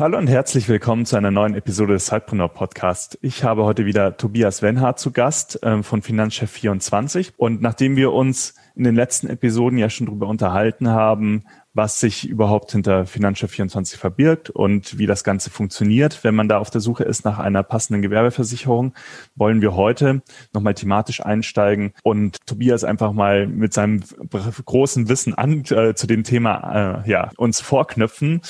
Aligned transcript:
Hallo 0.00 0.16
und 0.16 0.28
herzlich 0.28 0.68
willkommen 0.68 1.06
zu 1.06 1.16
einer 1.16 1.32
neuen 1.32 1.56
Episode 1.56 1.94
des 1.94 2.06
Sidepreneur 2.06 2.48
Podcast. 2.48 3.18
Ich 3.20 3.42
habe 3.42 3.64
heute 3.64 3.84
wieder 3.84 4.16
Tobias 4.16 4.62
Wenhardt 4.62 5.00
zu 5.00 5.10
Gast 5.10 5.58
ähm, 5.64 5.82
von 5.82 6.02
Finanzchef 6.02 6.52
24 6.52 7.32
und 7.36 7.60
nachdem 7.62 7.96
wir 7.96 8.12
uns 8.12 8.54
in 8.76 8.84
den 8.84 8.94
letzten 8.94 9.28
Episoden 9.28 9.76
ja 9.76 9.90
schon 9.90 10.06
darüber 10.06 10.28
unterhalten 10.28 10.88
haben, 10.90 11.46
was 11.74 12.00
sich 12.00 12.28
überhaupt 12.28 12.72
hinter 12.72 13.06
Finanzchef 13.06 13.50
24 13.50 13.98
verbirgt 13.98 14.50
und 14.50 14.98
wie 14.98 15.06
das 15.06 15.24
Ganze 15.24 15.50
funktioniert. 15.50 16.24
Wenn 16.24 16.34
man 16.34 16.48
da 16.48 16.58
auf 16.58 16.70
der 16.70 16.80
Suche 16.80 17.04
ist 17.04 17.24
nach 17.24 17.38
einer 17.38 17.62
passenden 17.62 18.02
Gewerbeversicherung, 18.02 18.94
wollen 19.36 19.60
wir 19.60 19.74
heute 19.74 20.22
nochmal 20.52 20.74
thematisch 20.74 21.24
einsteigen 21.24 21.92
und 22.02 22.38
Tobias 22.46 22.84
einfach 22.84 23.12
mal 23.12 23.46
mit 23.46 23.72
seinem 23.72 24.02
großen 24.64 25.08
Wissen 25.08 25.34
an 25.34 25.64
äh, 25.70 25.94
zu 25.94 26.06
dem 26.06 26.24
Thema 26.24 27.04
äh, 27.04 27.10
ja 27.10 27.30
uns 27.36 27.60
vorknüpfen 27.60 28.40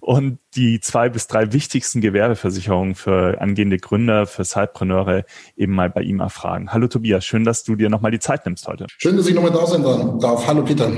und 0.00 0.38
die 0.54 0.80
zwei 0.80 1.08
bis 1.08 1.26
drei 1.26 1.52
wichtigsten 1.52 2.00
Gewerbeversicherungen 2.00 2.94
für 2.94 3.40
angehende 3.40 3.76
Gründer, 3.78 4.26
für 4.26 4.44
Sidepreneure 4.44 5.24
eben 5.56 5.74
mal 5.74 5.90
bei 5.90 6.02
ihm 6.02 6.20
erfragen. 6.20 6.72
Hallo 6.72 6.88
Tobias, 6.88 7.24
schön, 7.24 7.44
dass 7.44 7.64
du 7.64 7.76
dir 7.76 7.90
nochmal 7.90 8.10
die 8.10 8.18
Zeit 8.18 8.46
nimmst 8.46 8.66
heute. 8.66 8.86
Schön, 8.98 9.16
dass 9.16 9.26
ich 9.26 9.34
nochmal 9.34 9.52
da 9.52 9.66
sein 9.66 9.82
darf. 9.82 10.46
Hallo 10.46 10.62
Peter. 10.64 10.90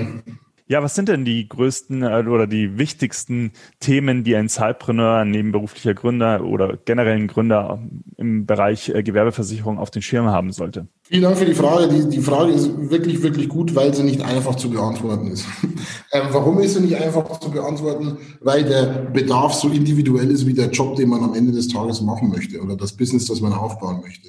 Ja, 0.70 0.84
was 0.84 0.94
sind 0.94 1.08
denn 1.08 1.24
die 1.24 1.48
größten 1.48 2.04
äh, 2.04 2.24
oder 2.28 2.46
die 2.46 2.78
wichtigsten 2.78 3.50
Themen, 3.80 4.22
die 4.22 4.36
ein 4.36 4.48
Zeitpreneur, 4.48 5.16
ein 5.16 5.32
nebenberuflicher 5.32 5.94
Gründer 5.94 6.44
oder 6.44 6.78
generell 6.84 7.16
ein 7.16 7.26
Gründer 7.26 7.82
im 8.16 8.46
Bereich 8.46 8.88
äh, 8.88 9.02
Gewerbeversicherung 9.02 9.80
auf 9.80 9.90
den 9.90 10.00
Schirm 10.00 10.26
haben 10.26 10.52
sollte? 10.52 10.86
Vielen 11.02 11.22
Dank 11.22 11.38
für 11.38 11.44
die 11.44 11.54
Frage. 11.54 11.88
Die, 11.88 12.08
die 12.08 12.20
Frage 12.22 12.52
ist 12.52 12.70
wirklich, 12.88 13.20
wirklich 13.20 13.48
gut, 13.48 13.74
weil 13.74 13.92
sie 13.92 14.04
nicht 14.04 14.22
einfach 14.22 14.54
zu 14.54 14.70
beantworten 14.70 15.32
ist. 15.32 15.44
ähm, 16.12 16.28
warum 16.30 16.60
ist 16.60 16.74
sie 16.74 16.82
nicht 16.82 16.94
einfach 16.94 17.40
zu 17.40 17.50
beantworten? 17.50 18.18
Weil 18.40 18.62
der 18.62 19.10
Bedarf 19.12 19.54
so 19.54 19.70
individuell 19.70 20.30
ist 20.30 20.46
wie 20.46 20.54
der 20.54 20.70
Job, 20.70 20.94
den 20.94 21.08
man 21.08 21.24
am 21.24 21.34
Ende 21.34 21.50
des 21.50 21.66
Tages 21.66 22.00
machen 22.00 22.28
möchte 22.28 22.60
oder 22.60 22.76
das 22.76 22.96
Business, 22.96 23.26
das 23.26 23.40
man 23.40 23.52
aufbauen 23.54 24.02
möchte. 24.02 24.28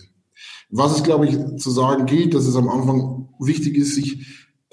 Was 0.71 0.95
es, 0.95 1.03
glaube 1.03 1.27
ich, 1.27 1.37
zu 1.57 1.69
sagen 1.69 2.07
gilt, 2.07 2.33
dass 2.33 2.47
es 2.47 2.55
am 2.55 2.67
Anfang 2.67 3.29
wichtig 3.37 3.77
ist, 3.77 3.93
sich 3.93 4.25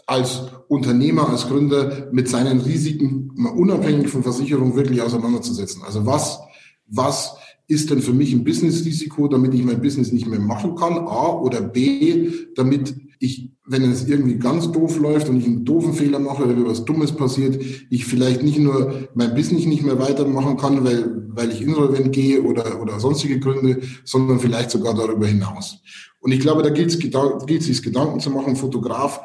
als 0.06 0.46
Unternehmer, 0.68 1.28
als 1.28 1.48
Gründer 1.48 2.08
mit 2.12 2.28
seinen 2.28 2.60
Risiken 2.60 3.30
unabhängig 3.56 4.08
von 4.08 4.22
Versicherung 4.22 4.76
wirklich 4.76 5.02
auseinanderzusetzen. 5.02 5.82
Also 5.84 6.04
was, 6.04 6.40
was 6.86 7.36
ist 7.66 7.90
denn 7.90 8.00
für 8.00 8.12
mich 8.12 8.32
ein 8.32 8.44
Business-Risiko, 8.44 9.28
damit 9.28 9.54
ich 9.54 9.64
mein 9.64 9.80
Business 9.80 10.12
nicht 10.12 10.26
mehr 10.26 10.40
machen 10.40 10.74
kann? 10.74 10.98
A 10.98 11.28
oder 11.38 11.60
B, 11.60 12.30
damit 12.54 12.94
ich, 13.18 13.50
wenn 13.66 13.90
es 13.90 14.08
irgendwie 14.08 14.36
ganz 14.36 14.70
doof 14.72 14.98
läuft 14.98 15.28
und 15.28 15.38
ich 15.38 15.46
einen 15.46 15.64
doofen 15.64 15.92
Fehler 15.92 16.18
mache 16.18 16.44
oder 16.44 16.66
was 16.66 16.84
Dummes 16.84 17.12
passiert, 17.12 17.62
ich 17.90 18.06
vielleicht 18.06 18.42
nicht 18.42 18.58
nur 18.58 19.08
mein 19.14 19.34
Business 19.34 19.66
nicht 19.66 19.82
mehr 19.82 19.98
weitermachen 19.98 20.56
kann, 20.56 20.84
weil, 20.84 21.26
weil 21.28 21.50
ich 21.50 21.60
insolvent 21.60 22.12
gehe 22.12 22.42
oder, 22.42 22.80
oder 22.80 23.00
sonstige 23.00 23.40
Gründe, 23.40 23.80
sondern 24.04 24.38
vielleicht 24.38 24.70
sogar 24.70 24.94
darüber 24.94 25.26
hinaus. 25.26 25.82
Und 26.20 26.32
ich 26.32 26.40
glaube, 26.40 26.62
da 26.62 26.70
gilt 26.70 26.88
es, 26.88 26.98
gilt 26.98 27.14
es 27.60 27.66
sich 27.66 27.82
Gedanken 27.82 28.20
zu 28.20 28.30
machen, 28.30 28.56
Fotograf 28.56 29.20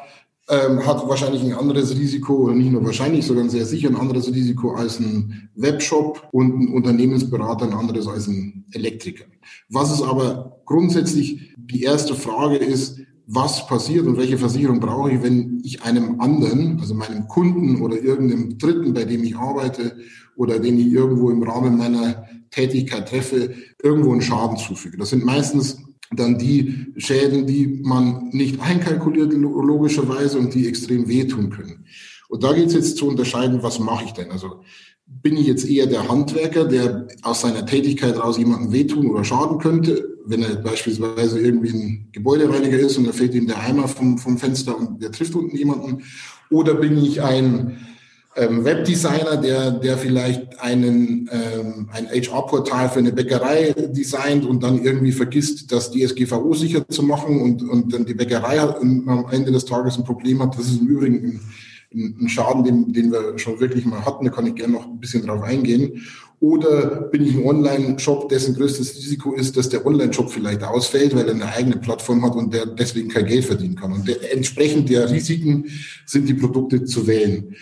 ähm, 0.48 0.86
hat 0.86 1.08
wahrscheinlich 1.08 1.42
ein 1.42 1.54
anderes 1.54 1.96
Risiko, 1.96 2.34
oder 2.34 2.54
nicht 2.54 2.70
nur 2.70 2.84
wahrscheinlich, 2.84 3.26
sondern 3.26 3.48
sehr 3.48 3.64
sicher 3.64 3.88
ein 3.88 3.96
anderes 3.96 4.28
Risiko 4.28 4.74
als 4.74 5.00
ein 5.00 5.48
Webshop 5.54 6.28
und 6.32 6.60
ein 6.60 6.68
Unternehmensberater 6.74 7.66
ein 7.66 7.72
anderes 7.72 8.06
als 8.06 8.26
ein 8.26 8.64
Elektriker. 8.72 9.24
Was 9.70 9.92
ist 9.92 10.02
aber 10.02 10.60
grundsätzlich 10.66 11.54
die 11.56 11.82
erste 11.82 12.14
Frage 12.14 12.56
ist, 12.56 12.98
was 13.26 13.66
passiert 13.66 14.06
und 14.06 14.18
welche 14.18 14.36
Versicherung 14.36 14.80
brauche 14.80 15.12
ich, 15.12 15.22
wenn 15.22 15.62
ich 15.64 15.82
einem 15.82 16.20
anderen, 16.20 16.78
also 16.78 16.94
meinem 16.94 17.26
Kunden 17.26 17.80
oder 17.80 17.98
irgendeinem 17.98 18.58
Dritten, 18.58 18.92
bei 18.92 19.04
dem 19.04 19.24
ich 19.24 19.36
arbeite 19.36 19.96
oder 20.36 20.58
den 20.58 20.78
ich 20.78 20.88
irgendwo 20.88 21.30
im 21.30 21.42
Rahmen 21.42 21.78
meiner 21.78 22.26
Tätigkeit 22.50 23.08
treffe, 23.08 23.54
irgendwo 23.82 24.12
einen 24.12 24.20
Schaden 24.20 24.58
zufüge. 24.58 24.98
Das 24.98 25.10
sind 25.10 25.24
meistens 25.24 25.78
dann 26.16 26.38
die 26.38 26.86
Schäden, 26.96 27.46
die 27.46 27.80
man 27.82 28.28
nicht 28.30 28.60
einkalkuliert, 28.60 29.32
logischerweise, 29.32 30.38
und 30.38 30.54
die 30.54 30.68
extrem 30.68 31.08
wehtun 31.08 31.50
können. 31.50 31.84
Und 32.28 32.42
da 32.42 32.52
geht 32.52 32.66
es 32.66 32.74
jetzt 32.74 32.96
zu 32.96 33.06
unterscheiden, 33.06 33.62
was 33.62 33.78
mache 33.78 34.04
ich 34.06 34.12
denn? 34.12 34.30
Also 34.30 34.60
bin 35.06 35.36
ich 35.36 35.46
jetzt 35.46 35.68
eher 35.68 35.86
der 35.86 36.08
Handwerker, 36.08 36.64
der 36.64 37.06
aus 37.22 37.42
seiner 37.42 37.66
Tätigkeit 37.66 38.18
raus 38.18 38.38
jemandem 38.38 38.72
wehtun 38.72 39.10
oder 39.10 39.24
schaden 39.24 39.58
könnte, 39.58 40.16
wenn 40.26 40.42
er 40.42 40.56
beispielsweise 40.56 41.40
irgendwie 41.40 41.70
ein 41.70 42.08
Gebäudereiniger 42.12 42.78
ist 42.78 42.96
und 42.96 43.06
da 43.06 43.12
fällt 43.12 43.34
ihm 43.34 43.46
der 43.46 43.60
Eimer 43.60 43.86
vom, 43.86 44.18
vom 44.18 44.38
Fenster 44.38 44.76
und 44.76 45.02
der 45.02 45.12
trifft 45.12 45.34
unten 45.34 45.56
jemanden? 45.56 46.02
Oder 46.50 46.74
bin 46.74 46.96
ich 46.96 47.22
ein 47.22 47.78
ähm, 48.36 48.64
Webdesigner, 48.64 49.36
der, 49.36 49.70
der 49.70 49.96
vielleicht 49.96 50.60
einen, 50.60 51.30
ähm, 51.30 51.88
ein 51.92 52.08
HR-Portal 52.08 52.88
für 52.88 52.98
eine 52.98 53.12
Bäckerei 53.12 53.72
designt 53.72 54.44
und 54.44 54.62
dann 54.62 54.82
irgendwie 54.82 55.12
vergisst, 55.12 55.70
das 55.70 55.90
DSGVO 55.90 56.54
sicher 56.54 56.88
zu 56.88 57.02
machen 57.02 57.40
und, 57.40 57.62
und 57.62 57.92
dann 57.92 58.04
die 58.04 58.14
Bäckerei 58.14 58.60
am 58.60 59.26
Ende 59.30 59.52
des 59.52 59.64
Tages 59.64 59.96
ein 59.96 60.04
Problem 60.04 60.42
hat. 60.42 60.58
Das 60.58 60.66
ist 60.66 60.80
im 60.80 60.88
Übrigen 60.88 61.40
ein, 61.94 62.16
ein 62.20 62.28
Schaden, 62.28 62.64
den, 62.64 62.92
den 62.92 63.12
wir 63.12 63.38
schon 63.38 63.60
wirklich 63.60 63.84
mal 63.84 64.04
hatten. 64.04 64.24
Da 64.24 64.30
kann 64.30 64.46
ich 64.46 64.56
gerne 64.56 64.72
noch 64.72 64.86
ein 64.86 64.98
bisschen 64.98 65.26
drauf 65.26 65.42
eingehen. 65.42 66.02
Oder 66.40 67.08
bin 67.10 67.24
ich 67.24 67.36
ein 67.36 67.46
Online-Shop, 67.46 68.28
dessen 68.28 68.54
größtes 68.54 68.96
Risiko 68.96 69.32
ist, 69.32 69.56
dass 69.56 69.68
der 69.68 69.86
Online-Shop 69.86 70.30
vielleicht 70.30 70.62
ausfällt, 70.62 71.14
weil 71.14 71.26
er 71.26 71.34
eine 71.34 71.46
eigene 71.46 71.76
Plattform 71.76 72.22
hat 72.24 72.34
und 72.34 72.52
der 72.52 72.66
deswegen 72.66 73.08
kein 73.08 73.26
Geld 73.26 73.44
verdienen 73.44 73.76
kann. 73.76 73.92
Und 73.92 74.06
der, 74.06 74.32
entsprechend 74.34 74.90
der 74.90 75.10
Risiken 75.10 75.66
sind 76.04 76.28
die 76.28 76.34
Produkte 76.34 76.84
zu 76.84 77.06
wählen. 77.06 77.54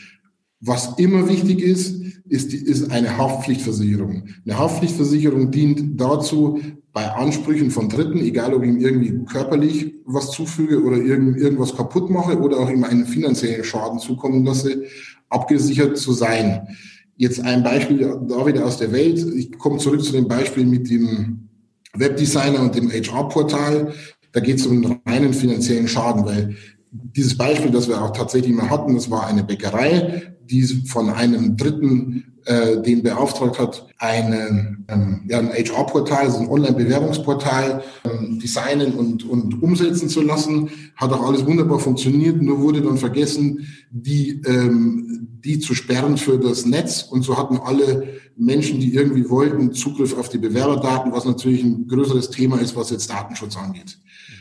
Was 0.64 0.94
immer 0.96 1.28
wichtig 1.28 1.60
ist, 1.60 2.00
ist, 2.28 2.54
ist 2.54 2.90
eine 2.92 3.18
Haftpflichtversicherung. 3.18 4.28
Eine 4.46 4.58
Haftpflichtversicherung 4.58 5.50
dient 5.50 6.00
dazu, 6.00 6.60
bei 6.92 7.10
Ansprüchen 7.10 7.70
von 7.70 7.88
Dritten, 7.88 8.18
egal 8.18 8.54
ob 8.54 8.62
ich 8.62 8.68
ihm 8.68 8.78
irgendwie 8.78 9.24
körperlich 9.24 9.94
was 10.04 10.30
zufüge 10.30 10.82
oder 10.82 10.98
irgend, 10.98 11.38
irgendwas 11.38 11.74
kaputt 11.74 12.10
mache 12.10 12.38
oder 12.38 12.58
auch 12.58 12.70
ihm 12.70 12.84
einen 12.84 13.06
finanziellen 13.06 13.64
Schaden 13.64 13.98
zukommen 13.98 14.44
lasse, 14.44 14.84
abgesichert 15.30 15.96
zu 15.96 16.12
sein. 16.12 16.68
Jetzt 17.16 17.40
ein 17.40 17.62
Beispiel 17.62 17.98
da 17.98 18.46
wieder 18.46 18.64
aus 18.66 18.76
der 18.76 18.92
Welt. 18.92 19.24
Ich 19.34 19.58
komme 19.58 19.78
zurück 19.78 20.04
zu 20.04 20.12
dem 20.12 20.28
Beispiel 20.28 20.64
mit 20.64 20.90
dem 20.90 21.48
Webdesigner 21.94 22.60
und 22.60 22.74
dem 22.74 22.90
HR-Portal. 22.90 23.94
Da 24.32 24.40
geht 24.40 24.58
es 24.60 24.66
um 24.66 24.84
einen 24.84 25.00
reinen 25.06 25.34
finanziellen 25.34 25.88
Schaden, 25.88 26.24
weil 26.24 26.56
dieses 26.90 27.36
Beispiel, 27.36 27.70
das 27.70 27.88
wir 27.88 28.00
auch 28.02 28.12
tatsächlich 28.12 28.54
mal 28.54 28.68
hatten, 28.68 28.94
das 28.94 29.10
war 29.10 29.26
eine 29.26 29.44
Bäckerei, 29.44 30.31
die 30.50 30.62
von 30.86 31.10
einem 31.10 31.56
Dritten 31.56 32.32
äh, 32.44 32.82
den 32.82 33.02
beauftragt 33.04 33.58
hat, 33.60 33.86
eine, 33.98 34.76
ähm, 34.88 35.22
ja, 35.28 35.38
ein 35.38 35.52
HR-Portal, 35.52 36.24
also 36.24 36.38
ein 36.38 36.48
Online-Bewerbungsportal 36.48 37.84
ähm, 38.04 38.40
designen 38.40 38.94
und, 38.94 39.22
und 39.28 39.62
umsetzen 39.62 40.08
zu 40.08 40.22
lassen. 40.22 40.68
Hat 40.96 41.12
auch 41.12 41.24
alles 41.24 41.46
wunderbar 41.46 41.78
funktioniert, 41.78 42.42
nur 42.42 42.60
wurde 42.60 42.82
dann 42.82 42.98
vergessen, 42.98 43.68
die, 43.90 44.42
ähm, 44.44 45.28
die 45.44 45.60
zu 45.60 45.74
sperren 45.74 46.16
für 46.16 46.36
das 46.36 46.66
Netz. 46.66 47.02
Und 47.02 47.22
so 47.22 47.38
hatten 47.38 47.58
alle 47.58 48.08
Menschen, 48.36 48.80
die 48.80 48.92
irgendwie 48.92 49.30
wollten, 49.30 49.72
Zugriff 49.72 50.18
auf 50.18 50.28
die 50.28 50.38
Bewerberdaten, 50.38 51.12
was 51.12 51.24
natürlich 51.24 51.62
ein 51.62 51.86
größeres 51.86 52.30
Thema 52.30 52.58
ist, 52.60 52.74
was 52.74 52.90
jetzt 52.90 53.08
Datenschutz 53.08 53.56
angeht. 53.56 53.98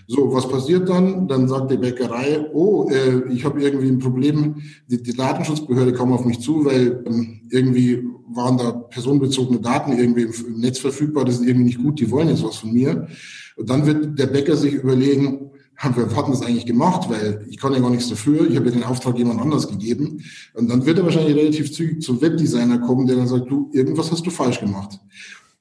So, 0.07 0.33
was 0.33 0.47
passiert 0.47 0.89
dann? 0.89 1.27
Dann 1.27 1.47
sagt 1.47 1.71
die 1.71 1.77
Bäckerei, 1.77 2.45
oh, 2.53 2.89
äh, 2.89 3.31
ich 3.31 3.45
habe 3.45 3.61
irgendwie 3.61 3.87
ein 3.87 3.99
Problem, 3.99 4.55
die, 4.87 5.01
die, 5.01 5.13
Datenschutzbehörde 5.13 5.93
kam 5.93 6.11
auf 6.11 6.25
mich 6.25 6.39
zu, 6.39 6.65
weil 6.65 7.03
ähm, 7.07 7.41
irgendwie 7.49 8.03
waren 8.33 8.57
da 8.57 8.71
personenbezogene 8.71 9.59
Daten 9.59 9.97
irgendwie 9.97 10.23
im, 10.23 10.33
im, 10.47 10.59
Netz 10.59 10.79
verfügbar, 10.79 11.25
das 11.25 11.35
ist 11.35 11.45
irgendwie 11.45 11.65
nicht 11.65 11.83
gut, 11.83 11.99
die 11.99 12.11
wollen 12.11 12.29
jetzt 12.29 12.43
was 12.43 12.57
von 12.57 12.73
mir. 12.73 13.07
Und 13.55 13.69
dann 13.69 13.85
wird 13.85 14.17
der 14.17 14.27
Bäcker 14.27 14.55
sich 14.55 14.73
überlegen, 14.73 15.51
haben 15.77 15.95
wir 15.95 16.15
hatten 16.15 16.31
das 16.31 16.43
eigentlich 16.43 16.65
gemacht, 16.65 17.09
weil 17.09 17.45
ich 17.49 17.57
kann 17.57 17.73
ja 17.73 17.79
gar 17.79 17.89
nichts 17.89 18.09
dafür, 18.09 18.47
ich 18.47 18.55
habe 18.55 18.67
ja 18.67 18.71
den 18.71 18.83
Auftrag 18.83 19.17
jemand 19.17 19.41
anders 19.41 19.67
gegeben. 19.67 20.23
Und 20.53 20.69
dann 20.69 20.85
wird 20.85 20.99
er 20.99 21.05
wahrscheinlich 21.05 21.35
relativ 21.35 21.73
zügig 21.73 22.01
zum 22.01 22.21
Webdesigner 22.21 22.79
kommen, 22.79 23.07
der 23.07 23.15
dann 23.15 23.27
sagt, 23.27 23.49
du, 23.49 23.69
irgendwas 23.73 24.11
hast 24.11 24.25
du 24.25 24.29
falsch 24.29 24.59
gemacht. 24.59 24.99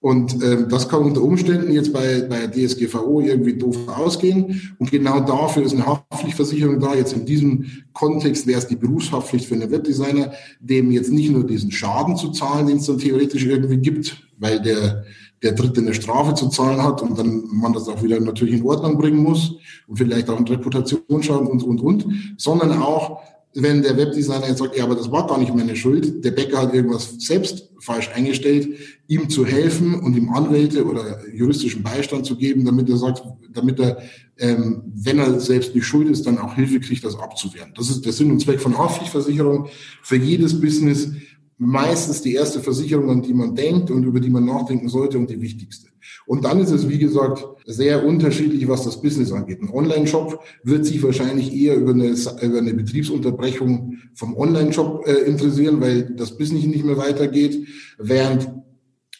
Und 0.00 0.42
ähm, 0.42 0.66
das 0.70 0.88
kann 0.88 1.02
unter 1.02 1.22
Umständen 1.22 1.72
jetzt 1.72 1.92
bei, 1.92 2.22
bei 2.22 2.46
DSGVO 2.46 3.20
irgendwie 3.20 3.58
doof 3.58 3.76
ausgehen. 3.86 4.74
Und 4.78 4.90
genau 4.90 5.20
dafür 5.20 5.62
ist 5.62 5.74
eine 5.74 5.86
Haftpflichtversicherung 5.86 6.80
da. 6.80 6.94
Jetzt 6.94 7.12
in 7.12 7.26
diesem 7.26 7.66
Kontext 7.92 8.46
wäre 8.46 8.58
es 8.58 8.66
die 8.66 8.76
Berufshaftpflicht 8.76 9.44
für 9.44 9.56
einen 9.56 9.70
Webdesigner, 9.70 10.32
dem 10.58 10.90
jetzt 10.90 11.12
nicht 11.12 11.30
nur 11.30 11.46
diesen 11.46 11.70
Schaden 11.70 12.16
zu 12.16 12.30
zahlen, 12.30 12.66
den 12.66 12.78
es 12.78 12.86
dann 12.86 12.96
theoretisch 12.96 13.44
irgendwie 13.44 13.76
gibt, 13.76 14.26
weil 14.38 14.62
der, 14.62 15.04
der 15.42 15.52
Dritte 15.52 15.82
eine 15.82 15.92
Strafe 15.92 16.32
zu 16.32 16.48
zahlen 16.48 16.82
hat 16.82 17.02
und 17.02 17.18
dann 17.18 17.44
man 17.52 17.74
das 17.74 17.86
auch 17.86 18.02
wieder 18.02 18.18
natürlich 18.20 18.54
in 18.54 18.64
Ordnung 18.64 18.96
bringen 18.96 19.22
muss 19.22 19.56
und 19.86 19.98
vielleicht 19.98 20.30
auch 20.30 20.38
einen 20.38 20.48
Reputationsschaden 20.48 21.46
und, 21.46 21.62
und, 21.62 21.80
und, 21.82 22.06
sondern 22.38 22.72
auch 22.72 23.20
wenn 23.54 23.82
der 23.82 23.96
Webdesigner 23.96 24.46
jetzt 24.46 24.58
sagt, 24.58 24.76
ja, 24.76 24.84
aber 24.84 24.94
das 24.94 25.10
war 25.10 25.26
gar 25.26 25.38
nicht 25.38 25.54
meine 25.54 25.74
Schuld, 25.74 26.24
der 26.24 26.30
Bäcker 26.30 26.58
hat 26.58 26.74
irgendwas 26.74 27.14
selbst 27.18 27.70
falsch 27.80 28.10
eingestellt, 28.14 28.68
ihm 29.08 29.28
zu 29.28 29.44
helfen 29.44 30.00
und 30.00 30.16
ihm 30.16 30.30
Anwälte 30.30 30.84
oder 30.84 31.18
juristischen 31.34 31.82
Beistand 31.82 32.26
zu 32.26 32.36
geben, 32.36 32.64
damit 32.64 32.88
er 32.88 32.96
sagt, 32.96 33.22
damit 33.52 33.80
er, 33.80 33.98
ähm, 34.38 34.82
wenn 34.94 35.18
er 35.18 35.40
selbst 35.40 35.74
nicht 35.74 35.86
schuld 35.86 36.08
ist, 36.08 36.26
dann 36.26 36.38
auch 36.38 36.54
Hilfe 36.54 36.78
kriegt, 36.78 37.04
das 37.04 37.18
abzuwehren. 37.18 37.72
Das 37.76 37.90
ist 37.90 38.04
der 38.04 38.12
Sinn 38.12 38.30
und 38.30 38.40
Zweck 38.40 38.60
von 38.60 38.78
Haftpflichtversicherung. 38.78 39.68
Für 40.02 40.16
jedes 40.16 40.60
Business 40.60 41.10
meistens 41.58 42.22
die 42.22 42.34
erste 42.34 42.60
Versicherung, 42.60 43.10
an 43.10 43.22
die 43.22 43.34
man 43.34 43.54
denkt 43.54 43.90
und 43.90 44.04
über 44.04 44.20
die 44.20 44.30
man 44.30 44.44
nachdenken 44.44 44.88
sollte 44.88 45.18
und 45.18 45.28
die 45.28 45.40
wichtigste. 45.40 45.88
Und 46.26 46.44
dann 46.44 46.60
ist 46.60 46.70
es, 46.70 46.88
wie 46.88 46.98
gesagt, 46.98 47.44
sehr 47.66 48.04
unterschiedlich, 48.04 48.68
was 48.68 48.84
das 48.84 49.00
Business 49.00 49.32
angeht. 49.32 49.60
Ein 49.62 49.70
Online-Shop 49.70 50.40
wird 50.62 50.86
sich 50.86 51.02
wahrscheinlich 51.02 51.52
eher 51.52 51.76
über 51.76 51.92
eine, 51.92 52.14
über 52.42 52.58
eine 52.58 52.74
Betriebsunterbrechung 52.74 53.98
vom 54.14 54.36
Online-Shop 54.36 55.06
äh, 55.06 55.12
interessieren, 55.22 55.80
weil 55.80 56.14
das 56.16 56.36
Business 56.36 56.64
nicht 56.64 56.84
mehr 56.84 56.96
weitergeht, 56.96 57.66
während 57.98 58.48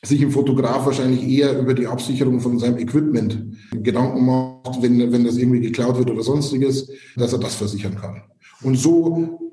sich 0.02 0.22
ein 0.22 0.30
Fotograf 0.30 0.86
wahrscheinlich 0.86 1.26
eher 1.28 1.58
über 1.58 1.74
die 1.74 1.86
Absicherung 1.86 2.40
von 2.40 2.58
seinem 2.58 2.78
Equipment 2.78 3.56
Gedanken 3.82 4.24
macht, 4.24 4.82
wenn, 4.82 5.12
wenn 5.12 5.24
das 5.24 5.36
irgendwie 5.36 5.60
geklaut 5.60 5.98
wird 5.98 6.10
oder 6.10 6.22
sonstiges, 6.22 6.90
dass 7.16 7.32
er 7.32 7.38
das 7.38 7.54
versichern 7.54 7.96
kann. 7.96 8.22
Und 8.62 8.76
so 8.76 9.50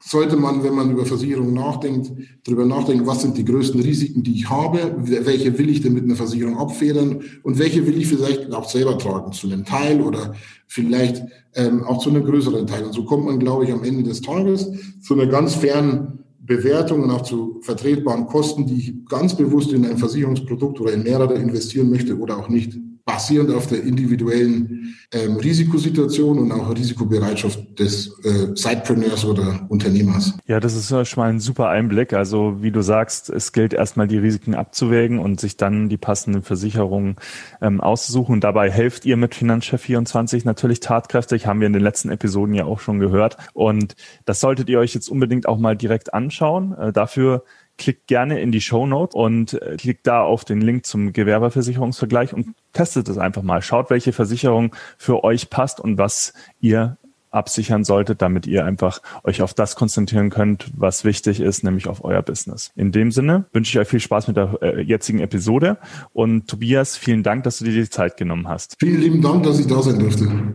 sollte 0.00 0.36
man, 0.36 0.62
wenn 0.62 0.74
man 0.74 0.90
über 0.90 1.06
Versicherungen 1.06 1.54
nachdenkt, 1.54 2.12
darüber 2.44 2.66
nachdenken, 2.66 3.06
was 3.06 3.22
sind 3.22 3.36
die 3.36 3.44
größten 3.44 3.80
Risiken, 3.80 4.22
die 4.22 4.34
ich 4.34 4.50
habe, 4.50 4.94
welche 4.98 5.56
will 5.58 5.70
ich 5.70 5.82
denn 5.82 5.94
mit 5.94 6.04
einer 6.04 6.16
Versicherung 6.16 6.58
abfedern 6.58 7.22
und 7.42 7.58
welche 7.58 7.86
will 7.86 7.96
ich 7.96 8.08
vielleicht 8.08 8.52
auch 8.52 8.68
selber 8.68 8.98
tragen, 8.98 9.32
zu 9.32 9.46
einem 9.46 9.64
Teil 9.64 10.00
oder 10.00 10.34
vielleicht 10.66 11.22
ähm, 11.54 11.84
auch 11.84 11.98
zu 11.98 12.10
einem 12.10 12.24
größeren 12.24 12.66
Teil. 12.66 12.84
Und 12.84 12.92
so 12.92 13.04
kommt 13.04 13.26
man, 13.26 13.38
glaube 13.38 13.64
ich, 13.64 13.72
am 13.72 13.84
Ende 13.84 14.02
des 14.02 14.20
Tages 14.20 14.70
zu 15.00 15.14
einer 15.14 15.26
ganz 15.26 15.54
fairen 15.54 16.24
Bewertung 16.40 17.02
und 17.02 17.10
auch 17.10 17.22
zu 17.22 17.60
vertretbaren 17.62 18.26
Kosten, 18.26 18.66
die 18.66 18.74
ich 18.74 19.06
ganz 19.06 19.34
bewusst 19.34 19.72
in 19.72 19.86
ein 19.86 19.96
Versicherungsprodukt 19.96 20.80
oder 20.80 20.92
in 20.92 21.02
mehrere 21.02 21.34
investieren 21.34 21.88
möchte 21.88 22.18
oder 22.18 22.38
auch 22.38 22.48
nicht 22.48 22.78
basierend 23.04 23.52
auf 23.52 23.66
der 23.66 23.82
individuellen 23.82 24.96
ähm, 25.12 25.36
Risikosituation 25.36 26.38
und 26.38 26.52
auch 26.52 26.74
Risikobereitschaft 26.74 27.78
des 27.78 28.18
äh, 28.24 28.54
Sidepreneurs 28.54 29.24
oder 29.26 29.66
Unternehmers. 29.68 30.32
Ja, 30.46 30.58
das 30.58 30.74
ist 30.74 30.88
schon 30.88 31.22
mal 31.22 31.28
ein 31.28 31.40
super 31.40 31.68
Einblick. 31.68 32.14
Also 32.14 32.62
wie 32.62 32.70
du 32.70 32.80
sagst, 32.80 33.28
es 33.28 33.52
gilt 33.52 33.74
erstmal 33.74 34.08
die 34.08 34.16
Risiken 34.16 34.54
abzuwägen 34.54 35.18
und 35.18 35.38
sich 35.38 35.58
dann 35.58 35.90
die 35.90 35.98
passenden 35.98 36.42
Versicherungen 36.42 37.16
ähm, 37.60 37.82
auszusuchen. 37.82 38.40
Dabei 38.40 38.70
helft 38.70 39.04
ihr 39.04 39.18
mit 39.18 39.34
Finanzchef 39.34 39.82
24 39.82 40.46
natürlich 40.46 40.80
tatkräftig, 40.80 41.46
haben 41.46 41.60
wir 41.60 41.66
in 41.66 41.74
den 41.74 41.82
letzten 41.82 42.10
Episoden 42.10 42.54
ja 42.54 42.64
auch 42.64 42.80
schon 42.80 43.00
gehört. 43.00 43.36
Und 43.52 43.96
das 44.24 44.40
solltet 44.40 44.70
ihr 44.70 44.78
euch 44.78 44.94
jetzt 44.94 45.08
unbedingt 45.08 45.46
auch 45.46 45.58
mal 45.58 45.76
direkt 45.76 46.14
anschauen. 46.14 46.72
Äh, 46.72 46.92
dafür 46.92 47.44
klickt 47.78 48.06
gerne 48.06 48.40
in 48.40 48.52
die 48.52 48.60
Show 48.60 48.86
Note 48.86 49.16
und 49.16 49.54
äh, 49.54 49.76
klickt 49.76 50.06
da 50.06 50.22
auf 50.22 50.44
den 50.44 50.60
Link 50.60 50.86
zum 50.86 51.12
Gewerbeversicherungsvergleich 51.12 52.32
und 52.32 52.54
testet 52.72 53.08
es 53.08 53.18
einfach 53.18 53.42
mal. 53.42 53.62
Schaut, 53.62 53.90
welche 53.90 54.12
Versicherung 54.12 54.74
für 54.98 55.24
euch 55.24 55.50
passt 55.50 55.80
und 55.80 55.98
was 55.98 56.34
ihr 56.60 56.96
absichern 57.34 57.84
solltet, 57.84 58.22
damit 58.22 58.46
ihr 58.46 58.64
einfach 58.64 59.02
euch 59.24 59.42
auf 59.42 59.54
das 59.54 59.74
konzentrieren 59.74 60.30
könnt, 60.30 60.70
was 60.76 61.04
wichtig 61.04 61.40
ist, 61.40 61.64
nämlich 61.64 61.88
auf 61.88 62.04
euer 62.04 62.22
Business. 62.22 62.70
In 62.76 62.92
dem 62.92 63.10
Sinne 63.10 63.46
wünsche 63.52 63.70
ich 63.72 63.78
euch 63.80 63.88
viel 63.88 64.00
Spaß 64.00 64.28
mit 64.28 64.36
der 64.36 64.58
äh, 64.62 64.80
jetzigen 64.80 65.18
Episode 65.18 65.78
und 66.12 66.48
Tobias, 66.48 66.96
vielen 66.96 67.22
Dank, 67.22 67.44
dass 67.44 67.58
du 67.58 67.64
dir 67.64 67.72
die 67.72 67.90
Zeit 67.90 68.16
genommen 68.16 68.48
hast. 68.48 68.76
Vielen 68.78 69.00
lieben 69.00 69.20
Dank, 69.20 69.42
dass 69.42 69.58
ich 69.58 69.66
da 69.66 69.82
sein 69.82 69.98
durfte. 69.98 70.54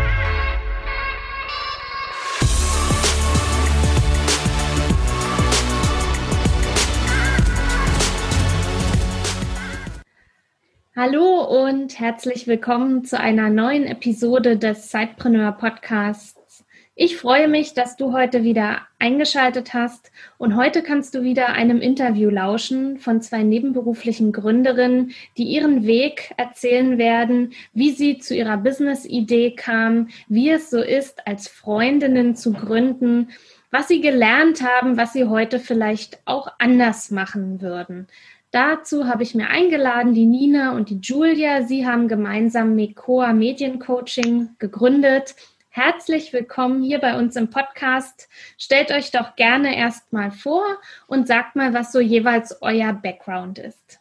Hallo 10.93 11.45
und 11.45 11.97
herzlich 12.01 12.47
willkommen 12.47 13.05
zu 13.05 13.17
einer 13.17 13.49
neuen 13.49 13.85
Episode 13.85 14.57
des 14.57 14.91
Sidepreneur 14.91 15.53
Podcasts. 15.53 16.65
Ich 16.95 17.15
freue 17.15 17.47
mich, 17.47 17.73
dass 17.73 17.95
du 17.95 18.11
heute 18.11 18.43
wieder 18.43 18.81
eingeschaltet 18.99 19.73
hast 19.73 20.11
und 20.37 20.57
heute 20.57 20.83
kannst 20.83 21.15
du 21.15 21.23
wieder 21.23 21.53
einem 21.53 21.79
Interview 21.79 22.29
lauschen 22.29 22.97
von 22.97 23.21
zwei 23.21 23.41
nebenberuflichen 23.41 24.33
Gründerinnen, 24.33 25.11
die 25.37 25.45
ihren 25.45 25.85
Weg 25.85 26.33
erzählen 26.35 26.97
werden, 26.97 27.53
wie 27.71 27.91
sie 27.91 28.17
zu 28.17 28.35
ihrer 28.35 28.57
Business-Idee 28.57 29.51
kamen, 29.51 30.09
wie 30.27 30.49
es 30.49 30.69
so 30.69 30.81
ist, 30.81 31.25
als 31.25 31.47
Freundinnen 31.47 32.35
zu 32.35 32.51
gründen, 32.51 33.29
was 33.71 33.87
sie 33.87 34.01
gelernt 34.01 34.61
haben, 34.61 34.97
was 34.97 35.13
sie 35.13 35.23
heute 35.23 35.59
vielleicht 35.59 36.19
auch 36.25 36.49
anders 36.59 37.11
machen 37.11 37.61
würden. 37.61 38.07
Dazu 38.51 39.07
habe 39.07 39.23
ich 39.23 39.33
mir 39.33 39.47
eingeladen 39.47 40.13
die 40.13 40.25
Nina 40.25 40.73
und 40.73 40.89
die 40.89 40.99
Julia. 41.01 41.63
Sie 41.63 41.87
haben 41.87 42.09
gemeinsam 42.09 42.75
Mekoa 42.75 43.31
Mediencoaching 43.31 44.57
gegründet. 44.59 45.35
Herzlich 45.69 46.33
willkommen 46.33 46.83
hier 46.83 46.99
bei 46.99 47.17
uns 47.17 47.37
im 47.37 47.49
Podcast. 47.49 48.27
Stellt 48.57 48.91
euch 48.91 49.11
doch 49.11 49.37
gerne 49.37 49.77
erstmal 49.77 50.31
vor 50.31 50.65
und 51.07 51.27
sagt 51.27 51.55
mal, 51.55 51.73
was 51.73 51.93
so 51.93 52.01
jeweils 52.01 52.61
euer 52.61 52.91
Background 52.91 53.57
ist. 53.57 54.00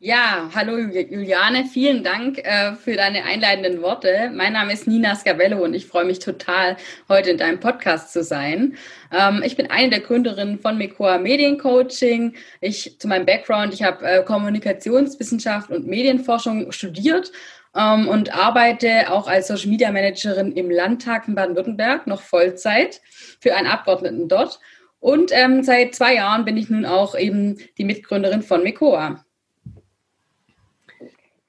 Ja, 0.00 0.48
hallo 0.54 0.78
Juliane, 0.78 1.64
vielen 1.64 2.04
Dank 2.04 2.38
äh, 2.38 2.74
für 2.74 2.94
deine 2.94 3.24
einleitenden 3.24 3.82
Worte. 3.82 4.30
Mein 4.32 4.52
Name 4.52 4.72
ist 4.72 4.86
Nina 4.86 5.16
Scavello 5.16 5.64
und 5.64 5.74
ich 5.74 5.86
freue 5.86 6.04
mich 6.04 6.20
total, 6.20 6.76
heute 7.08 7.30
in 7.30 7.36
deinem 7.36 7.58
Podcast 7.58 8.12
zu 8.12 8.22
sein. 8.22 8.76
Ähm, 9.10 9.42
ich 9.44 9.56
bin 9.56 9.68
eine 9.72 9.90
der 9.90 9.98
Gründerinnen 9.98 10.60
von 10.60 10.78
Mekoa 10.78 11.18
Mediencoaching. 11.18 12.36
Ich 12.60 13.00
zu 13.00 13.08
meinem 13.08 13.26
Background, 13.26 13.74
ich 13.74 13.82
habe 13.82 14.06
äh, 14.06 14.22
Kommunikationswissenschaft 14.22 15.68
und 15.70 15.88
Medienforschung 15.88 16.70
studiert 16.70 17.32
ähm, 17.74 18.06
und 18.06 18.32
arbeite 18.32 19.10
auch 19.10 19.26
als 19.26 19.48
Social 19.48 19.68
Media 19.68 19.90
Managerin 19.90 20.52
im 20.52 20.70
Landtag 20.70 21.26
in 21.26 21.34
Baden-Württemberg, 21.34 22.06
noch 22.06 22.22
Vollzeit 22.22 23.00
für 23.40 23.56
einen 23.56 23.66
Abgeordneten 23.66 24.28
dort. 24.28 24.60
Und 25.00 25.32
ähm, 25.32 25.64
seit 25.64 25.96
zwei 25.96 26.14
Jahren 26.14 26.44
bin 26.44 26.56
ich 26.56 26.70
nun 26.70 26.86
auch 26.86 27.18
eben 27.18 27.58
die 27.78 27.84
Mitgründerin 27.84 28.42
von 28.42 28.62
Mekoa. 28.62 29.24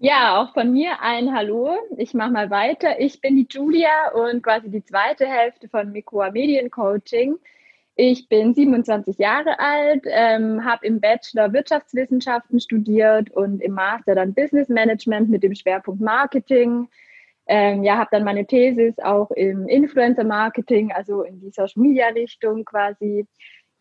Ja, 0.01 0.42
auch 0.42 0.54
von 0.54 0.72
mir 0.72 1.01
ein 1.01 1.34
Hallo. 1.36 1.75
Ich 1.98 2.13
mache 2.13 2.31
mal 2.31 2.50
weiter. 2.50 3.01
Ich 3.01 3.19
bin 3.19 3.36
die 3.36 3.48
Julia 3.50 4.12
und 4.13 4.42
quasi 4.42 4.69
die 4.69 4.81
zweite 4.84 5.25
Hälfte 5.28 5.68
von 5.68 5.92
Mikoa 5.92 6.31
Mediencoaching. 6.31 7.36
Ich 7.96 8.30
bin 8.30 8.54
27 8.54 9.18
Jahre 9.18 9.60
alt, 9.60 10.06
ähm, 10.06 10.63
habe 10.63 10.85
im 10.88 11.02
Bachelor 11.02 11.52
Wirtschaftswissenschaften 11.52 12.62
studiert 12.62 13.30
und 13.31 13.62
im 13.62 13.73
Master 13.73 14.16
dann 14.16 14.33
Business 14.33 14.69
Management 14.69 15.30
mit 15.30 15.44
dem 15.44 15.54
Schwerpunkt 15.54 16.00
Marketing. 16.00 16.88
Ähm, 17.47 17.83
ja, 17.83 17.97
habe 17.97 18.09
dann 18.12 18.23
meine 18.23 18.45
Thesis 18.45 18.97
auch 19.00 19.31
im 19.31 19.68
Influencer 19.68 20.23
Marketing, 20.23 20.94
also 20.94 21.23
in 21.23 21.42
die 21.42 21.52
Social 21.52 21.81
Media 21.83 22.07
Richtung 22.07 22.64
quasi 22.64 23.28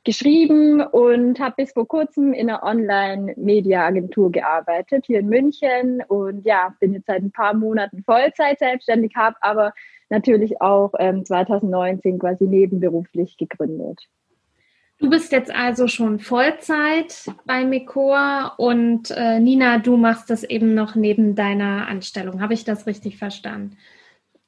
geschrieben 0.08 0.80
und 0.80 1.38
habe 1.38 1.56
bis 1.58 1.72
vor 1.72 1.86
kurzem 1.86 2.32
in 2.32 2.48
einer 2.48 2.62
Online-Media-Agentur 2.62 4.32
gearbeitet, 4.32 5.04
hier 5.04 5.18
in 5.18 5.28
München. 5.28 6.02
Und 6.08 6.46
ja, 6.46 6.74
bin 6.80 6.94
jetzt 6.94 7.08
seit 7.08 7.20
ein 7.22 7.30
paar 7.30 7.52
Monaten 7.52 8.02
Vollzeit 8.04 8.58
selbstständig, 8.58 9.12
habe 9.16 9.36
aber 9.42 9.74
natürlich 10.08 10.62
auch 10.62 10.94
ähm, 10.98 11.26
2019 11.26 12.18
quasi 12.18 12.46
nebenberuflich 12.46 13.36
gegründet. 13.36 14.00
Du 14.98 15.10
bist 15.10 15.30
jetzt 15.30 15.54
also 15.54 15.88
schon 15.88 16.20
Vollzeit 16.20 17.30
bei 17.44 17.66
Mikor 17.66 18.54
und 18.56 19.10
äh, 19.10 19.40
Nina, 19.40 19.76
du 19.76 19.98
machst 19.98 20.30
das 20.30 20.42
eben 20.42 20.72
noch 20.72 20.94
neben 20.94 21.34
deiner 21.34 21.86
Anstellung. 21.86 22.40
Habe 22.40 22.54
ich 22.54 22.64
das 22.64 22.86
richtig 22.86 23.18
verstanden? 23.18 23.76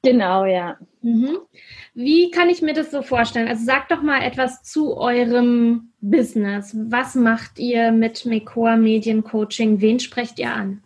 Genau, 0.03 0.45
ja. 0.45 0.77
Mhm. 1.01 1.37
Wie 1.93 2.31
kann 2.31 2.49
ich 2.49 2.61
mir 2.61 2.73
das 2.73 2.89
so 2.91 3.01
vorstellen? 3.01 3.47
Also 3.47 3.65
sagt 3.65 3.91
doch 3.91 4.01
mal 4.01 4.23
etwas 4.23 4.63
zu 4.63 4.97
eurem 4.97 5.91
Business. 6.01 6.75
Was 6.75 7.15
macht 7.15 7.59
ihr 7.59 7.91
mit 7.91 8.25
Mekoa 8.25 8.77
Mediencoaching? 8.77 9.81
Wen 9.81 9.99
sprecht 9.99 10.39
ihr 10.39 10.51
an? 10.51 10.83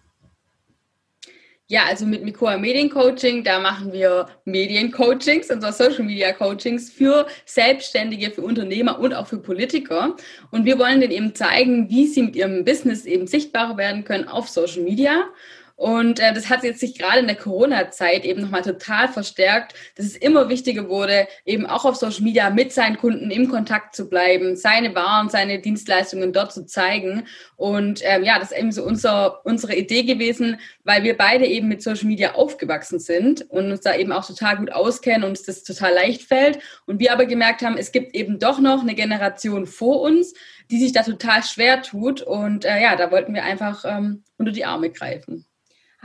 Ja, 1.68 1.86
also 1.86 2.06
mit 2.06 2.24
Mikoa 2.24 2.60
Mediencoaching, 2.60 3.44
da 3.44 3.60
machen 3.60 3.92
wir 3.92 4.28
Mediencoachings, 4.46 5.50
unser 5.50 5.74
Social 5.74 6.04
Media 6.04 6.32
Coachings 6.32 6.92
für 6.92 7.26
Selbstständige, 7.46 8.30
für 8.30 8.44
Unternehmer 8.44 9.00
und 9.00 9.16
auch 9.16 9.26
für 9.26 9.40
Politiker. 9.40 10.16
Und 10.52 10.66
wir 10.66 10.78
wollen 10.78 11.02
denen 11.02 11.12
eben 11.12 11.34
zeigen, 11.34 11.90
wie 11.90 12.06
sie 12.06 12.22
mit 12.22 12.36
ihrem 12.36 12.64
Business 12.66 13.06
eben 13.06 13.26
sichtbarer 13.26 13.78
werden 13.78 14.04
können 14.04 14.28
auf 14.28 14.48
Social 14.48 14.84
Media 14.84 15.24
Und 15.78 16.22
äh, 16.22 16.34
das 16.34 16.50
hat 16.50 16.64
jetzt 16.64 16.80
sich 16.80 16.98
gerade 16.98 17.20
in 17.20 17.28
der 17.28 17.36
Corona-Zeit 17.36 18.24
eben 18.24 18.42
nochmal 18.42 18.62
total 18.62 19.10
verstärkt, 19.10 19.74
dass 19.96 20.06
es 20.06 20.16
immer 20.16 20.48
wichtiger 20.48 20.88
wurde, 20.88 21.28
eben 21.44 21.66
auch 21.66 21.84
auf 21.84 21.98
Social 21.98 22.24
Media 22.24 22.50
mit 22.50 22.72
seinen 22.72 22.98
Kunden 22.98 23.30
im 23.30 23.50
Kontakt 23.50 23.94
zu 23.94 24.10
bleiben, 24.10 24.56
seine 24.56 24.96
Waren, 24.96 25.30
seine 25.30 25.60
Dienstleistungen 25.60 26.32
dort 26.32 26.54
zu 26.54 26.66
zeigen. 26.66 27.28
Und 27.58 28.00
ähm, 28.04 28.24
ja, 28.24 28.40
das 28.40 28.52
ist 28.52 28.58
eben 28.58 28.72
so 28.72 28.84
unser, 28.84 29.46
unsere 29.46 29.76
Idee 29.76 30.04
gewesen, 30.04 30.60
weil 30.86 31.04
wir 31.04 31.18
beide 31.18 31.46
eben 31.46 31.68
mit 31.68 31.84
Social 31.84 32.08
Media 32.08 32.36
aufgewachsen 32.36 33.00
sind 33.00 33.42
und 33.50 33.70
uns 33.70 33.82
da 33.82 33.96
eben 33.96 34.14
auch 34.14 34.26
total 34.26 34.56
gut 34.58 34.72
auskennen 34.72 35.24
und 35.24 35.32
uns 35.32 35.44
das 35.44 35.64
total 35.64 35.94
leicht 35.94 36.22
fällt. 36.22 36.60
Und 36.86 37.00
wir 37.00 37.12
aber 37.12 37.26
gemerkt 37.26 37.64
haben, 37.64 37.78
es 37.78 37.92
gibt 37.92 38.16
eben 38.16 38.40
doch 38.40 38.60
noch 38.60 38.82
eine 38.82 38.96
Generation 38.96 39.68
vor 39.68 40.00
uns, 40.02 40.34
die 40.72 40.80
sich 40.80 40.94
da 40.94 41.04
total 41.04 41.44
schwer 41.44 41.82
tut. 41.82 42.22
Und 42.22 42.64
äh, 42.64 42.82
ja, 42.82 42.96
da 42.96 43.12
wollten 43.12 43.34
wir 43.34 43.44
einfach 43.44 43.84
ähm, 43.86 44.24
unter 44.38 44.54
die 44.54 44.64
Arme 44.64 44.90
greifen. 44.90 45.46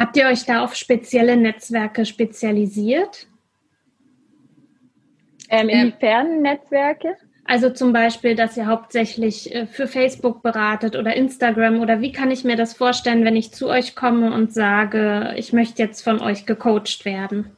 Habt 0.01 0.17
ihr 0.17 0.29
euch 0.29 0.47
da 0.47 0.65
auf 0.65 0.77
spezielle 0.77 1.37
Netzwerke 1.37 2.07
spezialisiert? 2.07 3.27
Ähm, 5.51 5.69
inwiefern 5.69 6.41
Netzwerke? 6.41 7.19
Also 7.45 7.69
zum 7.69 7.93
Beispiel, 7.93 8.35
dass 8.35 8.57
ihr 8.57 8.67
hauptsächlich 8.67 9.55
äh, 9.55 9.67
für 9.67 9.87
Facebook 9.87 10.43
beratet 10.43 10.97
oder 10.97 11.15
Instagram 11.15 11.81
oder 11.81 12.01
wie 12.01 12.13
kann 12.13 12.31
ich 12.31 12.45
mir 12.45 12.57
das 12.57 12.73
vorstellen, 12.73 13.27
wenn 13.27 13.37
ich 13.37 13.53
zu 13.53 13.69
euch 13.69 13.95
komme 13.95 14.33
und 14.33 14.55
sage, 14.55 15.35
ich 15.37 15.53
möchte 15.53 15.83
jetzt 15.83 16.01
von 16.01 16.23
euch 16.23 16.47
gecoacht 16.47 17.05
werden? 17.05 17.55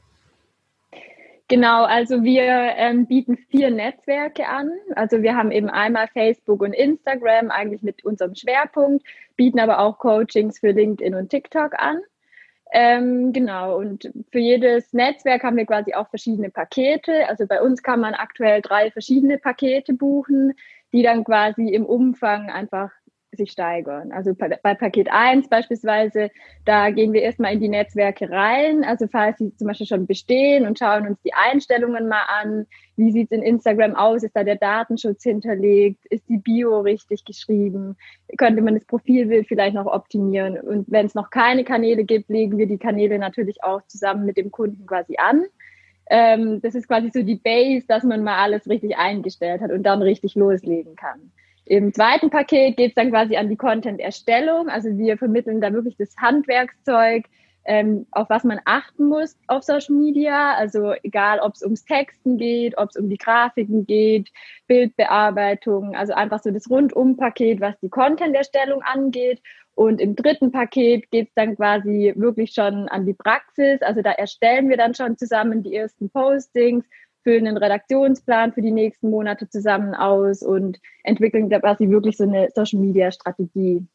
Genau, 1.46 1.84
also 1.84 2.25
wir 2.25 2.42
ähm, 2.42 3.06
bieten 3.06 3.37
vier 3.37 3.70
Netzwerke 3.70 4.49
an. 4.49 4.72
Also 4.96 5.22
wir 5.22 5.37
haben 5.37 5.52
eben 5.52 5.70
einmal 5.70 6.08
Facebook 6.08 6.62
und 6.62 6.72
Instagram 6.72 7.52
eigentlich 7.52 7.82
mit 7.82 8.04
unserem 8.04 8.34
Schwerpunkt, 8.34 9.06
bieten 9.37 9.61
aber 9.61 9.78
auch 9.78 9.99
Coachings 9.99 10.58
für 10.58 10.72
LinkedIn 10.72 11.14
und 11.14 11.28
TikTok 11.28 11.75
an. 11.78 12.00
Ähm, 12.74 13.34
genau, 13.34 13.76
und 13.78 14.10
für 14.30 14.38
jedes 14.38 14.94
Netzwerk 14.94 15.42
haben 15.42 15.58
wir 15.58 15.66
quasi 15.66 15.92
auch 15.92 16.08
verschiedene 16.08 16.48
Pakete. 16.48 17.28
Also 17.28 17.46
bei 17.46 17.60
uns 17.60 17.82
kann 17.82 18.00
man 18.00 18.14
aktuell 18.14 18.62
drei 18.62 18.90
verschiedene 18.90 19.36
Pakete 19.36 19.92
buchen, 19.92 20.54
die 20.92 21.02
dann 21.02 21.22
quasi 21.22 21.68
im 21.68 21.84
Umfang 21.84 22.50
einfach 22.50 22.90
sich 23.36 23.52
steigern. 23.52 24.12
Also 24.12 24.34
bei 24.34 24.74
Paket 24.74 25.10
1 25.10 25.48
beispielsweise, 25.48 26.30
da 26.64 26.90
gehen 26.90 27.12
wir 27.12 27.22
erstmal 27.22 27.52
in 27.52 27.60
die 27.60 27.68
Netzwerke 27.68 28.30
rein. 28.30 28.84
Also 28.84 29.06
falls 29.06 29.38
sie 29.38 29.54
zum 29.56 29.68
Beispiel 29.68 29.86
schon 29.86 30.06
bestehen 30.06 30.66
und 30.66 30.78
schauen 30.78 31.06
uns 31.06 31.20
die 31.22 31.34
Einstellungen 31.34 32.08
mal 32.08 32.24
an. 32.28 32.66
Wie 32.96 33.10
sieht 33.10 33.30
es 33.30 33.38
in 33.38 33.42
Instagram 33.42 33.94
aus? 33.94 34.22
Ist 34.22 34.36
da 34.36 34.44
der 34.44 34.56
Datenschutz 34.56 35.22
hinterlegt? 35.22 36.04
Ist 36.06 36.28
die 36.28 36.38
Bio 36.38 36.80
richtig 36.80 37.24
geschrieben? 37.24 37.96
Könnte 38.36 38.62
man 38.62 38.74
das 38.74 38.84
Profilbild 38.84 39.48
vielleicht 39.48 39.74
noch 39.74 39.86
optimieren? 39.86 40.58
Und 40.60 40.90
wenn 40.90 41.06
es 41.06 41.14
noch 41.14 41.30
keine 41.30 41.64
Kanäle 41.64 42.04
gibt, 42.04 42.28
legen 42.28 42.58
wir 42.58 42.66
die 42.66 42.78
Kanäle 42.78 43.18
natürlich 43.18 43.64
auch 43.64 43.82
zusammen 43.86 44.26
mit 44.26 44.36
dem 44.36 44.50
Kunden 44.50 44.86
quasi 44.86 45.16
an. 45.16 45.44
Ähm, 46.10 46.60
das 46.60 46.74
ist 46.74 46.88
quasi 46.88 47.10
so 47.10 47.22
die 47.22 47.36
Base, 47.36 47.86
dass 47.86 48.02
man 48.02 48.22
mal 48.22 48.36
alles 48.36 48.68
richtig 48.68 48.98
eingestellt 48.98 49.62
hat 49.62 49.70
und 49.70 49.84
dann 49.84 50.02
richtig 50.02 50.34
loslegen 50.34 50.96
kann. 50.96 51.32
Im 51.64 51.95
zweiten 51.95 52.31
Paket 52.31 52.76
geht 52.76 52.90
es 52.90 52.95
dann 52.95 53.11
quasi 53.11 53.37
an 53.37 53.49
die 53.49 53.57
Content-Erstellung. 53.57 54.69
Also 54.69 54.97
wir 54.99 55.16
vermitteln 55.16 55.61
da 55.61 55.73
wirklich 55.73 55.97
das 55.97 56.14
Handwerkszeug, 56.16 57.26
ähm, 57.64 58.07
auf 58.11 58.28
was 58.31 58.42
man 58.42 58.61
achten 58.64 59.07
muss 59.07 59.37
auf 59.47 59.62
Social 59.62 59.95
Media. 59.95 60.54
Also 60.54 60.95
egal, 61.04 61.38
ob 61.38 61.54
es 61.54 61.62
ums 61.62 61.85
Texten 61.85 62.37
geht, 62.37 62.76
ob 62.76 62.90
es 62.90 62.97
um 62.97 63.09
die 63.09 63.16
Grafiken 63.16 63.87
geht, 63.87 64.31
Bildbearbeitung, 64.66 65.95
also 65.95 66.14
einfach 66.14 66.42
so 66.42 66.50
das 66.50 66.69
Rundum-Paket, 66.69 67.61
was 67.61 67.78
die 67.81 67.90
Content-Erstellung 67.90 68.83
angeht. 68.83 69.40
Und 69.75 70.00
im 70.00 70.16
dritten 70.16 70.52
Paket 70.52 71.11
geht 71.11 71.28
es 71.28 71.35
dann 71.35 71.57
quasi 71.57 72.12
wirklich 72.16 72.52
schon 72.52 72.88
an 72.88 73.07
die 73.07 73.14
Praxis. 73.14 73.81
Also 73.81 74.02
da 74.02 74.11
erstellen 74.11 74.69
wir 74.69 74.76
dann 74.76 74.95
schon 74.95 75.16
zusammen 75.16 75.62
die 75.62 75.75
ersten 75.75 76.11
Postings, 76.11 76.85
füllen 77.22 77.46
einen 77.46 77.56
Redaktionsplan 77.56 78.52
für 78.52 78.62
die 78.62 78.70
nächsten 78.70 79.10
Monate 79.10 79.48
zusammen 79.48 79.94
aus 79.94 80.42
und 80.42 80.78
entwickeln 81.04 81.48
quasi 81.48 81.88
wirklich 81.88 82.16
so 82.16 82.24
eine 82.24 82.48
Social 82.54 82.80
Media 82.80 83.10
Strategie. 83.10 83.86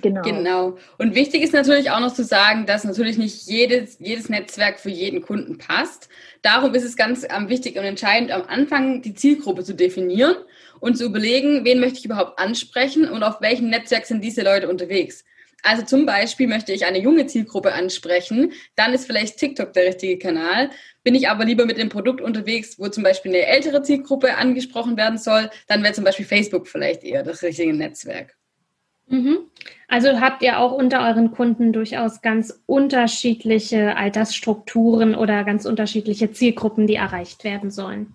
Genau. 0.00 0.22
Genau. 0.22 0.76
Und 0.98 1.14
wichtig 1.14 1.42
ist 1.42 1.52
natürlich 1.52 1.90
auch 1.90 2.00
noch 2.00 2.14
zu 2.14 2.22
sagen, 2.22 2.64
dass 2.66 2.84
natürlich 2.84 3.18
nicht 3.18 3.46
jedes, 3.46 3.98
jedes 3.98 4.28
Netzwerk 4.28 4.78
für 4.78 4.90
jeden 4.90 5.20
Kunden 5.20 5.58
passt. 5.58 6.08
Darum 6.42 6.74
ist 6.74 6.84
es 6.84 6.96
ganz 6.96 7.26
ähm, 7.28 7.48
wichtig 7.48 7.76
und 7.76 7.84
entscheidend, 7.84 8.30
am 8.30 8.42
Anfang 8.42 9.02
die 9.02 9.14
Zielgruppe 9.14 9.64
zu 9.64 9.74
definieren 9.74 10.36
und 10.78 10.96
zu 10.96 11.04
überlegen, 11.04 11.64
wen 11.64 11.80
möchte 11.80 11.98
ich 11.98 12.04
überhaupt 12.04 12.38
ansprechen 12.38 13.08
und 13.08 13.22
auf 13.24 13.40
welchem 13.40 13.68
Netzwerk 13.68 14.06
sind 14.06 14.22
diese 14.22 14.42
Leute 14.42 14.68
unterwegs. 14.68 15.24
Also 15.62 15.84
zum 15.84 16.06
Beispiel 16.06 16.46
möchte 16.46 16.72
ich 16.72 16.86
eine 16.86 16.98
junge 16.98 17.26
Zielgruppe 17.26 17.72
ansprechen, 17.72 18.52
dann 18.76 18.92
ist 18.92 19.06
vielleicht 19.06 19.38
TikTok 19.38 19.72
der 19.72 19.86
richtige 19.86 20.18
Kanal. 20.18 20.70
Bin 21.02 21.14
ich 21.14 21.28
aber 21.28 21.44
lieber 21.44 21.66
mit 21.66 21.78
dem 21.78 21.88
Produkt 21.88 22.20
unterwegs, 22.20 22.78
wo 22.78 22.88
zum 22.88 23.02
Beispiel 23.02 23.32
eine 23.34 23.46
ältere 23.46 23.82
Zielgruppe 23.82 24.36
angesprochen 24.36 24.96
werden 24.96 25.18
soll, 25.18 25.50
dann 25.66 25.82
wäre 25.82 25.94
zum 25.94 26.04
Beispiel 26.04 26.26
Facebook 26.26 26.68
vielleicht 26.68 27.04
eher 27.04 27.22
das 27.22 27.42
richtige 27.42 27.72
Netzwerk. 27.72 28.36
Mhm. 29.10 29.38
Also 29.88 30.20
habt 30.20 30.42
ihr 30.42 30.60
auch 30.60 30.72
unter 30.72 31.04
euren 31.06 31.32
Kunden 31.32 31.72
durchaus 31.72 32.22
ganz 32.22 32.62
unterschiedliche 32.66 33.96
Altersstrukturen 33.96 35.16
oder 35.16 35.42
ganz 35.42 35.66
unterschiedliche 35.66 36.30
Zielgruppen, 36.30 36.86
die 36.86 36.94
erreicht 36.94 37.42
werden 37.42 37.70
sollen? 37.70 38.12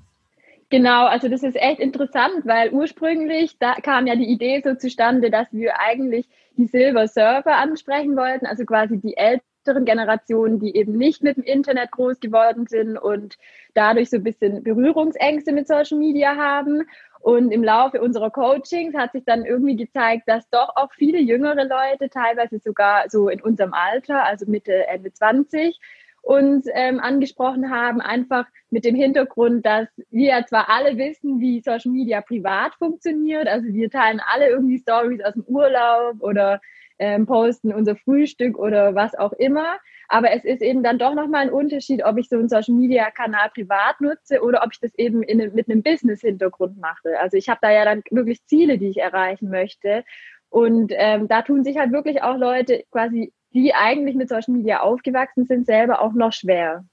Genau, 0.70 1.06
also 1.06 1.28
das 1.28 1.44
ist 1.44 1.58
echt 1.58 1.80
interessant, 1.80 2.46
weil 2.46 2.72
ursprünglich 2.72 3.58
da 3.60 3.76
kam 3.76 4.08
ja 4.08 4.16
die 4.16 4.26
Idee 4.26 4.62
so 4.64 4.74
zustande, 4.76 5.30
dass 5.30 5.48
wir 5.52 5.80
eigentlich 5.80 6.28
die 6.58 6.68
Silver 6.68 7.08
Surfer 7.08 7.58
ansprechen 7.58 8.16
wollten, 8.16 8.46
also 8.46 8.66
quasi 8.66 8.98
die 8.98 9.18
älteren 9.18 9.86
Generationen, 9.86 10.60
die 10.60 10.76
eben 10.76 10.98
nicht 10.98 11.24
mit 11.24 11.38
dem 11.38 11.44
Internet 11.44 11.92
groß 11.92 12.20
geworden 12.20 12.68
sind 12.68 12.98
und 12.98 13.38
dadurch 13.74 14.10
so 14.10 14.18
ein 14.18 14.24
bisschen 14.24 14.64
Berührungsängste 14.64 15.52
mit 15.52 15.68
Social 15.68 15.98
Media 15.98 16.36
haben. 16.36 16.84
Und 17.22 17.52
im 17.52 17.64
Laufe 17.64 18.02
unserer 18.02 18.30
Coachings 18.30 18.94
hat 18.94 19.14
sich 19.14 19.24
dann 19.26 19.46
irgendwie 19.46 19.76
gezeigt, 19.76 20.28
dass 20.28 20.48
doch 20.52 20.76
auch 20.76 20.94
viele 20.94 21.20
jüngere 21.20 21.66
Leute, 21.66 22.10
teilweise 22.10 22.60
sogar 22.60 23.10
so 23.10 23.30
in 23.30 23.42
unserem 23.42 23.74
Alter, 23.74 24.24
also 24.24 24.46
Mitte, 24.48 24.86
Ende 24.88 25.12
20, 25.12 25.80
uns 26.26 26.66
ähm, 26.74 27.00
angesprochen 27.00 27.70
haben, 27.70 28.02
einfach 28.02 28.48
mit 28.72 28.84
dem 28.84 28.96
Hintergrund, 28.96 29.64
dass 29.66 29.88
wir 30.10 30.30
ja 30.30 30.46
zwar 30.46 30.70
alle 30.70 30.98
wissen, 30.98 31.40
wie 31.40 31.62
Social 31.62 31.92
Media 31.92 32.22
privat 32.22 32.74
funktioniert, 32.76 33.48
also 33.48 33.68
wir 33.68 33.92
teilen 33.92 34.20
alle 34.34 34.50
irgendwie 34.50 34.80
Stories 34.80 35.22
aus 35.24 35.34
dem 35.34 35.44
Urlaub 35.44 36.16
oder 36.22 36.62
ähm, 36.98 37.28
posten 37.28 37.72
unser 37.74 37.96
Frühstück 37.96 38.58
oder 38.58 38.96
was 38.96 39.14
auch 39.16 39.34
immer, 39.34 39.78
aber 40.08 40.32
es 40.32 40.44
ist 40.46 40.64
eben 40.64 40.82
dann 40.82 40.98
doch 40.98 41.14
nochmal 41.14 41.44
ein 41.44 41.54
Unterschied, 41.54 42.04
ob 42.04 42.18
ich 42.18 42.28
so 42.28 42.38
einen 42.38 42.50
Social 42.50 42.74
Media 42.74 43.12
Kanal 43.12 43.50
privat 43.54 44.02
nutze 44.02 44.42
oder 44.42 44.64
ob 44.64 44.72
ich 44.74 44.80
das 44.80 44.96
eben 44.96 45.22
in, 45.22 45.54
mit 45.54 45.70
einem 45.70 45.84
Business 45.84 46.22
Hintergrund 46.22 46.80
mache. 46.80 47.20
Also 47.22 47.38
ich 47.38 47.50
habe 47.50 47.60
da 47.62 47.72
ja 47.72 47.86
dann 47.86 48.02
wirklich 48.10 48.44
Ziele, 48.46 48.80
die 48.80 48.88
ich 48.90 48.98
erreichen 48.98 49.50
möchte. 49.50 50.04
Und 50.50 50.94
ähm, 50.96 51.28
da 51.28 51.42
tun 51.42 51.64
sich 51.64 51.78
halt 51.78 51.92
wirklich 51.92 52.22
auch 52.24 52.38
Leute 52.38 52.84
quasi 52.92 53.34
die 53.56 53.74
eigentlich 53.74 54.16
mit 54.16 54.30
Social 54.30 54.54
Media 54.54 54.82
aufgewachsen 54.82 55.46
sind, 55.46 55.66
selber 55.66 56.02
auch 56.02 56.14
noch 56.14 56.34
schwer. 56.34 56.86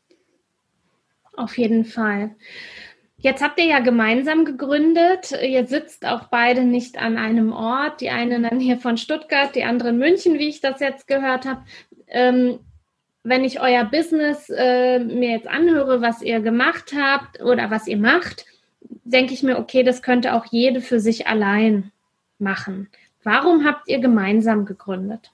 Auf 1.36 1.58
jeden 1.58 1.84
Fall. 1.84 2.36
Jetzt 3.18 3.42
habt 3.42 3.58
ihr 3.58 3.66
ja 3.66 3.80
gemeinsam 3.80 4.44
gegründet. 4.44 5.32
Ihr 5.42 5.66
sitzt 5.66 6.06
auch 6.06 6.28
beide 6.28 6.64
nicht 6.64 6.98
an 6.98 7.18
einem 7.18 7.52
Ort. 7.52 8.00
Die 8.00 8.10
eine 8.10 8.40
dann 8.40 8.60
hier 8.60 8.78
von 8.78 8.96
Stuttgart, 8.96 9.54
die 9.54 9.64
andere 9.64 9.90
in 9.90 9.98
München, 9.98 10.38
wie 10.38 10.48
ich 10.48 10.60
das 10.60 10.80
jetzt 10.80 11.06
gehört 11.06 11.46
habe. 11.46 11.62
Ähm, 12.08 12.60
wenn 13.24 13.44
ich 13.44 13.60
euer 13.60 13.84
Business 13.84 14.48
äh, 14.50 14.98
mir 14.98 15.30
jetzt 15.30 15.46
anhöre, 15.46 16.00
was 16.00 16.22
ihr 16.22 16.40
gemacht 16.40 16.92
habt 16.96 17.40
oder 17.40 17.70
was 17.70 17.86
ihr 17.86 17.98
macht, 17.98 18.44
denke 19.04 19.34
ich 19.34 19.42
mir, 19.42 19.58
okay, 19.58 19.82
das 19.82 20.02
könnte 20.02 20.34
auch 20.34 20.46
jede 20.46 20.80
für 20.80 20.98
sich 20.98 21.26
allein 21.26 21.92
machen. 22.38 22.88
Warum 23.22 23.64
habt 23.64 23.88
ihr 23.88 24.00
gemeinsam 24.00 24.64
gegründet? 24.64 25.30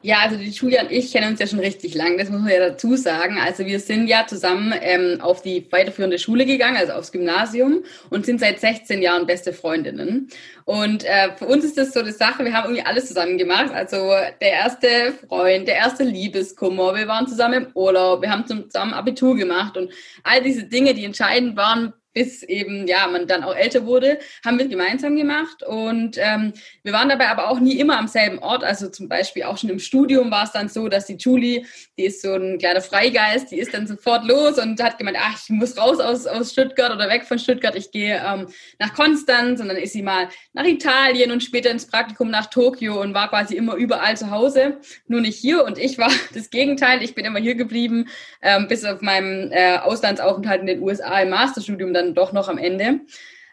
Ja, 0.00 0.20
also 0.20 0.36
die 0.36 0.50
Julia 0.50 0.82
und 0.82 0.92
ich 0.92 1.10
kennen 1.10 1.32
uns 1.32 1.40
ja 1.40 1.48
schon 1.48 1.58
richtig 1.58 1.92
lang, 1.94 2.18
das 2.18 2.30
muss 2.30 2.40
man 2.40 2.52
ja 2.52 2.60
dazu 2.60 2.94
sagen. 2.94 3.36
Also 3.44 3.66
wir 3.66 3.80
sind 3.80 4.06
ja 4.06 4.28
zusammen 4.28 4.72
ähm, 4.80 5.20
auf 5.20 5.42
die 5.42 5.66
weiterführende 5.72 6.20
Schule 6.20 6.46
gegangen, 6.46 6.76
also 6.76 6.92
aufs 6.92 7.10
Gymnasium 7.10 7.82
und 8.08 8.24
sind 8.24 8.38
seit 8.38 8.60
16 8.60 9.02
Jahren 9.02 9.26
beste 9.26 9.52
Freundinnen. 9.52 10.28
Und 10.64 11.04
äh, 11.04 11.34
für 11.36 11.46
uns 11.46 11.64
ist 11.64 11.76
das 11.76 11.92
so 11.92 11.98
eine 11.98 12.12
Sache, 12.12 12.44
wir 12.44 12.52
haben 12.52 12.66
irgendwie 12.66 12.86
alles 12.86 13.08
zusammen 13.08 13.38
gemacht. 13.38 13.72
Also 13.72 13.96
der 14.40 14.52
erste 14.52 15.14
Freund, 15.26 15.66
der 15.66 15.76
erste 15.76 16.04
Liebeskummer, 16.04 16.94
wir 16.94 17.08
waren 17.08 17.26
zusammen 17.26 17.64
im 17.64 17.72
Urlaub, 17.74 18.22
wir 18.22 18.30
haben 18.30 18.46
zusammen 18.46 18.94
Abitur 18.94 19.36
gemacht 19.36 19.76
und 19.76 19.90
all 20.22 20.40
diese 20.40 20.62
Dinge, 20.62 20.94
die 20.94 21.04
entscheidend 21.04 21.56
waren, 21.56 21.92
bis 22.18 22.42
eben, 22.42 22.88
ja, 22.88 23.06
man 23.06 23.28
dann 23.28 23.44
auch 23.44 23.54
älter 23.54 23.86
wurde, 23.86 24.18
haben 24.44 24.58
wir 24.58 24.66
gemeinsam 24.66 25.14
gemacht. 25.14 25.62
Und 25.62 26.18
ähm, 26.18 26.52
wir 26.82 26.92
waren 26.92 27.08
dabei 27.08 27.28
aber 27.28 27.48
auch 27.48 27.60
nie 27.60 27.78
immer 27.78 27.96
am 27.96 28.08
selben 28.08 28.40
Ort. 28.40 28.64
Also 28.64 28.88
zum 28.88 29.08
Beispiel 29.08 29.44
auch 29.44 29.56
schon 29.56 29.70
im 29.70 29.78
Studium 29.78 30.28
war 30.32 30.42
es 30.42 30.50
dann 30.50 30.68
so, 30.68 30.88
dass 30.88 31.06
die 31.06 31.14
Julie, 31.14 31.64
die 31.96 32.06
ist 32.06 32.22
so 32.22 32.34
ein 32.34 32.58
kleiner 32.58 32.80
Freigeist, 32.80 33.52
die 33.52 33.60
ist 33.60 33.72
dann 33.72 33.86
sofort 33.86 34.24
los 34.24 34.58
und 34.58 34.82
hat 34.82 34.98
gemeint, 34.98 35.16
ach, 35.20 35.38
ich 35.40 35.50
muss 35.50 35.78
raus 35.78 36.00
aus, 36.00 36.26
aus 36.26 36.50
Stuttgart 36.50 36.90
oder 36.92 37.08
weg 37.08 37.22
von 37.24 37.38
Stuttgart, 37.38 37.76
ich 37.76 37.92
gehe 37.92 38.20
ähm, 38.20 38.48
nach 38.80 38.94
Konstanz 38.94 39.60
und 39.60 39.68
dann 39.68 39.76
ist 39.76 39.92
sie 39.92 40.02
mal 40.02 40.28
nach 40.54 40.64
Italien 40.64 41.30
und 41.30 41.44
später 41.44 41.70
ins 41.70 41.86
Praktikum 41.86 42.30
nach 42.30 42.46
Tokio 42.46 43.00
und 43.00 43.14
war 43.14 43.28
quasi 43.28 43.54
immer 43.54 43.76
überall 43.76 44.16
zu 44.16 44.32
Hause, 44.32 44.78
nur 45.06 45.20
nicht 45.20 45.38
hier. 45.38 45.64
Und 45.64 45.78
ich 45.78 45.98
war 45.98 46.10
das 46.34 46.50
Gegenteil, 46.50 47.00
ich 47.00 47.14
bin 47.14 47.24
immer 47.24 47.38
hier 47.38 47.54
geblieben, 47.54 48.08
ähm, 48.42 48.66
bis 48.66 48.84
auf 48.84 49.02
meinem 49.02 49.52
äh, 49.52 49.76
Auslandsaufenthalt 49.78 50.62
in 50.62 50.66
den 50.66 50.82
USA 50.82 51.20
im 51.20 51.30
Masterstudium 51.30 51.94
dann 51.94 52.07
doch 52.14 52.32
noch 52.32 52.48
am 52.48 52.58
Ende. 52.58 53.00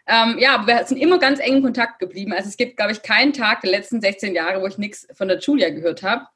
Ähm, 0.08 0.38
ja, 0.38 0.54
aber 0.54 0.66
wir 0.68 0.86
sind 0.86 0.98
immer 0.98 1.18
ganz 1.18 1.40
eng 1.40 1.56
in 1.56 1.62
Kontakt 1.62 1.98
geblieben. 1.98 2.32
Also 2.32 2.48
es 2.48 2.56
gibt, 2.56 2.76
glaube 2.76 2.92
ich, 2.92 3.02
keinen 3.02 3.32
Tag 3.32 3.62
der 3.62 3.70
letzten 3.70 4.00
16 4.00 4.34
Jahre, 4.34 4.62
wo 4.62 4.66
ich 4.66 4.78
nichts 4.78 5.06
von 5.14 5.28
der 5.28 5.38
Julia 5.38 5.70
gehört 5.70 6.02
habe. 6.02 6.26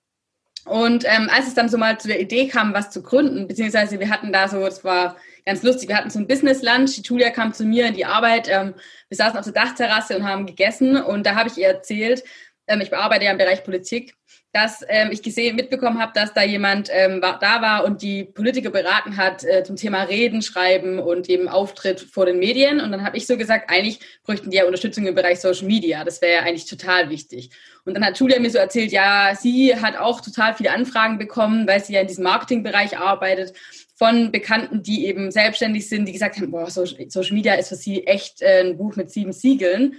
Und 0.67 1.05
ähm, 1.07 1.31
als 1.33 1.47
es 1.47 1.55
dann 1.55 1.69
so 1.69 1.79
mal 1.79 1.99
zu 1.99 2.09
der 2.09 2.21
Idee 2.21 2.49
kam, 2.49 2.75
was 2.75 2.91
zu 2.91 3.03
gründen, 3.03 3.49
beziehungsweise 3.49 3.99
wir 3.99 4.11
hatten 4.11 4.33
da 4.33 4.47
so, 4.47 4.67
es 4.67 4.85
war 4.85 5.17
ganz 5.47 5.63
lustig, 5.63 5.89
wir 5.89 5.97
hatten 5.97 6.11
so 6.11 6.19
ein 6.19 6.27
Business 6.27 6.63
Lunch, 6.63 6.97
die 6.97 7.03
Julia 7.03 7.31
kam 7.31 7.55
zu 7.55 7.65
mir 7.65 7.87
in 7.87 7.95
die 7.95 8.05
Arbeit, 8.05 8.49
ähm, 8.51 8.75
wir 9.09 9.17
saßen 9.17 9.39
auf 9.39 9.45
der 9.45 9.55
Dachterrasse 9.55 10.17
und 10.17 10.25
haben 10.25 10.45
gegessen 10.45 10.97
und 10.97 11.25
da 11.25 11.35
habe 11.35 11.49
ich 11.49 11.57
ihr 11.57 11.69
erzählt, 11.69 12.25
ähm, 12.67 12.83
ich 12.83 12.91
bearbeite 12.91 13.25
ja 13.25 13.33
im 13.33 13.39
Bereich 13.39 13.65
Politik, 13.65 14.15
dass 14.53 14.85
ähm, 14.89 15.11
ich 15.13 15.23
gesehen, 15.23 15.55
mitbekommen 15.55 16.01
habe, 16.01 16.13
dass 16.15 16.35
da 16.35 16.43
jemand 16.43 16.89
ähm, 16.93 17.23
war, 17.23 17.39
da 17.39 17.63
war 17.63 17.85
und 17.85 18.03
die 18.03 18.25
Politiker 18.25 18.71
beraten 18.71 19.17
hat 19.17 19.45
äh, 19.45 19.63
zum 19.63 19.77
Thema 19.77 20.03
Reden, 20.03 20.43
Schreiben 20.43 20.99
und 20.99 21.29
eben 21.29 21.49
Auftritt 21.49 22.01
vor 22.01 22.27
den 22.27 22.41
Medien. 22.41 22.81
Und 22.81 22.91
dann 22.91 23.05
habe 23.05 23.17
ich 23.17 23.29
so 23.29 23.37
gesagt, 23.37 23.71
eigentlich 23.71 24.01
bräuchten 24.25 24.51
die 24.51 24.57
ja 24.57 24.65
Unterstützung 24.65 25.07
im 25.07 25.15
Bereich 25.15 25.41
Social 25.41 25.67
Media. 25.67 26.03
Das 26.03 26.21
wäre 26.21 26.35
ja 26.35 26.41
eigentlich 26.41 26.67
total 26.67 27.11
wichtig. 27.11 27.51
Und 27.85 27.95
dann 27.95 28.05
hat 28.05 28.19
Julia 28.19 28.41
mir 28.41 28.51
so 28.51 28.59
erzählt, 28.59 28.91
ja, 28.91 29.35
sie 29.41 29.75
hat 29.77 29.97
auch 29.97 30.21
total 30.21 30.55
viele 30.55 30.73
Anfragen 30.73 31.19
bekommen, 31.19 31.69
weil 31.69 31.83
sie 31.83 31.95
ja 31.95 32.01
in 32.01 32.09
diesem 32.09 32.25
Marketingbereich 32.25 32.99
arbeitet 32.99 33.53
von 33.95 34.33
Bekannten, 34.33 34.83
die 34.83 35.07
eben 35.07 35.31
selbstständig 35.31 35.89
sind, 35.89 36.07
die 36.07 36.13
gesagt 36.13 36.37
haben, 36.37 36.51
boah, 36.51 36.71
Social 36.71 37.35
Media 37.35 37.55
ist 37.55 37.69
für 37.69 37.77
sie 37.77 38.07
echt 38.07 38.43
äh, 38.43 38.63
ein 38.65 38.79
Buch 38.79 38.97
mit 38.97 39.11
sieben 39.11 39.33
Siegeln. 39.33 39.97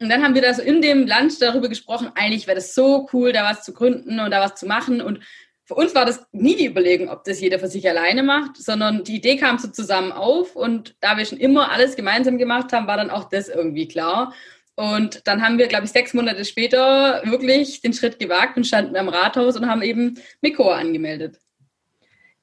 Und 0.00 0.10
dann 0.10 0.22
haben 0.22 0.34
wir 0.34 0.42
da 0.42 0.52
so 0.52 0.62
in 0.62 0.82
dem 0.82 1.06
Land 1.06 1.40
darüber 1.40 1.68
gesprochen, 1.68 2.10
eigentlich 2.14 2.46
wäre 2.46 2.56
das 2.56 2.74
so 2.74 3.08
cool, 3.12 3.32
da 3.32 3.44
was 3.44 3.62
zu 3.62 3.72
gründen 3.72 4.20
und 4.20 4.30
da 4.30 4.40
was 4.40 4.54
zu 4.54 4.66
machen. 4.66 5.00
Und 5.00 5.20
für 5.64 5.74
uns 5.74 5.94
war 5.94 6.04
das 6.04 6.26
nie 6.32 6.54
die 6.54 6.66
Überlegung, 6.66 7.08
ob 7.08 7.24
das 7.24 7.40
jeder 7.40 7.58
für 7.58 7.68
sich 7.68 7.88
alleine 7.88 8.22
macht, 8.22 8.56
sondern 8.56 9.04
die 9.04 9.16
Idee 9.16 9.36
kam 9.36 9.58
so 9.58 9.68
zusammen 9.68 10.12
auf. 10.12 10.54
Und 10.54 10.94
da 11.00 11.16
wir 11.16 11.24
schon 11.24 11.38
immer 11.38 11.72
alles 11.72 11.96
gemeinsam 11.96 12.38
gemacht 12.38 12.72
haben, 12.72 12.86
war 12.86 12.96
dann 12.98 13.10
auch 13.10 13.28
das 13.28 13.48
irgendwie 13.48 13.88
klar. 13.88 14.34
Und 14.76 15.26
dann 15.26 15.42
haben 15.42 15.56
wir, 15.56 15.66
glaube 15.68 15.86
ich, 15.86 15.90
sechs 15.90 16.12
Monate 16.12 16.44
später 16.44 17.22
wirklich 17.24 17.80
den 17.80 17.94
Schritt 17.94 18.18
gewagt 18.18 18.58
und 18.58 18.66
standen 18.66 18.96
am 18.96 19.08
Rathaus 19.08 19.56
und 19.56 19.66
haben 19.66 19.80
eben 19.80 20.20
Mikor 20.42 20.76
angemeldet. 20.76 21.38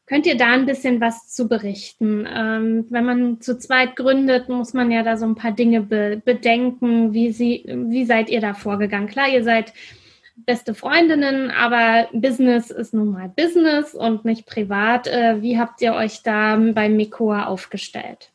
Könnt 0.05 0.25
ihr 0.25 0.35
da 0.35 0.51
ein 0.51 0.65
bisschen 0.65 0.99
was 0.99 1.29
zu 1.29 1.47
berichten? 1.47 2.27
Ähm, 2.29 2.85
wenn 2.89 3.05
man 3.05 3.41
zu 3.41 3.57
zweit 3.57 3.95
gründet, 3.95 4.49
muss 4.49 4.73
man 4.73 4.91
ja 4.91 5.01
da 5.01 5.15
so 5.15 5.25
ein 5.25 5.35
paar 5.35 5.53
Dinge 5.53 5.81
be 5.81 6.21
bedenken. 6.23 7.13
Wie, 7.13 7.31
sie, 7.31 7.63
wie 7.67 8.05
seid 8.05 8.29
ihr 8.29 8.41
da 8.41 8.53
vorgegangen? 8.53 9.07
Klar, 9.07 9.29
ihr 9.29 9.43
seid 9.43 9.73
beste 10.35 10.73
Freundinnen, 10.73 11.51
aber 11.51 12.09
Business 12.11 12.69
ist 12.69 12.93
nun 12.93 13.11
mal 13.11 13.29
Business 13.29 13.95
und 13.95 14.25
nicht 14.25 14.45
privat. 14.45 15.07
Äh, 15.07 15.41
wie 15.41 15.57
habt 15.57 15.81
ihr 15.81 15.93
euch 15.93 16.21
da 16.21 16.57
bei 16.57 16.89
Mikoa 16.89 17.45
aufgestellt? 17.45 18.31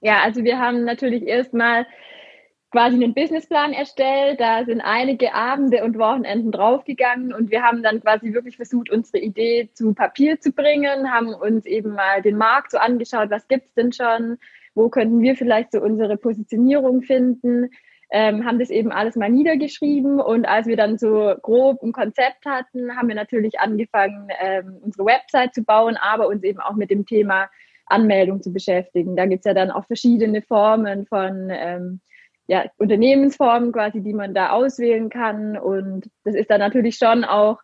Ja, 0.00 0.22
also 0.22 0.44
wir 0.44 0.58
haben 0.60 0.84
natürlich 0.84 1.26
erstmal 1.26 1.86
quasi 2.70 2.96
einen 2.96 3.14
Businessplan 3.14 3.72
erstellt. 3.72 4.40
Da 4.40 4.64
sind 4.64 4.80
einige 4.80 5.34
Abende 5.34 5.84
und 5.84 5.98
Wochenenden 5.98 6.52
draufgegangen 6.52 7.32
und 7.32 7.50
wir 7.50 7.62
haben 7.62 7.82
dann 7.82 8.00
quasi 8.00 8.32
wirklich 8.32 8.56
versucht, 8.56 8.90
unsere 8.90 9.18
Idee 9.18 9.70
zu 9.72 9.94
Papier 9.94 10.40
zu 10.40 10.52
bringen, 10.52 11.10
haben 11.12 11.34
uns 11.34 11.64
eben 11.66 11.94
mal 11.94 12.22
den 12.22 12.36
Markt 12.36 12.72
so 12.72 12.78
angeschaut, 12.78 13.30
was 13.30 13.48
gibt's 13.48 13.74
denn 13.74 13.92
schon, 13.92 14.38
wo 14.74 14.88
könnten 14.88 15.20
wir 15.22 15.36
vielleicht 15.36 15.72
so 15.72 15.80
unsere 15.80 16.16
Positionierung 16.16 17.02
finden, 17.02 17.70
ähm, 18.10 18.44
haben 18.46 18.58
das 18.58 18.70
eben 18.70 18.90
alles 18.90 19.16
mal 19.16 19.28
niedergeschrieben 19.28 20.18
und 20.20 20.46
als 20.46 20.66
wir 20.66 20.76
dann 20.76 20.96
so 20.96 21.34
grob 21.42 21.82
ein 21.82 21.92
Konzept 21.92 22.46
hatten, 22.46 22.96
haben 22.96 23.08
wir 23.08 23.14
natürlich 23.14 23.60
angefangen, 23.60 24.28
ähm, 24.40 24.78
unsere 24.82 25.04
Website 25.04 25.54
zu 25.54 25.62
bauen, 25.62 25.98
aber 26.00 26.28
uns 26.28 26.42
eben 26.42 26.60
auch 26.60 26.74
mit 26.74 26.90
dem 26.90 27.04
Thema 27.04 27.50
Anmeldung 27.86 28.42
zu 28.42 28.52
beschäftigen. 28.52 29.16
Da 29.16 29.26
gibt's 29.26 29.46
ja 29.46 29.54
dann 29.54 29.70
auch 29.70 29.86
verschiedene 29.86 30.42
Formen 30.42 31.06
von 31.06 31.48
ähm, 31.50 32.00
ja, 32.48 32.64
Unternehmensformen 32.78 33.72
quasi, 33.72 34.00
die 34.00 34.14
man 34.14 34.34
da 34.34 34.50
auswählen 34.50 35.10
kann. 35.10 35.56
Und 35.56 36.10
das 36.24 36.34
ist 36.34 36.50
dann 36.50 36.60
natürlich 36.60 36.96
schon 36.96 37.24
auch 37.24 37.60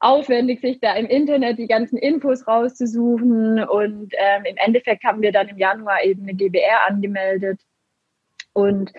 aufwendig, 0.00 0.60
sich 0.60 0.80
da 0.80 0.94
im 0.94 1.06
Internet 1.06 1.58
die 1.58 1.68
ganzen 1.68 1.98
Infos 1.98 2.48
rauszusuchen. 2.48 3.62
Und 3.62 4.14
ähm, 4.16 4.44
im 4.46 4.56
Endeffekt 4.56 5.04
haben 5.04 5.20
wir 5.20 5.30
dann 5.30 5.48
im 5.48 5.58
Januar 5.58 6.02
eben 6.04 6.22
eine 6.22 6.34
GBR 6.34 6.88
angemeldet. 6.88 7.60
Und 8.54 8.92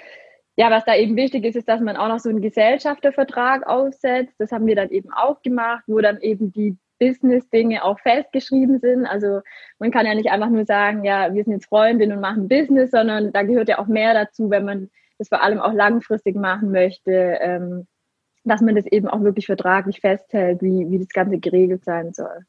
ja, 0.57 0.69
was 0.69 0.85
da 0.85 0.95
eben 0.95 1.15
wichtig 1.15 1.43
ist, 1.43 1.55
ist, 1.55 1.67
dass 1.67 1.81
man 1.81 1.97
auch 1.97 2.07
noch 2.07 2.19
so 2.19 2.29
einen 2.29 2.41
Gesellschaftervertrag 2.41 3.65
aufsetzt. 3.67 4.35
Das 4.37 4.51
haben 4.51 4.67
wir 4.67 4.75
dann 4.75 4.91
eben 4.91 5.11
auch 5.11 5.41
gemacht, 5.41 5.83
wo 5.87 5.99
dann 6.01 6.21
eben 6.21 6.51
die 6.51 6.77
Business-Dinge 6.99 7.83
auch 7.83 7.99
festgeschrieben 7.99 8.79
sind. 8.79 9.05
Also 9.07 9.41
man 9.79 9.89
kann 9.89 10.05
ja 10.05 10.13
nicht 10.13 10.29
einfach 10.29 10.49
nur 10.49 10.65
sagen, 10.65 11.03
ja, 11.03 11.33
wir 11.33 11.43
sind 11.43 11.53
jetzt 11.53 11.67
Freundinnen 11.67 12.15
und 12.15 12.21
machen 12.21 12.47
Business, 12.47 12.91
sondern 12.91 13.33
da 13.33 13.41
gehört 13.41 13.69
ja 13.69 13.79
auch 13.79 13.87
mehr 13.87 14.13
dazu, 14.13 14.49
wenn 14.51 14.65
man 14.65 14.89
das 15.17 15.29
vor 15.29 15.41
allem 15.41 15.59
auch 15.59 15.73
langfristig 15.73 16.35
machen 16.35 16.71
möchte, 16.71 17.11
ähm, 17.11 17.87
dass 18.43 18.61
man 18.61 18.75
das 18.75 18.85
eben 18.85 19.07
auch 19.07 19.21
wirklich 19.21 19.47
vertraglich 19.47 20.01
festhält, 20.01 20.61
wie, 20.61 20.89
wie 20.89 20.99
das 20.99 21.09
Ganze 21.09 21.39
geregelt 21.39 21.83
sein 21.83 22.13
soll. 22.13 22.45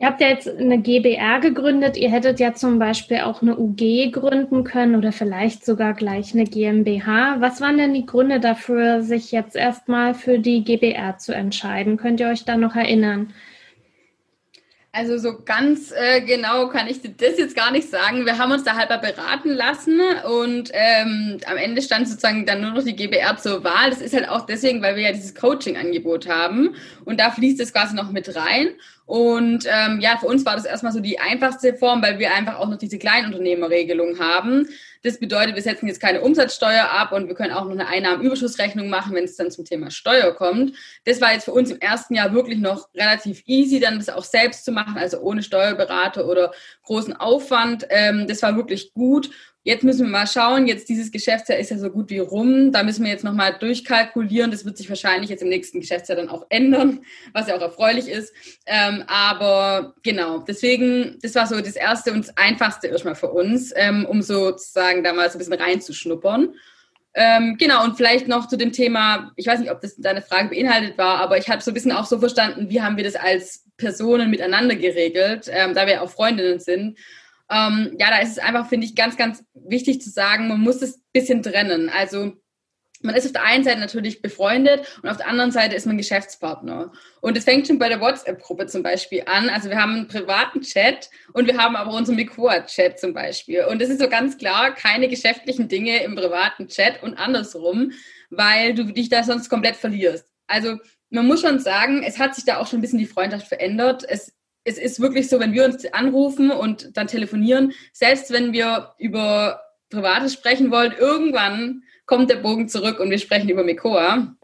Ihr 0.00 0.08
habt 0.08 0.20
ja 0.20 0.28
jetzt 0.28 0.48
eine 0.48 0.80
GBR 0.80 1.38
gegründet. 1.40 1.96
Ihr 1.96 2.10
hättet 2.10 2.40
ja 2.40 2.52
zum 2.52 2.78
Beispiel 2.80 3.20
auch 3.20 3.42
eine 3.42 3.56
UG 3.56 4.10
gründen 4.10 4.64
können 4.64 4.96
oder 4.96 5.12
vielleicht 5.12 5.64
sogar 5.64 5.94
gleich 5.94 6.34
eine 6.34 6.44
GmbH. 6.44 7.40
Was 7.40 7.60
waren 7.60 7.78
denn 7.78 7.94
die 7.94 8.04
Gründe 8.04 8.40
dafür, 8.40 9.02
sich 9.02 9.30
jetzt 9.30 9.54
erstmal 9.54 10.14
für 10.14 10.40
die 10.40 10.64
GBR 10.64 11.18
zu 11.18 11.32
entscheiden? 11.32 11.96
Könnt 11.96 12.18
ihr 12.18 12.28
euch 12.28 12.44
da 12.44 12.56
noch 12.56 12.74
erinnern? 12.74 13.32
Also 14.96 15.18
so 15.18 15.40
ganz 15.44 15.90
äh, 15.90 16.20
genau 16.20 16.68
kann 16.68 16.86
ich 16.86 17.00
das 17.02 17.36
jetzt 17.36 17.56
gar 17.56 17.72
nicht 17.72 17.90
sagen. 17.90 18.26
Wir 18.26 18.38
haben 18.38 18.52
uns 18.52 18.62
da 18.62 18.76
halber 18.76 18.98
beraten 18.98 19.48
lassen 19.48 19.98
und 20.24 20.70
ähm, 20.72 21.38
am 21.46 21.56
Ende 21.56 21.82
stand 21.82 22.06
sozusagen 22.06 22.46
dann 22.46 22.60
nur 22.60 22.70
noch 22.70 22.84
die 22.84 22.94
GBR 22.94 23.36
zur 23.36 23.64
Wahl. 23.64 23.90
Das 23.90 24.00
ist 24.00 24.14
halt 24.14 24.28
auch 24.28 24.46
deswegen, 24.46 24.82
weil 24.82 24.94
wir 24.94 25.02
ja 25.02 25.12
dieses 25.12 25.34
Coaching-Angebot 25.34 26.28
haben 26.28 26.76
und 27.04 27.18
da 27.18 27.32
fließt 27.32 27.60
es 27.60 27.72
quasi 27.72 27.96
noch 27.96 28.12
mit 28.12 28.36
rein. 28.36 28.68
Und 29.04 29.66
ähm, 29.66 29.98
ja, 29.98 30.16
für 30.16 30.26
uns 30.26 30.46
war 30.46 30.54
das 30.54 30.64
erstmal 30.64 30.92
so 30.92 31.00
die 31.00 31.18
einfachste 31.18 31.74
Form, 31.74 32.00
weil 32.00 32.20
wir 32.20 32.32
einfach 32.32 32.60
auch 32.60 32.68
noch 32.68 32.78
diese 32.78 32.98
Kleinunternehmerregelung 32.98 34.20
haben. 34.20 34.68
Das 35.04 35.18
bedeutet, 35.18 35.54
wir 35.54 35.62
setzen 35.62 35.86
jetzt 35.86 36.00
keine 36.00 36.22
Umsatzsteuer 36.22 36.90
ab 36.90 37.12
und 37.12 37.28
wir 37.28 37.34
können 37.34 37.52
auch 37.52 37.64
noch 37.64 37.72
eine 37.72 37.86
Einnahmenüberschussrechnung 37.86 38.88
machen, 38.88 39.14
wenn 39.14 39.24
es 39.24 39.36
dann 39.36 39.50
zum 39.50 39.66
Thema 39.66 39.90
Steuer 39.90 40.34
kommt. 40.34 40.74
Das 41.04 41.20
war 41.20 41.34
jetzt 41.34 41.44
für 41.44 41.52
uns 41.52 41.70
im 41.70 41.78
ersten 41.78 42.14
Jahr 42.14 42.32
wirklich 42.32 42.58
noch 42.58 42.88
relativ 42.94 43.42
easy, 43.44 43.80
dann 43.80 43.98
das 43.98 44.08
auch 44.08 44.24
selbst 44.24 44.64
zu 44.64 44.72
machen, 44.72 44.96
also 44.96 45.20
ohne 45.20 45.42
Steuerberater 45.42 46.26
oder 46.26 46.52
großen 46.84 47.14
Aufwand. 47.14 47.86
Ähm, 47.90 48.26
das 48.26 48.42
war 48.42 48.56
wirklich 48.56 48.94
gut. 48.94 49.30
Jetzt 49.66 49.82
müssen 49.82 50.04
wir 50.04 50.10
mal 50.10 50.26
schauen. 50.26 50.66
Jetzt 50.66 50.90
dieses 50.90 51.10
Geschäftsjahr 51.10 51.58
ist 51.58 51.70
ja 51.70 51.78
so 51.78 51.88
gut 51.88 52.10
wie 52.10 52.18
rum. 52.18 52.70
Da 52.70 52.82
müssen 52.82 53.02
wir 53.02 53.10
jetzt 53.10 53.24
nochmal 53.24 53.56
durchkalkulieren. 53.58 54.50
Das 54.50 54.66
wird 54.66 54.76
sich 54.76 54.90
wahrscheinlich 54.90 55.30
jetzt 55.30 55.42
im 55.42 55.48
nächsten 55.48 55.80
Geschäftsjahr 55.80 56.16
dann 56.16 56.28
auch 56.28 56.44
ändern, 56.50 57.00
was 57.32 57.48
ja 57.48 57.56
auch 57.56 57.62
erfreulich 57.62 58.06
ist. 58.08 58.34
Ähm, 58.66 59.04
aber 59.06 59.94
genau, 60.02 60.40
deswegen, 60.40 61.18
das 61.22 61.34
war 61.34 61.46
so 61.46 61.58
das 61.62 61.76
erste 61.76 62.12
und 62.12 62.26
das 62.26 62.36
einfachste 62.36 62.88
erstmal 62.88 63.14
für 63.14 63.30
uns, 63.30 63.72
ähm, 63.74 64.04
um 64.04 64.20
sozusagen 64.20 65.02
da 65.02 65.14
mal 65.14 65.30
so 65.30 65.36
ein 65.36 65.38
bisschen 65.38 65.54
reinzuschnuppern. 65.54 66.54
Ähm, 67.14 67.56
genau, 67.58 67.84
und 67.84 67.96
vielleicht 67.96 68.28
noch 68.28 68.48
zu 68.48 68.58
dem 68.58 68.72
Thema, 68.72 69.32
ich 69.36 69.46
weiß 69.46 69.60
nicht, 69.60 69.70
ob 69.70 69.80
das 69.80 69.96
deine 69.96 70.20
Frage 70.20 70.50
beinhaltet 70.50 70.98
war, 70.98 71.20
aber 71.20 71.38
ich 71.38 71.48
habe 71.48 71.62
so 71.62 71.70
ein 71.70 71.74
bisschen 71.74 71.92
auch 71.92 72.04
so 72.04 72.18
verstanden, 72.18 72.68
wie 72.68 72.82
haben 72.82 72.98
wir 72.98 73.04
das 73.04 73.14
als 73.14 73.64
Personen 73.78 74.30
miteinander 74.30 74.74
geregelt, 74.74 75.48
ähm, 75.50 75.74
da 75.74 75.86
wir 75.86 76.02
auch 76.02 76.10
Freundinnen 76.10 76.60
sind. 76.60 76.98
Ähm, 77.50 77.96
ja, 77.98 78.10
da 78.10 78.18
ist 78.18 78.32
es 78.32 78.38
einfach, 78.38 78.68
finde 78.68 78.86
ich, 78.86 78.94
ganz, 78.94 79.16
ganz 79.16 79.44
wichtig 79.54 80.00
zu 80.00 80.10
sagen, 80.10 80.48
man 80.48 80.60
muss 80.60 80.82
es 80.82 80.96
ein 80.96 81.02
bisschen 81.12 81.42
trennen. 81.42 81.90
Also 81.90 82.32
man 83.04 83.14
ist 83.14 83.26
auf 83.26 83.32
der 83.32 83.44
einen 83.44 83.64
Seite 83.64 83.80
natürlich 83.80 84.22
befreundet 84.22 84.98
und 85.02 85.10
auf 85.10 85.18
der 85.18 85.28
anderen 85.28 85.52
Seite 85.52 85.76
ist 85.76 85.84
man 85.86 85.98
Geschäftspartner. 85.98 86.90
Und 87.20 87.36
es 87.36 87.44
fängt 87.44 87.66
schon 87.66 87.78
bei 87.78 87.90
der 87.90 88.00
WhatsApp-Gruppe 88.00 88.66
zum 88.66 88.82
Beispiel 88.82 89.24
an. 89.26 89.50
Also 89.50 89.68
wir 89.68 89.76
haben 89.76 89.94
einen 89.94 90.08
privaten 90.08 90.62
Chat 90.62 91.10
und 91.34 91.46
wir 91.46 91.58
haben 91.58 91.76
aber 91.76 91.92
unseren 91.92 92.16
Mikroa-Chat 92.16 92.98
zum 92.98 93.12
Beispiel. 93.12 93.64
Und 93.64 93.82
es 93.82 93.90
ist 93.90 94.00
so 94.00 94.08
ganz 94.08 94.38
klar, 94.38 94.74
keine 94.74 95.08
geschäftlichen 95.08 95.68
Dinge 95.68 96.02
im 96.02 96.14
privaten 96.14 96.68
Chat 96.68 97.02
und 97.02 97.14
andersrum, 97.14 97.92
weil 98.30 98.74
du 98.74 98.84
dich 98.84 99.10
da 99.10 99.22
sonst 99.22 99.50
komplett 99.50 99.76
verlierst. 99.76 100.26
Also 100.46 100.78
man 101.10 101.26
muss 101.26 101.42
schon 101.42 101.58
sagen, 101.58 102.02
es 102.02 102.18
hat 102.18 102.34
sich 102.34 102.44
da 102.44 102.56
auch 102.56 102.66
schon 102.66 102.78
ein 102.78 102.82
bisschen 102.82 102.98
die 102.98 103.06
Freundschaft 103.06 103.48
verändert. 103.48 104.02
Es 104.08 104.32
es 104.64 104.78
ist 104.78 105.00
wirklich 105.00 105.28
so, 105.28 105.38
wenn 105.40 105.52
wir 105.52 105.64
uns 105.64 105.84
anrufen 105.92 106.50
und 106.50 106.96
dann 106.96 107.06
telefonieren, 107.06 107.72
selbst 107.92 108.32
wenn 108.32 108.52
wir 108.52 108.94
über 108.98 109.60
Privates 109.90 110.32
sprechen 110.32 110.70
wollen, 110.70 110.92
irgendwann 110.98 111.82
kommt 112.06 112.30
der 112.30 112.36
Bogen 112.36 112.68
zurück 112.68 112.98
und 112.98 113.10
wir 113.10 113.18
sprechen 113.18 113.48
über 113.48 113.62
Mekoa 113.62 114.34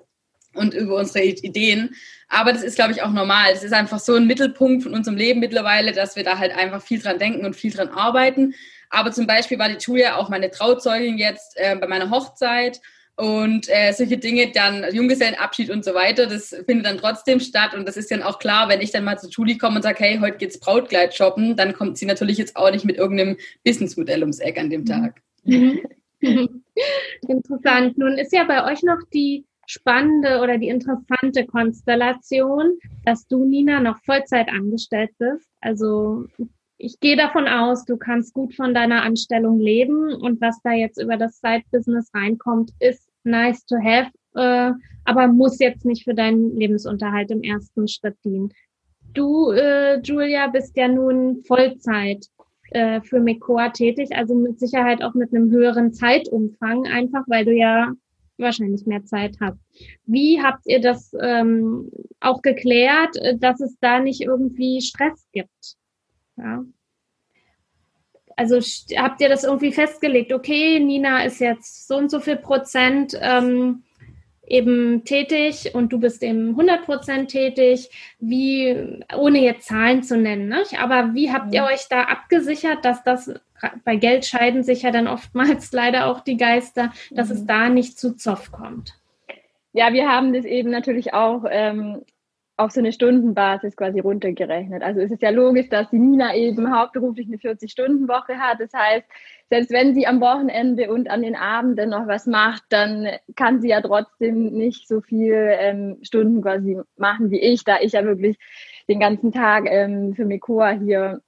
und 0.55 0.75
über 0.75 0.97
unsere 0.97 1.25
Ideen. 1.25 1.95
Aber 2.29 2.53
das 2.53 2.63
ist, 2.63 2.77
glaube 2.77 2.93
ich, 2.93 3.03
auch 3.03 3.11
normal. 3.11 3.53
Es 3.53 3.65
ist 3.65 3.73
einfach 3.73 3.99
so 3.99 4.15
ein 4.15 4.27
Mittelpunkt 4.27 4.83
von 4.83 4.95
unserem 4.95 5.17
Leben 5.17 5.41
mittlerweile, 5.41 5.93
dass 5.93 6.17
wir 6.17 6.25
da 6.25 6.39
halt 6.39 6.53
einfach 6.57 6.83
viel 6.83 7.01
dran 7.01 7.19
denken 7.19 7.45
und 7.45 7.57
viel 7.57 7.73
dran 7.73 7.89
arbeiten. 7.89 8.55
Aber 8.91 9.13
zum 9.13 9.27
Beispiel 9.27 9.59
war 9.59 9.69
die 9.69 9.79
Julia 9.79 10.17
auch 10.17 10.29
meine 10.29 10.51
Trauzeugin 10.51 11.19
jetzt 11.19 11.57
äh, 11.57 11.77
bei 11.77 11.87
meiner 11.87 12.11
Hochzeit 12.11 12.81
und 13.21 13.69
äh, 13.69 13.93
solche 13.93 14.17
Dinge, 14.17 14.51
dann 14.53 14.85
Junggesellenabschied 14.95 15.71
und 15.71 15.85
so 15.85 15.93
weiter, 15.95 16.27
das 16.27 16.49
findet 16.67 16.87
dann 16.87 16.97
trotzdem 16.97 17.39
statt. 17.39 17.75
Und 17.75 17.87
das 17.87 17.99
ist 17.99 18.11
dann 18.11 18.23
auch 18.23 18.39
klar, 18.39 18.69
wenn 18.69 18.81
ich 18.81 18.93
dann 18.93 19.05
mal 19.05 19.19
zu 19.19 19.29
Julie 19.29 19.59
komme 19.59 19.77
und 19.77 19.83
sage, 19.83 20.03
hey, 20.03 20.19
heute 20.21 20.39
geht's 20.39 20.59
Brautkleid 20.59 21.15
shoppen, 21.15 21.55
dann 21.55 21.75
kommt 21.75 21.99
sie 21.99 22.07
natürlich 22.07 22.39
jetzt 22.39 22.57
auch 22.57 22.71
nicht 22.71 22.87
mit 22.87 22.97
irgendeinem 22.97 23.37
Businessmodell 23.63 24.21
ums 24.21 24.41
Eck 24.41 24.59
an 24.59 24.71
dem 24.71 24.87
Tag. 24.87 25.21
Interessant. 27.29 27.99
Nun 27.99 28.17
ist 28.17 28.33
ja 28.33 28.45
bei 28.45 28.73
euch 28.73 28.83
noch 28.83 29.01
die 29.13 29.45
spannende 29.67 30.41
oder 30.41 30.57
die 30.57 30.69
interessante 30.69 31.45
Konstellation, 31.45 32.79
dass 33.05 33.27
du, 33.29 33.45
Nina, 33.45 33.81
noch 33.81 33.99
Vollzeit 34.05 34.49
angestellt 34.49 35.11
bist. 35.19 35.47
Also 35.61 36.27
ich 36.79 36.99
gehe 37.01 37.17
davon 37.17 37.47
aus, 37.47 37.85
du 37.85 37.99
kannst 37.99 38.33
gut 38.33 38.55
von 38.55 38.73
deiner 38.73 39.03
Anstellung 39.03 39.61
leben 39.61 40.15
und 40.15 40.41
was 40.41 40.61
da 40.63 40.73
jetzt 40.73 41.01
über 41.01 41.19
das 41.19 41.39
Side-Business 41.41 42.11
reinkommt, 42.15 42.71
ist 42.81 43.10
nice 43.25 43.65
to 43.67 43.77
have, 43.77 44.11
äh, 44.35 44.73
aber 45.05 45.29
muss 45.29 45.59
jetzt 45.59 45.85
nicht 45.85 46.05
für 46.05 46.15
deinen 46.15 46.57
Lebensunterhalt 46.57 47.31
im 47.31 47.43
ersten 47.43 47.89
Schritt 47.89 48.17
dienen. 48.25 48.53
Du, 49.13 49.51
äh, 49.51 50.01
Julia, 50.01 50.47
bist 50.49 50.77
ja 50.77 50.89
nun 50.89 51.43
Vollzeit 51.45 52.27
äh, 52.71 53.01
für 53.01 53.21
Mekoa 53.21 53.71
tätig, 53.71 54.11
also 54.15 54.35
mit 54.35 54.61
Sicherheit 54.61 55.03
auch 55.03 55.15
mit 55.15 55.35
einem 55.35 55.51
höheren 55.51 55.93
Zeitumfang, 55.93 56.87
einfach 56.87 57.25
weil 57.27 57.45
du 57.45 57.53
ja 57.53 57.93
wahrscheinlich 58.39 58.87
mehr 58.87 59.05
Zeit 59.05 59.37
hast. 59.41 59.59
Wie 60.07 60.41
habt 60.41 60.63
ihr 60.67 60.81
das 60.81 61.15
ähm, 61.21 61.91
auch 62.21 62.43
geklärt, 62.43 63.17
äh, 63.17 63.37
dass 63.37 63.61
es 63.61 63.77
da 63.81 64.01
nicht 64.01 64.21
irgendwie 64.21 64.81
Stress 64.81 65.27
gibt? 65.33 65.77
Ja. 66.37 66.65
Also 68.41 68.59
habt 68.97 69.21
ihr 69.21 69.29
das 69.29 69.45
irgendwie 69.45 69.71
festgelegt? 69.71 70.33
Okay, 70.33 70.81
Nina 70.81 71.25
ist 71.25 71.41
jetzt 71.41 71.87
so 71.87 71.99
und 71.99 72.11
so 72.11 72.21
viel 72.21 72.37
Prozent 72.37 73.15
ähm, 73.21 73.83
eben 74.47 75.05
tätig 75.05 75.75
und 75.75 75.93
du 75.93 76.01
bist 76.01 76.23
eben 76.23 76.49
100 76.49 76.87
Prozent 76.87 77.31
tätig. 77.31 77.91
Wie, 78.19 79.05
ohne 79.15 79.41
jetzt 79.41 79.67
Zahlen 79.67 80.03
zu 80.03 80.17
nennen, 80.17 80.49
ne? 80.49 80.63
aber 80.79 81.13
wie 81.13 81.31
habt 81.31 81.53
ihr 81.53 81.61
mhm. 81.61 81.69
euch 81.69 81.87
da 81.91 82.05
abgesichert, 82.05 82.83
dass 82.83 83.05
das 83.05 83.31
bei 83.85 83.97
Geld 83.97 84.25
scheiden 84.25 84.65
sich 84.65 84.85
ja 84.85 84.91
dann 84.91 85.07
oftmals 85.07 85.71
leider 85.75 86.07
auch 86.07 86.21
die 86.21 86.39
Geister, 86.39 86.95
dass 87.11 87.29
mhm. 87.29 87.35
es 87.35 87.45
da 87.45 87.69
nicht 87.69 87.99
zu 87.99 88.17
Zoff 88.17 88.53
kommt? 88.53 88.95
Ja, 89.75 89.93
wir 89.93 90.09
haben 90.09 90.33
das 90.33 90.47
eben 90.47 90.71
natürlich 90.71 91.13
auch 91.13 91.45
ähm, 91.47 92.07
auf 92.61 92.73
so 92.73 92.81
eine 92.81 92.93
Stundenbasis 92.93 93.75
quasi 93.75 94.01
runtergerechnet. 94.01 94.83
Also 94.83 95.01
es 95.01 95.11
ist 95.11 95.23
ja 95.23 95.31
logisch, 95.31 95.71
dass 95.71 95.89
die 95.89 95.99
Nina 95.99 96.35
eben 96.35 96.77
hauptberuflich 96.77 97.27
eine 97.27 97.39
40-Stunden-Woche 97.39 98.39
hat. 98.39 98.61
Das 98.61 98.73
heißt, 98.75 99.07
selbst 99.49 99.71
wenn 99.71 99.95
sie 99.95 100.07
am 100.07 100.21
Wochenende 100.21 100.93
und 100.93 101.09
an 101.09 101.23
den 101.23 101.37
Abenden 101.37 101.91
noch 101.91 102.07
was 102.07 102.27
macht, 102.27 102.63
dann 102.69 103.09
kann 103.35 103.63
sie 103.63 103.71
ja 103.71 103.81
trotzdem 103.81 104.53
nicht 104.53 104.87
so 104.87 105.01
viel 105.01 105.57
ähm, 105.59 105.99
Stunden 106.03 106.43
quasi 106.43 106.79
machen 106.97 107.31
wie 107.31 107.41
ich, 107.41 107.65
da 107.65 107.81
ich 107.81 107.93
ja 107.93 108.05
wirklich 108.05 108.39
den 108.89 109.01
ganzen 109.01 109.33
Tag 109.33 109.65
ähm, 109.67 110.15
für 110.15 110.27
Mekoa 110.27 110.73
hier 110.73 111.23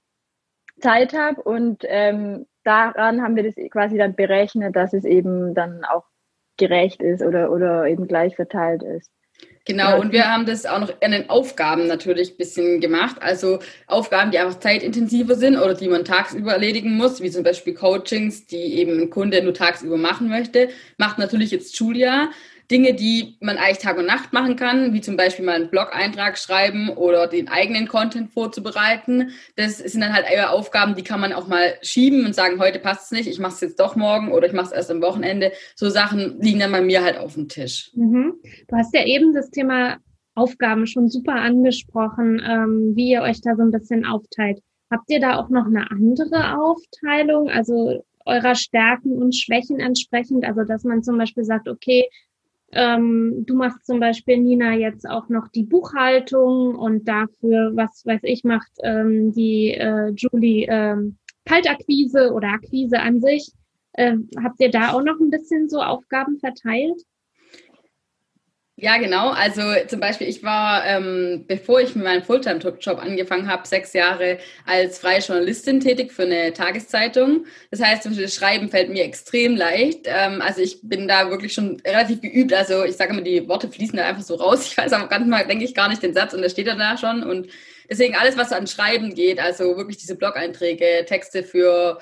Zeit 0.79 1.13
habe. 1.17 1.41
Und 1.41 1.83
ähm, 1.87 2.45
daran 2.63 3.23
haben 3.23 3.35
wir 3.35 3.43
das 3.43 3.55
quasi 3.71 3.97
dann 3.97 4.15
berechnet, 4.15 4.75
dass 4.75 4.93
es 4.93 5.03
eben 5.03 5.55
dann 5.55 5.83
auch 5.83 6.05
gerecht 6.57 7.01
ist 7.01 7.23
oder, 7.23 7.51
oder 7.51 7.87
eben 7.87 8.07
gleich 8.07 8.35
verteilt 8.35 8.83
ist. 8.83 9.11
Genau, 9.65 10.01
und 10.01 10.11
wir 10.11 10.29
haben 10.29 10.45
das 10.45 10.65
auch 10.65 10.79
noch 10.79 10.91
in 10.99 11.11
den 11.11 11.29
Aufgaben 11.29 11.87
natürlich 11.87 12.31
ein 12.31 12.37
bisschen 12.37 12.81
gemacht. 12.81 13.15
Also 13.21 13.59
Aufgaben, 13.87 14.31
die 14.31 14.37
einfach 14.37 14.59
zeitintensiver 14.59 15.35
sind 15.35 15.55
oder 15.57 15.73
die 15.73 15.87
man 15.87 16.03
tagsüber 16.03 16.51
erledigen 16.51 16.97
muss, 16.97 17.21
wie 17.21 17.31
zum 17.31 17.43
Beispiel 17.43 17.73
Coachings, 17.73 18.45
die 18.45 18.57
eben 18.57 18.99
ein 18.99 19.09
Kunde 19.09 19.41
nur 19.41 19.53
tagsüber 19.53 19.95
machen 19.95 20.27
möchte, 20.27 20.67
macht 20.97 21.17
natürlich 21.17 21.51
jetzt 21.51 21.79
Julia. 21.79 22.29
Dinge, 22.73 22.95
die 22.95 23.37
man 23.39 23.57
eigentlich 23.57 23.77
Tag 23.77 23.99
und 23.99 24.07
Nacht 24.07 24.33
machen 24.33 24.55
kann, 24.55 24.93
wie 24.93 25.01
zum 25.01 25.15
Beispiel 25.15 25.45
mal 25.45 25.53
einen 25.53 25.69
Blog-Eintrag 25.69 26.39
schreiben 26.39 26.89
oder 26.89 27.27
den 27.27 27.47
eigenen 27.47 27.87
Content 27.87 28.31
vorzubereiten. 28.31 29.29
Das 29.55 29.77
sind 29.77 30.01
dann 30.01 30.11
halt 30.11 30.25
eher 30.27 30.51
Aufgaben, 30.51 30.95
die 30.95 31.03
kann 31.03 31.21
man 31.21 31.33
auch 31.33 31.47
mal 31.47 31.75
schieben 31.83 32.25
und 32.25 32.33
sagen, 32.33 32.59
heute 32.59 32.79
passt 32.79 33.05
es 33.05 33.11
nicht, 33.11 33.29
ich 33.29 33.37
mache 33.37 33.53
es 33.53 33.61
jetzt 33.61 33.79
doch 33.79 33.95
morgen 33.95 34.31
oder 34.31 34.47
ich 34.47 34.53
mache 34.53 34.65
es 34.65 34.71
erst 34.71 34.89
am 34.89 35.03
Wochenende. 35.03 35.51
So 35.75 35.89
Sachen 35.89 36.41
liegen 36.41 36.59
dann 36.59 36.71
bei 36.71 36.81
mir 36.81 37.03
halt 37.03 37.19
auf 37.19 37.35
dem 37.35 37.47
Tisch. 37.47 37.91
Mhm. 37.93 38.33
Du 38.67 38.75
hast 38.75 38.93
ja 38.95 39.05
eben 39.05 39.33
das 39.33 39.51
Thema 39.51 39.97
Aufgaben 40.33 40.87
schon 40.87 41.09
super 41.09 41.35
angesprochen, 41.35 42.41
ähm, 42.43 42.93
wie 42.95 43.11
ihr 43.11 43.21
euch 43.21 43.39
da 43.41 43.55
so 43.55 43.61
ein 43.61 43.71
bisschen 43.71 44.03
aufteilt. 44.03 44.61
Habt 44.89 45.11
ihr 45.11 45.19
da 45.19 45.37
auch 45.37 45.49
noch 45.49 45.67
eine 45.67 45.91
andere 45.91 46.57
Aufteilung, 46.59 47.49
also 47.49 48.03
eurer 48.25 48.55
Stärken 48.55 49.11
und 49.21 49.35
Schwächen 49.35 49.79
entsprechend? 49.79 50.43
Also, 50.43 50.63
dass 50.63 50.83
man 50.83 51.03
zum 51.03 51.19
Beispiel 51.19 51.43
sagt, 51.43 51.67
okay, 51.67 52.09
ähm, 52.75 53.45
du 53.45 53.55
machst 53.55 53.85
zum 53.85 53.99
Beispiel, 53.99 54.37
Nina, 54.37 54.73
jetzt 54.73 55.07
auch 55.07 55.29
noch 55.29 55.47
die 55.47 55.63
Buchhaltung 55.63 56.75
und 56.75 57.07
dafür, 57.07 57.71
was 57.75 58.05
weiß 58.05 58.21
ich, 58.23 58.43
macht 58.43 58.71
ähm, 58.83 59.31
die 59.33 59.71
äh, 59.73 60.09
Julie 60.15 60.65
ähm, 60.69 61.17
Kaltakquise 61.45 62.31
oder 62.33 62.49
Akquise 62.49 62.99
an 62.99 63.21
sich. 63.21 63.51
Ähm, 63.95 64.29
habt 64.43 64.59
ihr 64.59 64.71
da 64.71 64.93
auch 64.93 65.03
noch 65.03 65.19
ein 65.19 65.29
bisschen 65.29 65.69
so 65.69 65.81
Aufgaben 65.81 66.39
verteilt? 66.39 67.01
Ja, 68.83 68.97
genau. 68.97 69.29
Also 69.29 69.61
zum 69.87 70.01
Beispiel, 70.01 70.27
ich 70.27 70.43
war, 70.43 70.85
ähm, 70.85 71.45
bevor 71.47 71.79
ich 71.79 71.95
mit 71.95 72.03
meinem 72.03 72.21
Fulltime-Job 72.21 72.99
angefangen 73.01 73.47
habe, 73.49 73.65
sechs 73.65 73.93
Jahre 73.93 74.39
als 74.65 74.99
freie 74.99 75.19
Journalistin 75.19 75.79
tätig 75.79 76.11
für 76.11 76.23
eine 76.23 76.51
Tageszeitung. 76.51 77.45
Das 77.71 77.81
heißt, 77.81 78.05
das 78.05 78.33
Schreiben 78.35 78.67
fällt 78.69 78.89
mir 78.89 79.05
extrem 79.05 79.55
leicht. 79.55 80.01
Ähm, 80.07 80.41
also 80.41 80.59
ich 80.59 80.79
bin 80.83 81.07
da 81.07 81.29
wirklich 81.29 81.53
schon 81.53 81.79
relativ 81.87 82.19
geübt. 82.19 82.51
Also 82.51 82.83
ich 82.83 82.97
sage 82.97 83.13
immer, 83.13 83.21
die 83.21 83.47
Worte 83.47 83.69
fließen 83.69 83.95
da 83.95 84.03
einfach 84.05 84.21
so 84.23 84.35
raus. 84.35 84.67
Ich 84.67 84.77
weiß 84.77 84.91
aber 84.91 85.07
ganz 85.07 85.27
mal, 85.27 85.47
denke 85.47 85.63
ich 85.63 85.73
gar 85.73 85.87
nicht 85.87 86.03
den 86.03 86.13
Satz 86.13 86.33
und 86.33 86.41
der 86.41 86.49
steht 86.49 86.67
dann 86.67 86.79
da 86.79 86.97
schon. 86.97 87.23
Und 87.23 87.47
deswegen 87.89 88.15
alles, 88.17 88.35
was 88.35 88.51
an 88.51 88.67
Schreiben 88.67 89.15
geht, 89.15 89.39
also 89.39 89.77
wirklich 89.77 89.95
diese 89.95 90.15
Blog-Einträge, 90.17 91.05
Texte 91.07 91.43
für 91.43 91.99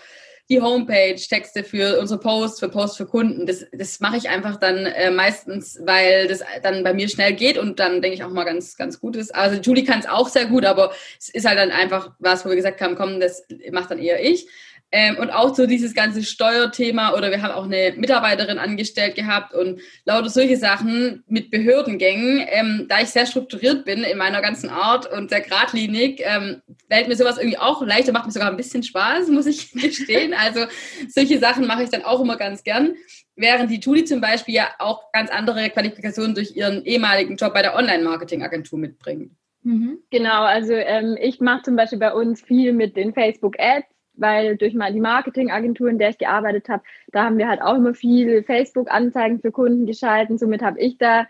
die 0.52 0.62
Homepage, 0.62 1.16
Texte 1.16 1.64
für 1.64 1.98
unsere 1.98 2.20
Posts, 2.20 2.60
für 2.60 2.68
Posts 2.68 2.98
für 2.98 3.06
Kunden. 3.06 3.46
Das, 3.46 3.66
das 3.72 4.02
mache 4.02 4.18
ich 4.18 4.28
einfach 4.28 4.58
dann 4.58 4.86
äh, 4.86 5.10
meistens, 5.10 5.80
weil 5.86 6.28
das 6.28 6.42
dann 6.62 6.84
bei 6.84 6.94
mir 6.94 7.08
schnell 7.08 7.34
geht 7.34 7.58
und 7.58 7.80
dann 7.80 8.02
denke 8.02 8.16
ich 8.16 8.24
auch 8.26 8.30
mal 8.30 8.44
ganz, 8.44 8.76
ganz 8.76 9.00
gut 9.00 9.16
ist. 9.16 9.34
Also 9.34 9.62
Julie 9.62 9.86
kann 9.86 10.02
es 10.02 10.10
auch 10.10 10.28
sehr 10.28 10.48
gut, 10.48 10.66
aber 10.66 10.92
es 11.18 11.30
ist 11.30 11.48
halt 11.48 11.58
dann 11.58 11.72
einfach 11.72 12.12
was, 12.20 12.46
wo 12.46 12.50
wir 12.50 12.58
gesagt 12.58 12.82
haben, 12.82 12.96
komm, 12.96 13.22
das 13.22 13.46
macht 13.72 13.92
dann 13.92 14.00
eher 14.00 14.24
ich. 14.24 14.48
Ähm, 14.94 15.18
und 15.18 15.30
auch 15.30 15.56
so 15.56 15.66
dieses 15.66 15.94
ganze 15.94 16.22
Steuerthema 16.22 17.14
oder 17.14 17.32
wir 17.32 17.42
haben 17.42 17.54
auch 17.54 17.64
eine 17.64 17.94
Mitarbeiterin 17.96 18.58
angestellt 18.58 19.16
gehabt 19.16 19.54
und 19.54 19.80
lauter 20.04 20.30
solche 20.30 20.58
Sachen 20.58 21.24
mit 21.28 21.50
Behördengängen. 21.50 22.46
Ähm, 22.50 22.88
da 22.90 23.00
ich 23.00 23.08
sehr 23.08 23.26
strukturiert 23.26 23.86
bin 23.86 24.04
in 24.04 24.18
meiner 24.18 24.42
ganzen 24.42 24.70
Art 24.70 25.10
und 25.10 25.30
sehr 25.30 25.42
geradlinig, 25.42 26.22
ähm, 26.26 26.62
fällt 26.90 27.08
mir 27.08 27.16
sowas 27.16 27.38
irgendwie 27.38 27.58
auch 27.58 27.82
leichter, 27.82 28.12
macht 28.12 28.26
mir 28.26 28.34
sogar 28.34 28.50
ein 28.50 28.58
bisschen 28.58 28.84
Spaß, 28.84 29.30
muss 29.30 29.46
ich 29.46 29.72
gestehen. 29.82 30.34
Also 30.34 30.66
solche 31.08 31.40
Sachen 31.40 31.66
mache 31.68 31.84
ich 31.84 31.90
dann 31.90 32.04
auch 32.04 32.20
immer 32.20 32.36
ganz 32.36 32.64
gern. 32.64 32.96
Während 33.38 33.72
die 33.72 33.80
Julie 33.80 34.04
zum 34.04 34.20
Beispiel 34.20 34.56
ja 34.56 34.72
auch 34.78 35.12
ganz 35.14 35.32
andere 35.32 35.70
Qualifikationen 35.70 36.36
durch 36.36 36.54
ihren 36.56 36.84
ehemaligen 36.84 37.38
Job 37.38 37.54
bei 37.54 37.62
der 37.62 37.76
Online-Marketing-Agentur 37.76 38.78
mitbringt. 38.78 39.32
Mhm. 39.64 40.00
Genau, 40.10 40.44
also 40.44 40.74
ähm, 40.74 41.18
ich 41.20 41.40
mache 41.40 41.62
zum 41.64 41.76
Beispiel 41.76 42.00
bei 42.00 42.14
uns 42.14 42.42
viel 42.42 42.74
mit 42.74 42.98
den 42.98 43.14
Facebook-Ads 43.14 43.88
weil 44.22 44.56
durch 44.56 44.74
mal 44.74 44.94
die 44.94 45.02
Marketingagentur, 45.02 45.90
in 45.90 45.98
der 45.98 46.10
ich 46.10 46.18
gearbeitet 46.18 46.70
habe, 46.70 46.84
da 47.12 47.26
haben 47.26 47.38
wir 47.38 47.50
halt 47.50 47.62
auch 47.62 47.76
immer 47.76 47.94
viel 47.94 48.44
Facebook-Anzeigen 48.44 49.40
für 49.40 49.52
Kunden 49.52 49.86
geschalten. 49.86 50.38
Somit 50.38 50.62
habe 50.62 50.80
ich 50.80 50.98
da 50.98 51.28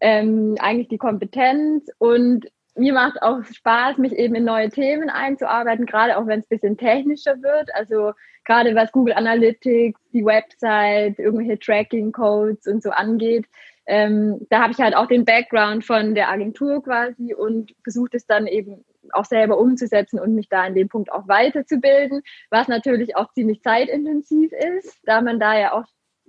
ähm, 0.00 0.56
eigentlich 0.60 0.88
die 0.88 0.98
Kompetenz 0.98 1.90
und 1.98 2.46
mir 2.76 2.92
macht 2.92 3.22
auch 3.22 3.42
Spaß, 3.42 3.96
mich 3.98 4.12
eben 4.12 4.34
in 4.34 4.44
neue 4.44 4.68
Themen 4.68 5.08
einzuarbeiten, 5.08 5.86
gerade 5.86 6.18
auch 6.18 6.26
wenn 6.26 6.40
es 6.40 6.46
ein 6.46 6.50
bisschen 6.50 6.76
technischer 6.76 7.42
wird. 7.42 7.74
Also 7.74 8.12
gerade 8.44 8.74
was 8.74 8.92
Google 8.92 9.14
Analytics, 9.14 9.98
die 10.12 10.24
Website, 10.24 11.18
irgendwelche 11.18 11.58
Tracking-Codes 11.58 12.66
und 12.66 12.82
so 12.82 12.90
angeht. 12.90 13.46
Ähm, 13.86 14.46
da 14.50 14.62
habe 14.62 14.72
ich 14.72 14.78
halt 14.78 14.96
auch 14.96 15.06
den 15.06 15.24
Background 15.24 15.84
von 15.84 16.14
der 16.14 16.28
Agentur 16.28 16.82
quasi 16.82 17.32
und 17.34 17.74
versuche 17.82 18.10
es 18.12 18.26
dann 18.26 18.46
eben 18.46 18.84
auch 19.12 19.24
selber 19.24 19.58
umzusetzen 19.58 20.18
und 20.18 20.34
mich 20.34 20.48
da 20.48 20.66
in 20.66 20.74
dem 20.74 20.88
Punkt 20.88 21.12
auch 21.12 21.28
weiterzubilden, 21.28 22.22
was 22.50 22.68
natürlich 22.68 23.16
auch 23.16 23.32
ziemlich 23.32 23.62
zeitintensiv 23.62 24.52
ist, 24.52 25.00
da 25.04 25.20
man 25.20 25.40
da 25.40 25.58
ja 25.58 25.72
auch 25.72 25.84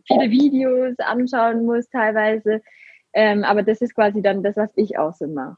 viele 0.06 0.30
Videos 0.30 0.98
anschauen 1.00 1.66
muss 1.66 1.90
teilweise. 1.90 2.62
Ähm, 3.14 3.44
aber 3.44 3.64
das 3.64 3.82
ist 3.82 3.96
quasi 3.96 4.22
dann 4.22 4.44
das, 4.44 4.58
was 4.58 4.70
ich 4.76 4.98
auch 4.98 5.14
so 5.14 5.28
mache. 5.28 5.58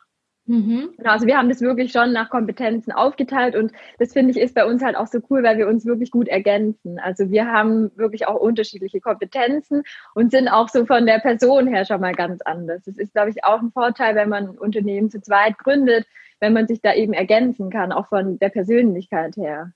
Mhm. 0.50 0.94
Genau, 0.98 1.12
also 1.12 1.28
wir 1.28 1.38
haben 1.38 1.48
das 1.48 1.62
wirklich 1.62 1.92
schon 1.92 2.12
nach 2.12 2.32
Kompetenzen 2.32 2.92
aufgeteilt 2.92 3.56
und 3.56 3.72
das 4.00 4.14
finde 4.14 4.32
ich 4.32 4.38
ist 4.40 4.56
bei 4.56 4.66
uns 4.66 4.82
halt 4.82 4.96
auch 4.96 5.06
so 5.06 5.20
cool, 5.30 5.44
weil 5.44 5.60
wir 5.60 5.68
uns 5.68 5.86
wirklich 5.86 6.10
gut 6.10 6.28
ergänzen. 6.28 6.98
Also 6.98 7.30
wir 7.30 7.52
haben 7.52 7.92
wirklich 7.96 8.28
auch 8.28 8.40
unterschiedliche 8.40 9.00
Kompetenzen 9.00 9.84
und 10.16 10.32
sind 10.32 10.48
auch 10.48 10.68
so 10.68 10.88
von 10.88 11.06
der 11.06 11.20
Person 11.20 11.68
her 11.68 11.86
schon 11.86 12.02
mal 12.02 12.14
ganz 12.14 12.42
anders. 12.42 12.82
Das 12.84 12.98
ist, 12.98 13.14
glaube 13.14 13.30
ich, 13.30 13.44
auch 13.44 13.62
ein 13.62 13.72
Vorteil, 13.72 14.16
wenn 14.16 14.30
man 14.30 14.50
ein 14.50 14.58
Unternehmen 14.58 15.12
zu 15.12 15.22
zweit 15.22 15.56
gründet, 15.60 16.08
wenn 16.40 16.54
man 16.54 16.68
sich 16.68 16.82
da 16.82 16.94
eben 16.94 17.14
ergänzen 17.14 17.70
kann, 17.70 17.92
auch 17.92 18.08
von 18.08 18.40
der 18.40 18.50
Persönlichkeit 18.50 19.36
her. 19.38 19.74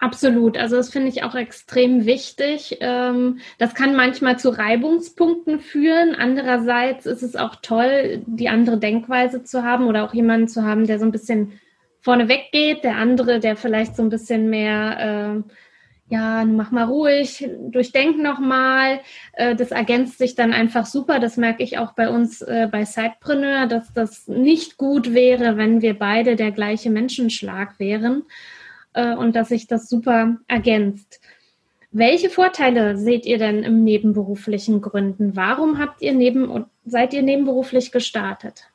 Absolut. 0.00 0.56
Also 0.56 0.76
das 0.76 0.90
finde 0.90 1.08
ich 1.08 1.24
auch 1.24 1.34
extrem 1.34 2.06
wichtig. 2.06 2.78
Ähm, 2.80 3.40
das 3.58 3.74
kann 3.74 3.96
manchmal 3.96 4.38
zu 4.38 4.50
Reibungspunkten 4.50 5.58
führen. 5.58 6.14
Andererseits 6.14 7.04
ist 7.04 7.22
es 7.22 7.34
auch 7.34 7.56
toll, 7.56 8.22
die 8.26 8.48
andere 8.48 8.78
Denkweise 8.78 9.42
zu 9.42 9.64
haben 9.64 9.88
oder 9.88 10.04
auch 10.04 10.14
jemanden 10.14 10.46
zu 10.46 10.62
haben, 10.62 10.86
der 10.86 11.00
so 11.00 11.04
ein 11.04 11.10
bisschen 11.10 11.58
vorneweg 12.00 12.52
geht, 12.52 12.84
der 12.84 12.96
andere, 12.96 13.40
der 13.40 13.56
vielleicht 13.56 13.96
so 13.96 14.02
ein 14.02 14.08
bisschen 14.08 14.48
mehr, 14.48 15.42
äh, 15.44 15.52
ja, 16.10 16.44
mach 16.44 16.70
mal 16.70 16.84
ruhig, 16.84 17.48
durchdenk 17.70 18.18
nochmal. 18.18 19.00
Äh, 19.34 19.54
das 19.54 19.70
ergänzt 19.70 20.18
sich 20.18 20.34
dann 20.34 20.52
einfach 20.52 20.86
super. 20.86 21.18
Das 21.18 21.36
merke 21.36 21.62
ich 21.62 21.78
auch 21.78 21.92
bei 21.92 22.08
uns 22.08 22.40
äh, 22.40 22.68
bei 22.70 22.84
Sidepreneur, 22.84 23.66
dass 23.66 23.92
das 23.92 24.26
nicht 24.26 24.78
gut 24.78 25.12
wäre, 25.12 25.56
wenn 25.56 25.82
wir 25.82 25.98
beide 25.98 26.36
der 26.36 26.50
gleiche 26.50 26.90
Menschenschlag 26.90 27.78
wären 27.78 28.24
äh, 28.94 29.14
und 29.14 29.36
dass 29.36 29.48
sich 29.48 29.66
das 29.66 29.88
super 29.88 30.38
ergänzt. 30.48 31.20
Welche 31.90 32.30
Vorteile 32.30 32.96
seht 32.96 33.26
ihr 33.26 33.38
denn 33.38 33.62
im 33.62 33.84
nebenberuflichen 33.84 34.80
Gründen? 34.80 35.36
Warum 35.36 35.78
habt 35.78 36.02
ihr 36.02 36.12
neben, 36.12 36.66
seid 36.84 37.12
ihr 37.12 37.22
nebenberuflich 37.22 37.92
gestartet? 37.92 38.70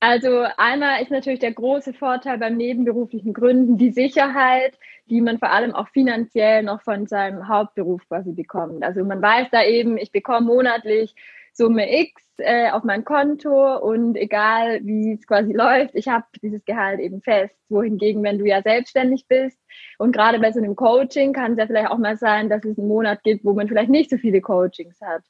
Also 0.00 0.44
einmal 0.56 1.00
ist 1.00 1.12
natürlich 1.12 1.38
der 1.38 1.52
große 1.52 1.92
Vorteil 1.92 2.36
beim 2.38 2.56
nebenberuflichen 2.56 3.32
Gründen 3.32 3.78
die 3.78 3.92
Sicherheit, 3.92 4.76
die 5.06 5.20
man 5.20 5.38
vor 5.38 5.50
allem 5.50 5.74
auch 5.74 5.88
finanziell 5.88 6.62
noch 6.62 6.82
von 6.82 7.06
seinem 7.06 7.48
Hauptberuf 7.48 8.06
quasi 8.08 8.32
bekommt. 8.32 8.82
Also 8.84 9.04
man 9.04 9.20
weiß 9.20 9.48
da 9.50 9.64
eben, 9.64 9.98
ich 9.98 10.12
bekomme 10.12 10.46
monatlich 10.46 11.14
Summe 11.54 12.00
X 12.00 12.22
äh, 12.38 12.70
auf 12.70 12.82
mein 12.82 13.04
Konto 13.04 13.76
und 13.76 14.16
egal 14.16 14.80
wie 14.84 15.12
es 15.12 15.26
quasi 15.26 15.52
läuft, 15.52 15.94
ich 15.94 16.08
habe 16.08 16.24
dieses 16.42 16.64
Gehalt 16.64 16.98
eben 16.98 17.20
fest. 17.20 17.54
Wohingegen, 17.68 18.22
wenn 18.22 18.38
du 18.38 18.46
ja 18.46 18.62
selbstständig 18.62 19.26
bist 19.28 19.58
und 19.98 20.12
gerade 20.12 20.38
bei 20.38 20.50
so 20.50 20.60
einem 20.60 20.76
Coaching 20.76 21.34
kann 21.34 21.52
es 21.52 21.58
ja 21.58 21.66
vielleicht 21.66 21.90
auch 21.90 21.98
mal 21.98 22.16
sein, 22.16 22.48
dass 22.48 22.64
es 22.64 22.78
einen 22.78 22.88
Monat 22.88 23.22
gibt, 23.22 23.44
wo 23.44 23.52
man 23.52 23.68
vielleicht 23.68 23.90
nicht 23.90 24.08
so 24.08 24.16
viele 24.16 24.40
Coachings 24.40 25.00
hat. 25.02 25.22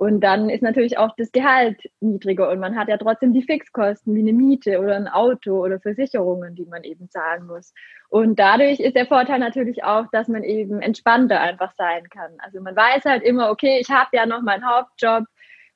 Und 0.00 0.20
dann 0.20 0.48
ist 0.48 0.62
natürlich 0.62 0.96
auch 0.96 1.14
das 1.18 1.30
Gehalt 1.30 1.78
niedriger 2.00 2.48
und 2.48 2.58
man 2.58 2.74
hat 2.74 2.88
ja 2.88 2.96
trotzdem 2.96 3.34
die 3.34 3.42
Fixkosten 3.42 4.14
wie 4.14 4.20
eine 4.20 4.32
Miete 4.32 4.80
oder 4.80 4.96
ein 4.96 5.08
Auto 5.08 5.62
oder 5.62 5.78
Versicherungen, 5.78 6.54
die 6.54 6.64
man 6.64 6.84
eben 6.84 7.10
zahlen 7.10 7.46
muss. 7.46 7.74
Und 8.08 8.38
dadurch 8.38 8.80
ist 8.80 8.96
der 8.96 9.04
Vorteil 9.06 9.40
natürlich 9.40 9.84
auch, 9.84 10.06
dass 10.10 10.26
man 10.26 10.42
eben 10.42 10.80
entspannter 10.80 11.38
einfach 11.38 11.74
sein 11.76 12.08
kann. 12.08 12.32
Also 12.38 12.62
man 12.62 12.74
weiß 12.74 13.04
halt 13.04 13.22
immer, 13.22 13.50
okay, 13.50 13.78
ich 13.78 13.90
habe 13.90 14.08
ja 14.14 14.24
noch 14.24 14.40
meinen 14.40 14.64
Hauptjob, 14.64 15.24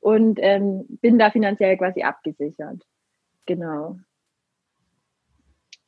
und 0.04 0.38
ähm, 0.42 0.84
bin 1.00 1.18
da 1.18 1.30
finanziell 1.30 1.78
quasi 1.78 2.02
abgesichert. 2.02 2.82
Genau. 3.46 3.98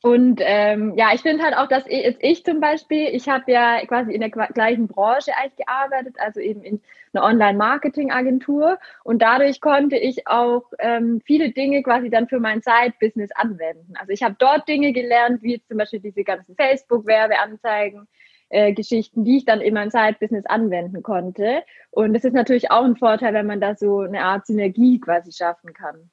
Und 0.03 0.41
ähm, 0.43 0.93
ja, 0.95 1.09
ich 1.13 1.21
finde 1.21 1.43
halt 1.43 1.57
auch, 1.57 1.67
dass 1.67 1.85
ich, 1.87 2.03
jetzt 2.03 2.23
ich 2.23 2.45
zum 2.45 2.59
Beispiel, 2.59 3.07
ich 3.07 3.27
habe 3.27 3.51
ja 3.51 3.83
quasi 3.87 4.13
in 4.13 4.21
der 4.21 4.29
gleichen 4.29 4.87
Branche 4.87 5.31
eigentlich 5.35 5.65
gearbeitet, 5.65 6.15
also 6.19 6.39
eben 6.39 6.61
in 6.61 6.81
einer 7.13 7.25
Online-Marketing-Agentur. 7.25 8.77
Und 9.03 9.21
dadurch 9.23 9.59
konnte 9.59 9.97
ich 9.97 10.27
auch 10.27 10.71
ähm, 10.79 11.21
viele 11.25 11.51
Dinge 11.51 11.81
quasi 11.81 12.11
dann 12.11 12.27
für 12.27 12.39
mein 12.39 12.61
Side-Business 12.61 13.31
anwenden. 13.33 13.95
Also 13.97 14.11
ich 14.11 14.21
habe 14.21 14.35
dort 14.37 14.67
Dinge 14.67 14.93
gelernt, 14.93 15.41
wie 15.41 15.55
jetzt 15.55 15.67
zum 15.67 15.77
Beispiel 15.77 15.99
diese 15.99 16.23
ganzen 16.23 16.55
Facebook-Werbeanzeigen, 16.55 18.07
äh, 18.49 18.73
Geschichten, 18.73 19.25
die 19.25 19.37
ich 19.37 19.45
dann 19.45 19.61
in 19.61 19.73
mein 19.73 19.89
Side-Business 19.89 20.45
anwenden 20.45 21.01
konnte. 21.01 21.63
Und 21.89 22.15
es 22.15 22.23
ist 22.23 22.33
natürlich 22.33 22.69
auch 22.69 22.85
ein 22.85 22.95
Vorteil, 22.97 23.33
wenn 23.33 23.47
man 23.47 23.61
da 23.61 23.75
so 23.75 24.01
eine 24.01 24.21
Art 24.23 24.45
Synergie 24.45 24.99
quasi 24.99 25.31
schaffen 25.31 25.73
kann. 25.73 26.11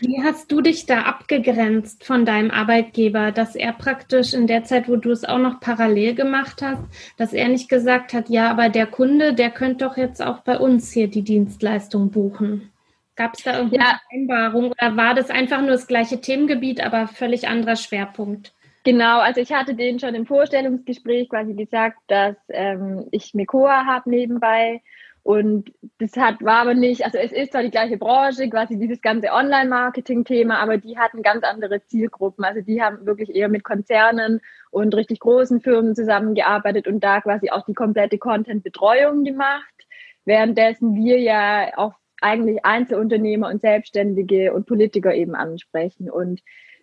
Wie 0.00 0.22
hast 0.22 0.52
du 0.52 0.60
dich 0.60 0.86
da 0.86 1.02
abgegrenzt 1.02 2.04
von 2.04 2.26
deinem 2.26 2.50
Arbeitgeber, 2.50 3.32
dass 3.32 3.56
er 3.56 3.72
praktisch 3.72 4.34
in 4.34 4.46
der 4.46 4.64
Zeit, 4.64 4.88
wo 4.88 4.96
du 4.96 5.10
es 5.10 5.24
auch 5.24 5.38
noch 5.38 5.60
parallel 5.60 6.14
gemacht 6.14 6.60
hast, 6.62 6.82
dass 7.16 7.32
er 7.32 7.48
nicht 7.48 7.68
gesagt 7.68 8.12
hat, 8.12 8.28
ja, 8.28 8.50
aber 8.50 8.68
der 8.68 8.86
Kunde, 8.86 9.32
der 9.32 9.50
könnte 9.50 9.86
doch 9.86 9.96
jetzt 9.96 10.22
auch 10.22 10.40
bei 10.40 10.58
uns 10.58 10.92
hier 10.92 11.08
die 11.08 11.22
Dienstleistung 11.22 12.10
buchen? 12.10 12.70
Gab 13.16 13.34
es 13.34 13.44
da 13.44 13.56
irgendeine 13.56 13.84
ja. 13.84 14.00
Vereinbarung 14.08 14.72
oder 14.72 14.96
war 14.96 15.14
das 15.14 15.30
einfach 15.30 15.60
nur 15.60 15.70
das 15.70 15.86
gleiche 15.86 16.20
Themengebiet, 16.20 16.84
aber 16.84 17.08
völlig 17.08 17.48
anderer 17.48 17.76
Schwerpunkt? 17.76 18.52
Genau, 18.84 19.18
also 19.18 19.40
ich 19.40 19.52
hatte 19.52 19.74
denen 19.74 19.98
schon 19.98 20.14
im 20.14 20.26
Vorstellungsgespräch 20.26 21.28
quasi 21.28 21.54
gesagt, 21.54 21.98
dass 22.06 22.36
ähm, 22.50 23.08
ich 23.10 23.34
Mekoa 23.34 23.84
habe 23.84 24.08
nebenbei 24.08 24.82
und 25.26 25.72
das 25.98 26.16
hat, 26.16 26.40
war 26.44 26.58
aber 26.58 26.74
nicht, 26.74 27.04
also 27.04 27.18
es 27.18 27.32
ist 27.32 27.50
zwar 27.50 27.64
die 27.64 27.72
gleiche 27.72 27.96
Branche, 27.96 28.48
quasi 28.48 28.78
dieses 28.78 29.02
ganze 29.02 29.32
Online-Marketing-Thema, 29.32 30.60
aber 30.60 30.78
die 30.78 30.98
hatten 30.98 31.20
ganz 31.20 31.42
andere 31.42 31.84
Zielgruppen. 31.84 32.44
Also 32.44 32.60
die 32.60 32.80
haben 32.80 33.04
wirklich 33.06 33.34
eher 33.34 33.48
mit 33.48 33.64
Konzernen 33.64 34.40
und 34.70 34.94
richtig 34.94 35.18
großen 35.18 35.60
Firmen 35.60 35.96
zusammengearbeitet 35.96 36.86
und 36.86 37.02
da 37.02 37.20
quasi 37.20 37.50
auch 37.50 37.64
die 37.64 37.74
komplette 37.74 38.18
Content-Betreuung 38.18 39.24
gemacht. 39.24 39.88
Währenddessen 40.26 40.94
wir 40.94 41.18
ja 41.18 41.76
auch 41.76 41.94
eigentlich 42.20 42.64
Einzelunternehmer 42.64 43.48
und 43.48 43.60
Selbstständige 43.62 44.54
und 44.54 44.66
Politiker 44.66 45.12
eben 45.12 45.34
ansprechen. 45.34 46.08
Und 46.08 46.40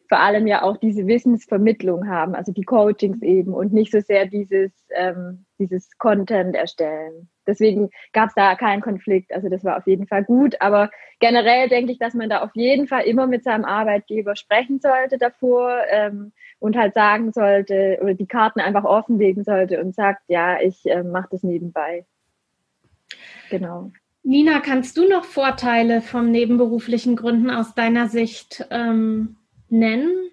vor 0.09 0.19
allem 0.19 0.47
ja 0.47 0.63
auch 0.63 0.75
diese 0.75 1.07
Wissensvermittlung 1.07 2.09
haben, 2.09 2.35
also 2.35 2.51
die 2.51 2.63
Coachings 2.65 3.21
eben 3.21 3.53
und 3.53 3.71
nicht 3.71 3.93
so 3.93 4.01
sehr 4.01 4.25
dieses, 4.25 4.73
ähm, 4.93 5.45
dieses 5.59 5.97
Content 5.97 6.57
erstellen. 6.57 7.29
Deswegen 7.47 7.89
gab 8.11 8.29
es 8.29 8.35
da 8.35 8.55
keinen 8.55 8.81
Konflikt. 8.81 9.33
Also 9.33 9.49
das 9.49 9.63
war 9.63 9.77
auf 9.77 9.87
jeden 9.87 10.07
Fall 10.07 10.23
gut. 10.23 10.55
Aber 10.59 10.89
generell 11.19 11.69
denke 11.69 11.91
ich, 11.91 11.99
dass 11.99 12.13
man 12.13 12.29
da 12.29 12.41
auf 12.41 12.51
jeden 12.53 12.87
Fall 12.87 13.03
immer 13.03 13.27
mit 13.27 13.43
seinem 13.43 13.65
Arbeitgeber 13.65 14.35
sprechen 14.35 14.79
sollte 14.79 15.17
davor 15.17 15.77
ähm, 15.89 16.31
und 16.59 16.77
halt 16.77 16.93
sagen 16.93 17.31
sollte 17.31 17.99
oder 18.01 18.13
die 18.13 18.27
Karten 18.27 18.59
einfach 18.59 18.83
offenlegen 18.83 19.43
sollte 19.43 19.81
und 19.81 19.95
sagt, 19.95 20.21
ja, 20.27 20.59
ich 20.61 20.85
äh, 20.85 21.03
mache 21.03 21.29
das 21.31 21.43
nebenbei. 21.43 22.05
Genau. 23.49 23.91
Nina, 24.23 24.61
kannst 24.61 24.95
du 24.97 25.07
noch 25.07 25.25
Vorteile 25.25 26.01
vom 26.01 26.31
nebenberuflichen 26.31 27.17
Gründen 27.17 27.49
aus 27.49 27.75
deiner 27.75 28.07
Sicht 28.07 28.65
ähm, 28.71 29.35
nennen? 29.67 30.29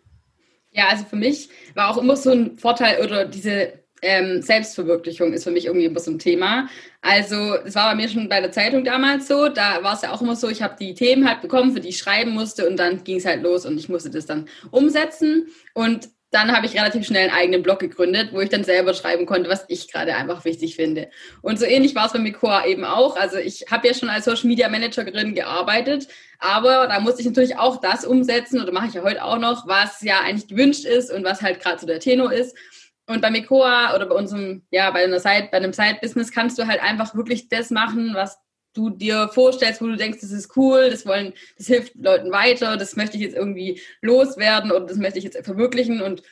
Ja, 0.71 0.85
also 0.89 1.05
für 1.05 1.17
mich 1.17 1.51
war 1.75 1.91
auch 1.91 1.99
immer 1.99 2.15
so 2.15 2.31
ein 2.31 2.57
Vorteil 2.57 3.05
oder 3.05 3.25
diese 3.25 3.80
ähm, 4.03 4.43
Selbstverwirklichung 4.43 5.33
ist 5.33 5.45
für 5.45 5.51
mich 5.51 5.67
irgendwie 5.67 5.87
immer 5.87 6.01
so 6.01 6.11
ein 6.11 6.19
Thema. 6.19 6.69
Also 7.03 7.57
es 7.65 7.75
war 7.75 7.91
bei 7.91 7.95
mir 7.97 8.09
schon 8.09 8.29
bei 8.29 8.41
der 8.41 8.53
Zeitung 8.53 8.85
damals 8.85 9.29
so, 9.29 9.49
da 9.49 9.83
war 9.83 9.95
es 9.95 10.03
ja 10.03 10.13
auch 10.13 10.21
immer 10.21 10.37
so, 10.37 10.49
ich 10.49 10.63
habe 10.63 10.77
die 10.79 10.95
Themen 10.95 11.29
halt 11.29 11.41
bekommen, 11.41 11.73
für 11.73 11.81
die 11.81 11.89
ich 11.89 11.99
schreiben 11.99 12.33
musste 12.33 12.69
und 12.69 12.77
dann 12.77 13.05
ging 13.05 13.17
es 13.17 13.27
halt 13.27 13.43
los 13.43 13.67
und 13.67 13.79
ich 13.79 13.89
musste 13.89 14.11
das 14.11 14.27
dann 14.27 14.49
umsetzen 14.71 15.49
und 15.75 16.09
dann 16.31 16.55
habe 16.55 16.67
ich 16.67 16.75
relativ 16.75 17.07
schnell 17.07 17.29
einen 17.29 17.37
eigenen 17.37 17.63
Blog 17.63 17.81
gegründet, 17.81 18.31
wo 18.33 18.41
ich 18.41 18.49
dann 18.49 18.63
selber 18.63 18.95
schreiben 18.95 19.27
konnte, 19.27 19.51
was 19.51 19.65
ich 19.69 19.91
gerade 19.91 20.15
einfach 20.15 20.45
wichtig 20.45 20.77
finde. 20.77 21.11
Und 21.43 21.59
so 21.59 21.65
ähnlich 21.65 21.95
war 21.97 22.07
es 22.07 22.13
bei 22.13 22.21
Mikora 22.21 22.67
eben 22.67 22.85
auch. 22.85 23.17
Also 23.17 23.37
ich 23.37 23.67
habe 23.69 23.89
ja 23.89 23.95
schon 23.95 24.09
als 24.09 24.27
Social 24.27 24.47
Media 24.47 24.69
Managerin 24.69 25.35
gearbeitet, 25.35 26.07
aber 26.39 26.87
da 26.87 27.01
musste 27.01 27.23
ich 27.23 27.27
natürlich 27.27 27.59
auch 27.59 27.81
das 27.81 28.05
umsetzen 28.05 28.61
oder 28.61 28.71
mache 28.71 28.89
ich 28.89 28.95
ja 28.95 29.03
heute 29.03 29.25
auch 29.25 29.39
noch, 29.39 29.67
was 29.67 30.03
ja 30.03 30.21
eigentlich 30.21 30.49
gewünscht 30.49 30.85
ist 30.85 31.11
und 31.13 31.25
was 31.25 31.43
halt 31.43 31.61
gerade 31.61 31.81
so 31.81 31.87
der 31.87 31.99
Tenor 31.99 32.33
ist. 32.33 32.57
Und 33.11 33.23
bei 33.23 33.31
Mikoa 33.33 33.93
oder 33.97 34.07
bei 34.07 34.15
unserem, 34.15 34.63
ja, 34.71 34.89
bei 34.93 35.03
einer 35.03 35.19
Side, 35.19 35.49
bei 35.51 35.57
einem 35.57 35.73
Side-Business 35.73 36.31
kannst 36.31 36.57
du 36.61 36.69
halt 36.69 36.81
einfach 36.81 37.17
wirklich 37.17 37.49
das 37.49 37.71
machen, 37.71 38.13
was 38.15 38.39
du 38.73 38.89
dir 38.89 39.29
vorstellst, 39.35 39.83
wo 39.83 39.87
du 39.87 39.97
denkst, 39.97 40.21
das 40.21 40.31
ist 40.31 40.57
cool, 40.57 40.91
das 40.91 41.05
wollen, 41.05 41.33
das 41.59 41.67
hilft 41.67 41.97
Leuten 41.97 42.31
weiter, 42.31 42.77
das 42.77 42.95
möchte 42.95 43.17
ich 43.17 43.25
jetzt 43.25 43.35
irgendwie 43.35 43.81
loswerden 44.01 44.71
oder 44.71 44.87
das 44.87 44.97
möchte 44.97 45.19
ich 45.19 45.25
jetzt 45.25 45.45
verwirklichen. 45.45 46.01
Und 46.01 46.23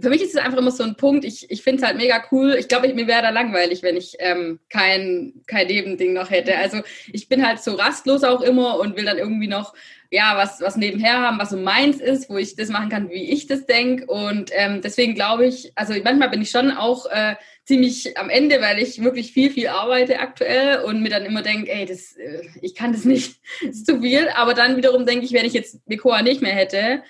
für 0.00 0.10
mich 0.10 0.22
ist 0.22 0.34
es 0.34 0.40
einfach 0.40 0.58
immer 0.58 0.70
so 0.70 0.84
ein 0.84 0.96
Punkt, 0.96 1.24
ich, 1.24 1.50
ich 1.50 1.62
finde 1.62 1.82
es 1.82 1.86
halt 1.86 1.96
mega 1.96 2.22
cool. 2.30 2.56
Ich 2.58 2.68
glaube, 2.68 2.92
mir 2.92 3.06
wäre 3.06 3.22
da 3.22 3.30
langweilig, 3.30 3.82
wenn 3.82 3.96
ich 3.96 4.16
ähm, 4.18 4.60
kein, 4.68 5.34
kein 5.46 5.66
Nebending 5.66 6.12
noch 6.12 6.30
hätte. 6.30 6.56
Also 6.56 6.82
ich 7.12 7.28
bin 7.28 7.46
halt 7.46 7.60
so 7.60 7.74
rastlos 7.74 8.24
auch 8.24 8.40
immer 8.40 8.78
und 8.78 8.96
will 8.96 9.04
dann 9.04 9.18
irgendwie 9.18 9.48
noch 9.48 9.74
ja, 10.12 10.36
was, 10.36 10.60
was 10.60 10.76
nebenher 10.76 11.20
haben, 11.22 11.38
was 11.38 11.50
so 11.50 11.56
meins 11.56 11.98
ist, 11.98 12.28
wo 12.28 12.36
ich 12.36 12.54
das 12.54 12.68
machen 12.68 12.90
kann, 12.90 13.08
wie 13.08 13.32
ich 13.32 13.46
das 13.46 13.64
denke. 13.64 14.04
Und 14.06 14.50
ähm, 14.52 14.82
deswegen 14.82 15.14
glaube 15.14 15.46
ich, 15.46 15.72
also 15.74 15.94
manchmal 16.04 16.28
bin 16.28 16.42
ich 16.42 16.50
schon 16.50 16.70
auch 16.70 17.06
äh, 17.06 17.36
ziemlich 17.64 18.18
am 18.18 18.28
Ende, 18.28 18.60
weil 18.60 18.78
ich 18.78 19.02
wirklich 19.02 19.32
viel, 19.32 19.50
viel 19.50 19.68
arbeite 19.68 20.18
aktuell 20.18 20.80
und 20.82 21.02
mir 21.02 21.08
dann 21.08 21.24
immer 21.24 21.40
denke, 21.40 21.72
ey, 21.72 21.86
das, 21.86 22.14
äh, 22.16 22.42
ich 22.60 22.74
kann 22.74 22.92
das 22.92 23.06
nicht, 23.06 23.40
das 23.62 23.76
ist 23.76 23.86
zu 23.86 24.02
viel. 24.02 24.28
Aber 24.36 24.52
dann 24.52 24.76
wiederum 24.76 25.06
denke 25.06 25.24
ich, 25.24 25.32
wenn 25.32 25.46
ich 25.46 25.54
jetzt 25.54 25.80
Mekoa 25.88 26.20
nicht 26.20 26.42
mehr 26.42 26.54
hätte, 26.54 27.02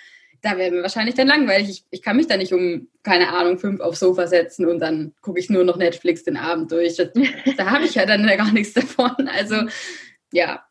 da 0.43 0.59
wäre 0.59 0.73
mir 0.73 0.83
wahrscheinlich 0.83 1.15
dann 1.15 1.29
langweilig. 1.29 1.71
Ich, 1.71 1.85
ich 1.91 2.03
kann 2.03 2.17
mich 2.17 2.27
da 2.27 2.37
nicht 2.37 2.53
um, 2.53 2.89
keine 3.03 3.29
Ahnung, 3.29 3.59
fünf 3.59 3.81
aufs 3.81 4.01
Sofa 4.01 4.27
setzen 4.27 4.67
und 4.67 4.81
dann 4.81 5.15
gucke 5.23 5.39
ich 5.39 5.49
nur 5.49 5.65
noch 5.65 5.77
Netflix 5.77 6.25
den 6.25 6.37
Abend 6.37 6.71
durch. 6.73 6.97
Das, 6.97 7.11
da 7.57 7.71
habe 7.71 7.85
ich 7.85 7.95
ja 7.95 8.05
dann 8.05 8.27
gar 8.27 8.53
nichts 8.53 8.75
davon. 8.75 9.29
Also 9.29 9.57
ja, 10.33 10.65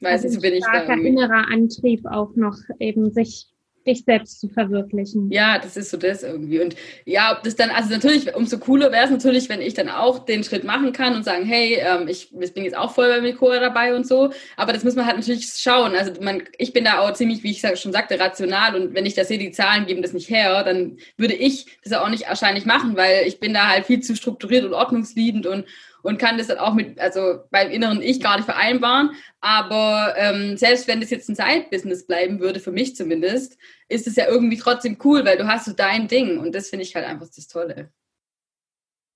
Weiß 0.00 0.24
also 0.24 0.36
so 0.36 0.40
bin 0.40 0.54
ich 0.54 0.64
da. 0.64 0.84
Starker 0.84 0.94
innerer 0.94 1.46
Antrieb 1.48 2.04
auch 2.06 2.34
noch 2.34 2.56
eben 2.80 3.12
sich 3.12 3.51
dich 3.86 4.04
selbst 4.04 4.40
zu 4.40 4.48
verwirklichen. 4.48 5.30
Ja, 5.30 5.58
das 5.58 5.76
ist 5.76 5.90
so 5.90 5.96
das 5.96 6.22
irgendwie. 6.22 6.60
Und 6.60 6.76
ja, 7.04 7.36
ob 7.36 7.42
das 7.42 7.56
dann, 7.56 7.70
also 7.70 7.90
natürlich, 7.90 8.34
umso 8.34 8.58
cooler 8.58 8.92
wäre 8.92 9.04
es 9.04 9.10
natürlich, 9.10 9.48
wenn 9.48 9.60
ich 9.60 9.74
dann 9.74 9.88
auch 9.88 10.24
den 10.24 10.44
Schritt 10.44 10.64
machen 10.64 10.92
kann 10.92 11.14
und 11.14 11.24
sagen, 11.24 11.44
hey, 11.44 11.78
ähm, 11.80 12.08
ich, 12.08 12.32
ich 12.38 12.54
bin 12.54 12.64
jetzt 12.64 12.76
auch 12.76 12.94
voll 12.94 13.08
bei 13.08 13.20
Mikora 13.20 13.58
dabei 13.58 13.94
und 13.94 14.06
so. 14.06 14.30
Aber 14.56 14.72
das 14.72 14.84
muss 14.84 14.94
man 14.94 15.06
halt 15.06 15.16
natürlich 15.16 15.52
schauen. 15.56 15.94
Also 15.94 16.12
man, 16.20 16.42
ich 16.58 16.72
bin 16.72 16.84
da 16.84 17.00
auch 17.00 17.12
ziemlich, 17.12 17.42
wie 17.42 17.50
ich 17.50 17.60
schon 17.60 17.92
sagte, 17.92 18.18
rational. 18.18 18.74
Und 18.74 18.94
wenn 18.94 19.06
ich 19.06 19.14
da 19.14 19.24
sehe, 19.24 19.38
die 19.38 19.52
Zahlen 19.52 19.86
geben 19.86 20.02
das 20.02 20.12
nicht 20.12 20.30
her, 20.30 20.62
dann 20.64 20.98
würde 21.16 21.34
ich 21.34 21.66
das 21.84 21.92
auch 21.92 22.08
nicht 22.08 22.28
wahrscheinlich 22.28 22.64
machen, 22.64 22.96
weil 22.96 23.26
ich 23.26 23.40
bin 23.40 23.54
da 23.54 23.68
halt 23.68 23.86
viel 23.86 24.00
zu 24.00 24.16
strukturiert 24.16 24.64
und 24.64 24.74
ordnungsliebend 24.74 25.46
und 25.46 25.64
und 26.02 26.18
kann 26.18 26.38
das 26.38 26.48
dann 26.48 26.58
auch 26.58 26.74
mit, 26.74 26.98
also 27.00 27.40
beim 27.50 27.70
inneren 27.70 28.02
Ich 28.02 28.20
gar 28.20 28.36
nicht 28.36 28.44
vereinbaren. 28.44 29.10
Aber 29.40 30.14
ähm, 30.16 30.56
selbst 30.56 30.86
wenn 30.88 31.00
das 31.00 31.10
jetzt 31.10 31.28
ein 31.28 31.36
Side-Business 31.36 32.06
bleiben 32.06 32.40
würde, 32.40 32.60
für 32.60 32.72
mich 32.72 32.94
zumindest, 32.96 33.56
ist 33.88 34.06
es 34.06 34.16
ja 34.16 34.26
irgendwie 34.28 34.58
trotzdem 34.58 34.98
cool, 35.04 35.24
weil 35.24 35.38
du 35.38 35.46
hast 35.46 35.66
so 35.66 35.72
dein 35.72 36.08
Ding 36.08 36.38
und 36.38 36.54
das 36.54 36.68
finde 36.68 36.84
ich 36.84 36.94
halt 36.94 37.06
einfach 37.06 37.28
das 37.34 37.48
Tolle. 37.48 37.90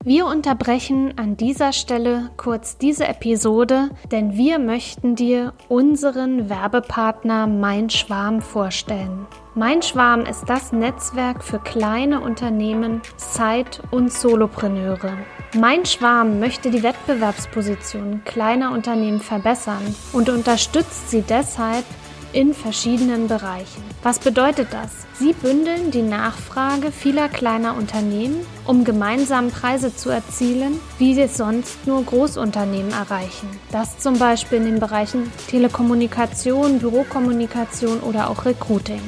Wir 0.05 0.27
unterbrechen 0.27 1.19
an 1.19 1.37
dieser 1.37 1.73
Stelle 1.73 2.31
kurz 2.37 2.79
diese 2.79 3.09
Episode, 3.09 3.91
denn 4.13 4.37
wir 4.37 4.61
möchten 4.61 5.17
dir 5.17 5.53
unseren 5.69 6.49
Werbepartner 6.49 7.49
Mein 7.49 7.91
Schwarm 7.91 8.41
vorstellen. 8.41 9.27
Mein 9.57 9.83
Schwarm 9.83 10.21
ist 10.21 10.45
das 10.47 10.71
Netzwerk 10.71 11.43
für 11.43 11.59
kleine 11.59 12.21
Unternehmen, 12.21 13.01
Side- 13.17 13.83
und 13.91 14.13
Solopreneure. 14.13 15.19
Mein 15.55 15.87
Schwarm 15.87 16.41
möchte 16.41 16.71
die 16.71 16.83
Wettbewerbsposition 16.83 18.23
kleiner 18.25 18.73
Unternehmen 18.73 19.21
verbessern 19.21 19.95
und 20.13 20.29
unterstützt 20.29 21.11
sie 21.11 21.23
deshalb 21.23 21.85
in 22.33 22.53
verschiedenen 22.53 23.29
Bereichen. 23.29 23.83
Was 24.03 24.19
bedeutet 24.19 24.69
das? 24.73 24.91
Sie 25.19 25.33
bündeln 25.33 25.91
die 25.93 26.03
Nachfrage 26.03 26.93
vieler 26.93 27.29
kleiner 27.29 27.77
Unternehmen, 27.77 28.45
um 28.67 28.85
gemeinsam 28.85 29.51
Preise 29.51 29.95
zu 29.95 30.11
erzielen, 30.11 30.79
wie 30.99 31.19
es 31.19 31.39
sonst 31.39 31.87
nur 31.87 32.05
Großunternehmen 32.05 32.93
erreichen. 32.93 33.49
Das 33.73 33.99
zum 33.99 34.19
Beispiel 34.19 34.59
in 34.59 34.65
den 34.65 34.81
Bereichen 34.81 35.33
Telekommunikation, 35.49 36.81
Bürokommunikation 36.81 38.01
oder 38.01 38.29
auch 38.29 38.45
Recruiting. 38.45 39.01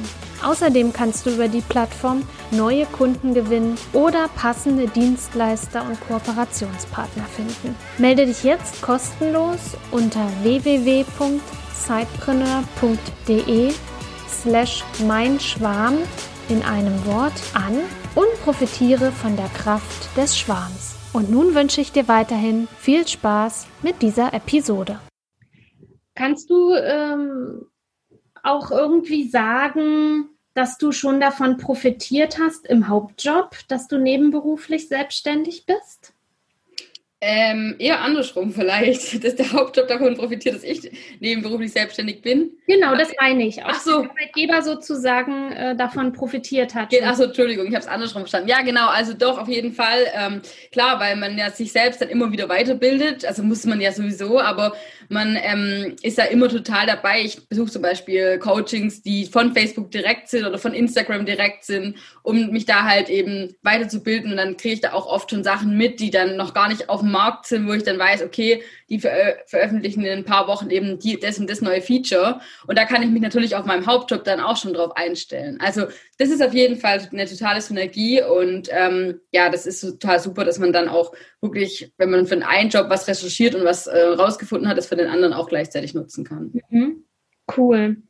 Außerdem 0.43 0.93
kannst 0.93 1.25
du 1.25 1.31
über 1.31 1.47
die 1.47 1.61
Plattform 1.61 2.23
neue 2.51 2.85
Kunden 2.85 3.33
gewinnen 3.33 3.77
oder 3.93 4.27
passende 4.35 4.87
Dienstleister 4.87 5.85
und 5.85 5.99
Kooperationspartner 6.07 7.25
finden. 7.25 7.75
Melde 7.97 8.25
dich 8.25 8.43
jetzt 8.43 8.81
kostenlos 8.81 9.77
unter 9.91 10.25
www 10.43 11.05
sidepreneur.de 11.89 13.71
slash 14.27 14.83
mein 15.07 15.39
Schwarm 15.39 15.97
in 16.49 16.61
einem 16.63 17.05
Wort 17.05 17.33
an 17.53 17.79
und 18.15 18.43
profitiere 18.43 19.11
von 19.11 19.35
der 19.35 19.47
Kraft 19.49 20.15
des 20.17 20.37
Schwarms. 20.37 20.95
Und 21.13 21.31
nun 21.31 21.55
wünsche 21.55 21.81
ich 21.81 21.91
dir 21.91 22.07
weiterhin 22.07 22.67
viel 22.77 23.07
Spaß 23.07 23.67
mit 23.81 24.01
dieser 24.01 24.33
Episode. 24.33 24.99
Kannst 26.15 26.49
du 26.49 26.73
ähm, 26.73 27.65
auch 28.43 28.69
irgendwie 28.71 29.27
sagen, 29.27 30.28
dass 30.53 30.77
du 30.77 30.91
schon 30.91 31.19
davon 31.19 31.57
profitiert 31.57 32.39
hast 32.39 32.67
im 32.67 32.87
Hauptjob, 32.87 33.55
dass 33.67 33.87
du 33.87 33.97
nebenberuflich 33.97 34.87
selbstständig 34.87 35.65
bist? 35.65 36.13
Ähm, 37.21 37.75
eher 37.79 37.99
andersrum 37.99 38.53
vielleicht, 38.53 39.23
dass 39.25 39.35
der 39.35 39.51
Hauptjob 39.51 39.89
davon 39.89 40.15
profitiert, 40.15 40.55
dass 40.55 40.63
ich 40.63 40.89
nebenberuflich 41.19 41.73
selbstständig 41.73 42.21
bin. 42.21 42.51
Genau, 42.65 42.95
das 42.95 43.11
meine 43.19 43.45
ich. 43.45 43.61
Auch 43.61 43.71
Ach 43.71 43.81
so. 43.81 44.01
Der 44.03 44.09
Arbeitgeber 44.11 44.61
sozusagen 44.61 45.51
äh, 45.51 45.75
davon 45.75 46.13
profitiert 46.13 46.75
hat. 46.75 46.93
Ach 47.03 47.15
so, 47.15 47.25
Entschuldigung, 47.25 47.67
ich 47.67 47.73
habe 47.73 47.83
es 47.83 47.87
andersrum 47.87 48.21
verstanden. 48.21 48.47
Ja, 48.47 48.61
genau, 48.61 48.87
also 48.87 49.13
doch, 49.13 49.37
auf 49.37 49.49
jeden 49.49 49.73
Fall. 49.73 50.05
Ähm, 50.13 50.41
klar, 50.71 51.01
weil 51.01 51.17
man 51.17 51.37
ja 51.37 51.51
sich 51.51 51.73
selbst 51.73 52.01
dann 52.01 52.07
immer 52.07 52.31
wieder 52.31 52.47
weiterbildet. 52.47 53.25
Also 53.25 53.43
muss 53.43 53.65
man 53.65 53.81
ja 53.81 53.91
sowieso, 53.91 54.39
aber 54.39 54.77
man 55.09 55.37
ähm, 55.41 55.95
ist 56.03 56.19
da 56.19 56.23
immer 56.25 56.49
total 56.49 56.85
dabei. 56.85 57.21
Ich 57.21 57.47
besuche 57.49 57.71
zum 57.71 57.81
Beispiel 57.81 58.37
Coachings, 58.37 59.01
die 59.01 59.25
von 59.25 59.53
Facebook 59.53 59.89
direkt 59.89 60.29
sind 60.29 60.45
oder 60.45 60.59
von 60.59 60.73
Instagram 60.73 61.25
direkt 61.25 61.65
sind, 61.65 61.97
um 62.21 62.51
mich 62.51 62.65
da 62.65 62.83
halt 62.83 63.09
eben 63.09 63.55
weiterzubilden. 63.63 64.31
Und 64.31 64.37
dann 64.37 64.55
kriege 64.55 64.75
ich 64.75 64.81
da 64.81 64.93
auch 64.93 65.07
oft 65.07 65.31
schon 65.31 65.43
Sachen 65.43 65.75
mit, 65.75 65.99
die 65.99 66.11
dann 66.11 66.37
noch 66.37 66.53
gar 66.53 66.69
nicht 66.69 66.89
auf 66.89 67.01
dem 67.01 67.11
Markt 67.11 67.47
sind, 67.47 67.67
wo 67.67 67.73
ich 67.73 67.83
dann 67.83 67.97
weiß, 67.97 68.21
okay, 68.21 68.61
die 68.89 68.99
ver 68.99 69.37
veröffentlichen 69.47 70.05
in 70.05 70.19
ein 70.19 70.25
paar 70.25 70.47
Wochen 70.47 70.69
eben 70.69 70.99
die, 70.99 71.19
das 71.19 71.39
und 71.39 71.49
das 71.49 71.61
neue 71.61 71.81
Feature. 71.81 72.39
Und 72.67 72.77
da 72.77 72.85
kann 72.85 73.01
ich 73.01 73.09
mich 73.09 73.21
natürlich 73.21 73.55
auf 73.55 73.65
meinem 73.65 73.87
Hauptjob 73.87 74.23
dann 74.23 74.39
auch 74.39 74.57
schon 74.57 74.73
drauf 74.73 74.95
einstellen. 74.95 75.59
Also 75.59 75.87
das 76.19 76.29
ist 76.29 76.43
auf 76.43 76.53
jeden 76.53 76.75
Fall 76.75 76.99
eine 77.11 77.25
totale 77.25 77.61
Synergie 77.61 78.21
und 78.21 78.67
ähm, 78.71 79.21
ja, 79.31 79.49
das 79.49 79.65
ist 79.65 79.79
total 79.79 80.19
super, 80.19 80.43
dass 80.43 80.59
man 80.59 80.73
dann 80.73 80.89
auch 80.89 81.13
wirklich, 81.41 81.93
wenn 81.97 82.11
man 82.11 82.27
für 82.27 82.45
einen 82.45 82.69
Job 82.69 82.87
was 82.89 83.07
recherchiert 83.07 83.55
und 83.55 83.63
was 83.63 83.87
äh, 83.87 83.97
rausgefunden 83.99 84.67
hat, 84.67 84.77
das 84.77 84.87
für 84.87 84.97
den 84.97 85.07
anderen 85.07 85.33
auch 85.33 85.47
gleichzeitig 85.47 85.93
nutzen 85.93 86.25
kann. 86.25 86.51
Mhm. 86.69 87.05
Cool. 87.55 88.03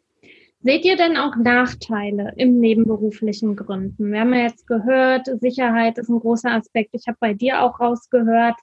Seht 0.62 0.86
ihr 0.86 0.98
denn 0.98 1.18
auch 1.18 1.36
Nachteile 1.36 2.34
im 2.36 2.60
nebenberuflichen 2.60 3.56
Gründen? 3.56 4.12
Wir 4.12 4.22
haben 4.22 4.34
ja 4.34 4.42
jetzt 4.42 4.66
gehört, 4.66 5.30
Sicherheit 5.40 6.00
ist 6.00 6.10
ein 6.10 6.20
großer 6.20 6.52
Aspekt. 6.52 6.90
Ich 6.94 7.08
habe 7.08 7.18
bei 7.22 7.36
dir 7.36 7.62
auch 7.62 7.80
rausgehört, 7.80 8.56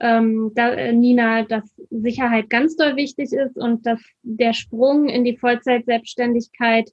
ähm, 0.00 0.50
da, 0.56 0.70
äh, 0.70 0.92
Nina, 0.92 1.44
dass 1.44 1.72
Sicherheit 1.90 2.50
ganz 2.50 2.74
doll 2.74 2.96
wichtig 2.96 3.32
ist 3.32 3.56
und 3.56 3.86
dass 3.86 4.00
der 4.22 4.54
Sprung 4.54 5.08
in 5.08 5.22
die 5.22 5.36
Vollzeitselbstständigkeit 5.36 6.90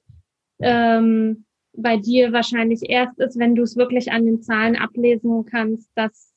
ähm, 0.60 1.45
bei 1.76 1.96
dir 1.96 2.32
wahrscheinlich 2.32 2.88
erst 2.88 3.18
ist, 3.18 3.38
wenn 3.38 3.54
du 3.54 3.62
es 3.62 3.76
wirklich 3.76 4.12
an 4.12 4.26
den 4.26 4.42
Zahlen 4.42 4.76
ablesen 4.76 5.44
kannst, 5.46 5.90
dass, 5.94 6.34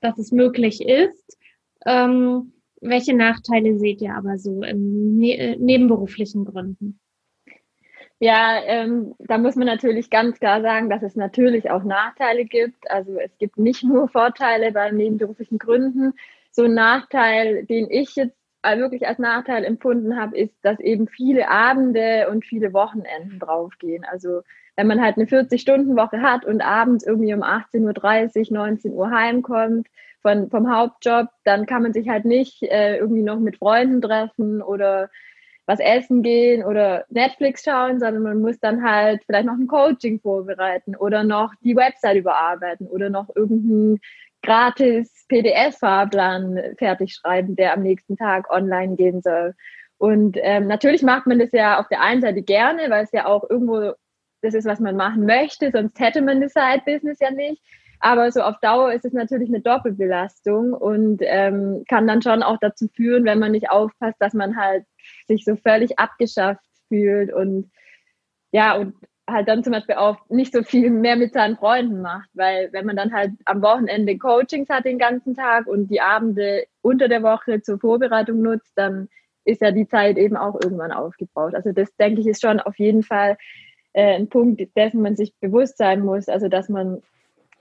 dass 0.00 0.18
es 0.18 0.32
möglich 0.32 0.80
ist. 0.86 1.38
Ähm, 1.86 2.52
welche 2.80 3.14
Nachteile 3.14 3.78
seht 3.78 4.00
ihr 4.00 4.14
aber 4.14 4.38
so 4.38 4.62
im 4.62 5.16
ne 5.16 5.56
nebenberuflichen 5.58 6.44
Gründen? 6.44 6.98
Ja, 8.22 8.60
ähm, 8.64 9.14
da 9.18 9.38
muss 9.38 9.56
man 9.56 9.66
natürlich 9.66 10.10
ganz 10.10 10.38
klar 10.38 10.60
sagen, 10.60 10.90
dass 10.90 11.02
es 11.02 11.16
natürlich 11.16 11.70
auch 11.70 11.84
Nachteile 11.84 12.44
gibt. 12.44 12.90
Also 12.90 13.18
es 13.18 13.36
gibt 13.38 13.58
nicht 13.58 13.82
nur 13.82 14.08
Vorteile 14.08 14.72
bei 14.72 14.90
nebenberuflichen 14.90 15.58
Gründen. 15.58 16.12
So 16.50 16.64
ein 16.64 16.74
Nachteil, 16.74 17.64
den 17.64 17.90
ich 17.90 18.16
jetzt 18.16 18.36
wirklich 18.62 19.06
als 19.06 19.18
Nachteil 19.18 19.64
empfunden 19.64 20.16
habe, 20.16 20.36
ist, 20.36 20.54
dass 20.62 20.80
eben 20.80 21.08
viele 21.08 21.48
Abende 21.48 22.28
und 22.30 22.44
viele 22.44 22.72
Wochenenden 22.72 23.38
draufgehen. 23.38 24.04
Also 24.04 24.42
wenn 24.76 24.86
man 24.86 25.02
halt 25.02 25.16
eine 25.16 25.26
40-Stunden-Woche 25.26 26.22
hat 26.22 26.44
und 26.44 26.62
abends 26.62 27.06
irgendwie 27.06 27.34
um 27.34 27.42
18.30 27.42 28.50
Uhr, 28.50 28.58
19 28.58 28.92
Uhr 28.92 29.10
heimkommt 29.10 29.88
von, 30.22 30.50
vom 30.50 30.74
Hauptjob, 30.74 31.28
dann 31.44 31.66
kann 31.66 31.82
man 31.82 31.92
sich 31.92 32.08
halt 32.08 32.24
nicht 32.24 32.62
äh, 32.62 32.96
irgendwie 32.96 33.22
noch 33.22 33.38
mit 33.38 33.56
Freunden 33.56 34.00
treffen 34.00 34.62
oder 34.62 35.10
was 35.66 35.78
essen 35.78 36.22
gehen 36.22 36.64
oder 36.64 37.04
Netflix 37.10 37.62
schauen, 37.62 38.00
sondern 38.00 38.22
man 38.22 38.40
muss 38.40 38.58
dann 38.58 38.82
halt 38.82 39.22
vielleicht 39.24 39.46
noch 39.46 39.54
ein 39.54 39.68
Coaching 39.68 40.20
vorbereiten 40.20 40.96
oder 40.96 41.22
noch 41.22 41.54
die 41.62 41.76
Website 41.76 42.16
überarbeiten 42.16 42.88
oder 42.88 43.08
noch 43.08 43.28
irgendeinen 43.36 44.00
gratis 44.42 45.26
PDF-Fahrplan 45.28 46.58
fertig 46.78 47.14
schreiben, 47.14 47.56
der 47.56 47.74
am 47.74 47.82
nächsten 47.82 48.16
Tag 48.16 48.50
online 48.50 48.96
gehen 48.96 49.22
soll. 49.22 49.54
Und 49.98 50.38
ähm, 50.40 50.66
natürlich 50.66 51.02
macht 51.02 51.26
man 51.26 51.38
das 51.38 51.52
ja 51.52 51.78
auf 51.78 51.88
der 51.88 52.00
einen 52.00 52.22
Seite 52.22 52.42
gerne, 52.42 52.88
weil 52.88 53.04
es 53.04 53.12
ja 53.12 53.26
auch 53.26 53.48
irgendwo 53.48 53.92
das 54.42 54.54
ist, 54.54 54.64
was 54.64 54.80
man 54.80 54.96
machen 54.96 55.26
möchte, 55.26 55.70
sonst 55.70 56.00
hätte 56.00 56.22
man 56.22 56.40
das 56.40 56.54
Side-Business 56.54 57.18
ja 57.20 57.30
nicht. 57.30 57.62
Aber 58.02 58.32
so 58.32 58.40
auf 58.40 58.58
Dauer 58.60 58.92
ist 58.94 59.04
es 59.04 59.12
natürlich 59.12 59.50
eine 59.50 59.60
Doppelbelastung 59.60 60.72
und 60.72 61.20
ähm, 61.20 61.84
kann 61.86 62.06
dann 62.06 62.22
schon 62.22 62.42
auch 62.42 62.56
dazu 62.58 62.88
führen, 62.96 63.26
wenn 63.26 63.38
man 63.38 63.52
nicht 63.52 63.68
aufpasst, 63.68 64.16
dass 64.20 64.32
man 64.32 64.56
halt 64.56 64.86
sich 65.28 65.44
so 65.44 65.56
völlig 65.56 65.98
abgeschafft 65.98 66.64
fühlt 66.88 67.30
und 67.30 67.70
ja, 68.52 68.74
und 68.74 68.94
halt 69.32 69.48
dann 69.48 69.64
zum 69.64 69.72
Beispiel 69.72 69.96
auch 69.96 70.18
nicht 70.28 70.52
so 70.52 70.62
viel 70.62 70.90
mehr 70.90 71.16
mit 71.16 71.32
seinen 71.32 71.56
Freunden 71.56 72.00
macht, 72.00 72.28
weil 72.34 72.72
wenn 72.72 72.86
man 72.86 72.96
dann 72.96 73.12
halt 73.12 73.32
am 73.44 73.62
Wochenende 73.62 74.16
Coachings 74.18 74.68
hat 74.68 74.84
den 74.84 74.98
ganzen 74.98 75.34
Tag 75.34 75.66
und 75.66 75.88
die 75.88 76.00
Abende 76.00 76.64
unter 76.82 77.08
der 77.08 77.22
Woche 77.22 77.62
zur 77.62 77.78
Vorbereitung 77.78 78.42
nutzt, 78.42 78.72
dann 78.76 79.08
ist 79.44 79.62
ja 79.62 79.70
die 79.70 79.88
Zeit 79.88 80.18
eben 80.18 80.36
auch 80.36 80.54
irgendwann 80.62 80.92
aufgebaut. 80.92 81.54
Also 81.54 81.72
das 81.72 81.94
denke 81.96 82.20
ich 82.20 82.26
ist 82.26 82.42
schon 82.42 82.60
auf 82.60 82.78
jeden 82.78 83.02
Fall 83.02 83.36
äh, 83.92 84.14
ein 84.14 84.28
Punkt, 84.28 84.60
dessen 84.76 85.02
man 85.02 85.16
sich 85.16 85.34
bewusst 85.40 85.78
sein 85.78 86.00
muss, 86.00 86.28
also 86.28 86.48
dass 86.48 86.68
man 86.68 87.02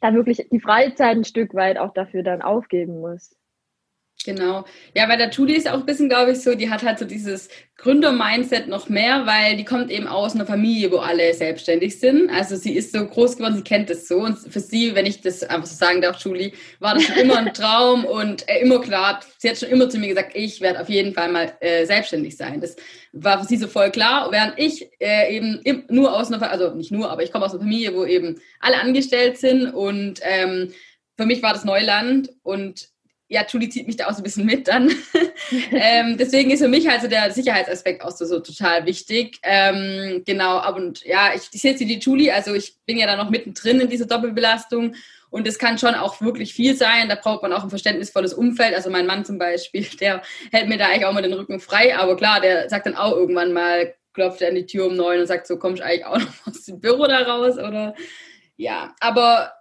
da 0.02 0.14
wirklich 0.14 0.48
die 0.52 0.60
Freizeit 0.60 1.18
ein 1.18 1.24
Stück 1.24 1.54
weit 1.54 1.78
auch 1.78 1.94
dafür 1.94 2.24
dann 2.24 2.42
aufgeben 2.42 3.00
muss. 3.00 3.36
Genau. 4.30 4.64
Ja, 4.94 5.08
bei 5.08 5.16
der 5.16 5.32
Julie 5.32 5.58
ist 5.58 5.68
auch 5.68 5.80
ein 5.80 5.86
bisschen, 5.88 6.08
glaube 6.08 6.34
ich, 6.34 6.42
so, 6.42 6.54
die 6.54 6.70
hat 6.70 6.84
halt 6.84 7.00
so 7.00 7.06
dieses 7.06 7.50
Gründer-Mindset 7.78 8.68
noch 8.68 8.88
mehr, 8.88 9.26
weil 9.26 9.58
die 9.58 9.66
kommt 9.66 9.90
eben 9.90 10.06
aus 10.06 10.36
einer 10.36 10.46
Familie, 10.46 10.92
wo 10.92 10.98
alle 10.98 11.34
selbstständig 11.34 12.00
sind. 12.00 12.30
Also 12.30 12.56
sie 12.56 12.74
ist 12.74 12.94
so 12.94 13.08
groß 13.08 13.38
geworden, 13.38 13.56
sie 13.56 13.64
kennt 13.64 13.90
das 13.90 14.08
so. 14.08 14.18
Und 14.18 14.38
für 14.38 14.60
sie, 14.60 14.94
wenn 14.94 15.08
ich 15.08 15.22
das 15.22 15.42
einfach 15.42 15.66
so 15.66 15.76
sagen 15.76 16.02
darf, 16.02 16.24
Julie, 16.24 16.52
war 16.80 16.94
das 16.94 17.06
schon 17.06 17.16
immer 17.16 17.38
ein 17.38 17.54
Traum 17.56 18.06
und 18.06 18.48
äh, 18.48 18.60
immer 18.60 18.80
klar. 18.82 19.20
Sie 19.40 19.50
hat 19.50 19.58
schon 19.58 19.70
immer 19.70 19.90
zu 19.90 19.98
mir 19.98 20.10
gesagt, 20.10 20.36
ich 20.36 20.62
werde 20.62 20.80
auf 20.80 20.90
jeden 20.90 21.16
Fall 21.16 21.32
mal 21.32 21.52
äh, 21.60 21.88
selbstständig 21.88 22.38
sein. 22.38 22.62
Das 22.62 22.76
war 23.14 23.40
für 23.40 23.48
sie 23.48 23.58
so 23.58 23.68
voll 23.68 23.90
klar, 23.90 24.32
während 24.32 24.60
ich 24.60 24.92
äh, 25.00 25.36
eben 25.36 25.86
nur 25.90 26.16
aus 26.16 26.32
einer, 26.32 26.52
also 26.52 26.76
nicht 26.76 26.92
nur, 26.92 27.10
aber 27.10 27.24
ich 27.24 27.32
komme 27.32 27.46
aus 27.46 27.54
einer 27.54 27.62
Familie, 27.62 27.96
wo 27.96 28.06
eben 28.06 28.40
alle 28.60 28.80
angestellt 28.80 29.40
sind 29.40 29.74
und 29.74 30.20
ähm, 30.22 30.72
für 31.18 31.26
mich 31.26 31.42
war 31.42 31.52
das 31.52 31.66
Neuland 31.66 32.30
und 32.44 32.92
ja, 33.30 33.46
Julie 33.48 33.70
zieht 33.70 33.86
mich 33.86 33.96
da 33.96 34.08
auch 34.08 34.14
so 34.14 34.18
ein 34.18 34.24
bisschen 34.24 34.46
mit 34.46 34.68
dann. 34.68 34.92
ähm, 35.72 36.18
deswegen 36.18 36.50
ist 36.50 36.62
für 36.62 36.68
mich 36.68 36.90
also 36.90 37.08
der 37.08 37.32
Sicherheitsaspekt 37.32 38.04
auch 38.04 38.12
so, 38.12 38.26
so 38.26 38.40
total 38.40 38.88
wichtig. 38.88 39.40
Ähm, 39.44 40.24
genau, 40.26 40.76
und 40.76 41.06
ja, 41.06 41.32
ich, 41.36 41.44
ich 41.52 41.62
sehe 41.62 41.72
jetzt 41.72 41.80
die 41.80 42.00
Julie, 42.00 42.34
also 42.34 42.56
ich 42.56 42.76
bin 42.88 42.98
ja 42.98 43.06
da 43.06 43.16
noch 43.16 43.30
mittendrin 43.30 43.82
in 43.82 43.90
dieser 43.90 44.08
Doppelbelastung 44.08 44.96
und 45.30 45.48
es 45.48 45.60
kann 45.60 45.78
schon 45.78 45.94
auch 45.94 46.20
wirklich 46.22 46.56
viel 46.56 46.76
sein. 46.76 47.08
Da 47.08 47.14
braucht 47.14 47.44
man 47.44 47.54
auch 47.54 47.64
ein 47.64 47.70
verständnisvolles 47.70 48.34
Umfeld. 48.34 48.74
Also 48.74 48.90
mein 48.90 49.06
Mann 49.06 49.26
zum 49.26 49.38
Beispiel, 49.38 49.86
der 50.00 50.24
hält 50.52 50.68
mir 50.68 50.80
da 50.80 50.88
eigentlich 50.88 51.06
auch 51.06 51.14
mal 51.14 51.22
den 51.22 51.34
Rücken 51.34 51.60
frei, 51.60 51.96
aber 51.96 52.16
klar, 52.18 52.42
der 52.42 52.68
sagt 52.68 52.88
dann 52.88 52.96
auch 52.96 53.16
irgendwann 53.16 53.54
mal, 53.54 53.94
klopft 54.14 54.42
er 54.42 54.50
an 54.50 54.56
die 54.56 54.66
Tür 54.66 54.88
um 54.88 54.96
neun 54.96 55.20
und 55.20 55.28
sagt 55.28 55.46
so, 55.46 55.58
kommst 55.58 55.82
du 55.82 55.86
eigentlich 55.86 56.06
auch 56.06 56.18
noch 56.18 56.34
aus 56.48 56.66
dem 56.66 56.82
Büro 56.82 57.06
da 57.06 57.20
raus 57.20 57.60
oder 57.60 57.94
ja, 58.58 58.96
aber 59.00 59.54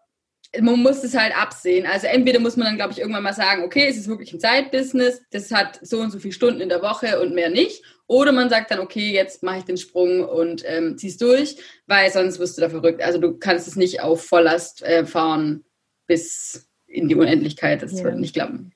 man 0.60 0.80
muss 0.80 1.04
es 1.04 1.16
halt 1.16 1.36
absehen. 1.36 1.86
Also 1.86 2.06
entweder 2.06 2.40
muss 2.40 2.56
man 2.56 2.66
dann, 2.66 2.76
glaube 2.76 2.92
ich, 2.92 3.00
irgendwann 3.00 3.22
mal 3.22 3.34
sagen, 3.34 3.62
okay, 3.64 3.86
es 3.88 3.96
ist 3.96 4.08
wirklich 4.08 4.32
ein 4.32 4.40
Zeitbusiness, 4.40 5.20
das 5.30 5.50
hat 5.50 5.78
so 5.82 6.00
und 6.00 6.10
so 6.10 6.18
viele 6.18 6.32
Stunden 6.32 6.60
in 6.60 6.68
der 6.68 6.82
Woche 6.82 7.20
und 7.20 7.34
mehr 7.34 7.50
nicht. 7.50 7.82
Oder 8.06 8.32
man 8.32 8.48
sagt 8.48 8.70
dann, 8.70 8.80
okay, 8.80 9.12
jetzt 9.12 9.42
mache 9.42 9.58
ich 9.58 9.64
den 9.64 9.76
Sprung 9.76 10.24
und 10.24 10.62
ähm, 10.66 10.96
ziehst 10.96 11.20
durch, 11.20 11.56
weil 11.86 12.10
sonst 12.10 12.38
wirst 12.38 12.56
du 12.56 12.62
da 12.62 12.70
verrückt. 12.70 13.02
Also 13.02 13.18
du 13.18 13.36
kannst 13.38 13.68
es 13.68 13.76
nicht 13.76 14.00
auf 14.00 14.24
Volllast 14.24 14.82
äh, 14.82 15.04
fahren 15.04 15.64
bis 16.06 16.70
in 16.86 17.08
die 17.08 17.16
Unendlichkeit. 17.16 17.82
Das 17.82 17.92
ja. 17.92 18.04
wird 18.04 18.18
nicht 18.18 18.34
klappen. 18.34 18.72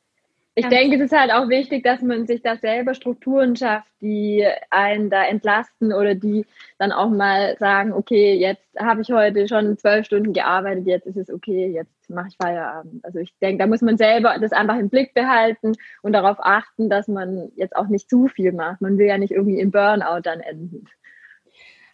Ich 0.54 0.66
denke, 0.68 0.96
es 0.96 1.02
ist 1.02 1.18
halt 1.18 1.32
auch 1.32 1.48
wichtig, 1.48 1.82
dass 1.82 2.02
man 2.02 2.26
sich 2.26 2.42
da 2.42 2.56
selber 2.56 2.92
Strukturen 2.92 3.56
schafft, 3.56 3.88
die 4.02 4.46
einen 4.68 5.08
da 5.08 5.24
entlasten 5.24 5.94
oder 5.94 6.14
die 6.14 6.44
dann 6.78 6.92
auch 6.92 7.08
mal 7.08 7.56
sagen, 7.58 7.94
okay, 7.94 8.34
jetzt 8.34 8.62
habe 8.78 9.00
ich 9.00 9.10
heute 9.10 9.48
schon 9.48 9.78
zwölf 9.78 10.04
Stunden 10.04 10.34
gearbeitet, 10.34 10.86
jetzt 10.86 11.06
ist 11.06 11.16
es 11.16 11.32
okay, 11.32 11.68
jetzt 11.68 12.10
mache 12.10 12.28
ich 12.28 12.36
Feierabend. 12.36 13.02
Also 13.02 13.20
ich 13.20 13.32
denke, 13.40 13.62
da 13.62 13.66
muss 13.66 13.80
man 13.80 13.96
selber 13.96 14.36
das 14.38 14.52
einfach 14.52 14.76
im 14.76 14.90
Blick 14.90 15.14
behalten 15.14 15.72
und 16.02 16.12
darauf 16.12 16.36
achten, 16.38 16.90
dass 16.90 17.08
man 17.08 17.50
jetzt 17.56 17.74
auch 17.74 17.88
nicht 17.88 18.10
zu 18.10 18.28
viel 18.28 18.52
macht. 18.52 18.82
Man 18.82 18.98
will 18.98 19.06
ja 19.06 19.16
nicht 19.16 19.32
irgendwie 19.32 19.58
im 19.58 19.70
Burnout 19.70 20.20
dann 20.22 20.40
enden. 20.40 20.84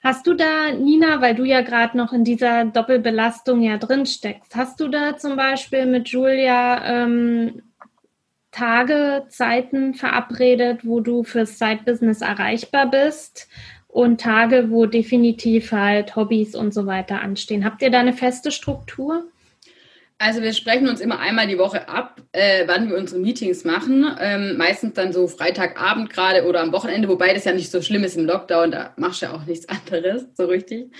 Hast 0.02 0.26
du 0.26 0.34
da, 0.34 0.72
Nina, 0.72 1.20
weil 1.20 1.36
du 1.36 1.44
ja 1.44 1.60
gerade 1.60 1.96
noch 1.96 2.12
in 2.12 2.24
dieser 2.24 2.64
Doppelbelastung 2.64 3.62
ja 3.62 3.78
drin 3.78 4.06
steckst, 4.06 4.56
hast 4.56 4.80
du 4.80 4.88
da 4.88 5.16
zum 5.16 5.36
Beispiel 5.36 5.86
mit 5.86 6.08
Julia 6.08 7.04
ähm, 7.04 7.62
Tage, 8.50 9.26
Zeiten 9.28 9.94
verabredet, 9.94 10.80
wo 10.84 11.00
du 11.00 11.22
fürs 11.22 11.58
Side-Business 11.58 12.22
erreichbar 12.22 12.90
bist 12.90 13.48
und 13.88 14.20
Tage, 14.20 14.70
wo 14.70 14.86
definitiv 14.86 15.72
halt 15.72 16.16
Hobbys 16.16 16.54
und 16.54 16.72
so 16.72 16.86
weiter 16.86 17.20
anstehen. 17.20 17.64
Habt 17.64 17.82
ihr 17.82 17.90
da 17.90 18.00
eine 18.00 18.12
feste 18.12 18.50
Struktur? 18.50 19.24
Also 20.20 20.42
wir 20.42 20.52
sprechen 20.52 20.88
uns 20.88 21.00
immer 21.00 21.20
einmal 21.20 21.46
die 21.46 21.58
Woche 21.58 21.88
ab, 21.88 22.20
äh, 22.32 22.64
wann 22.66 22.88
wir 22.88 22.96
unsere 22.96 23.20
Meetings 23.20 23.64
machen. 23.64 24.04
Ähm, 24.20 24.56
meistens 24.56 24.94
dann 24.94 25.12
so 25.12 25.28
Freitagabend 25.28 26.10
gerade 26.10 26.44
oder 26.44 26.60
am 26.60 26.72
Wochenende, 26.72 27.08
wobei 27.08 27.32
das 27.32 27.44
ja 27.44 27.52
nicht 27.52 27.70
so 27.70 27.80
schlimm 27.82 28.02
ist 28.02 28.16
im 28.16 28.26
Lockdown, 28.26 28.72
da 28.72 28.94
machst 28.96 29.22
du 29.22 29.26
ja 29.26 29.32
auch 29.32 29.44
nichts 29.44 29.68
anderes, 29.68 30.26
so 30.34 30.46
richtig. 30.46 30.90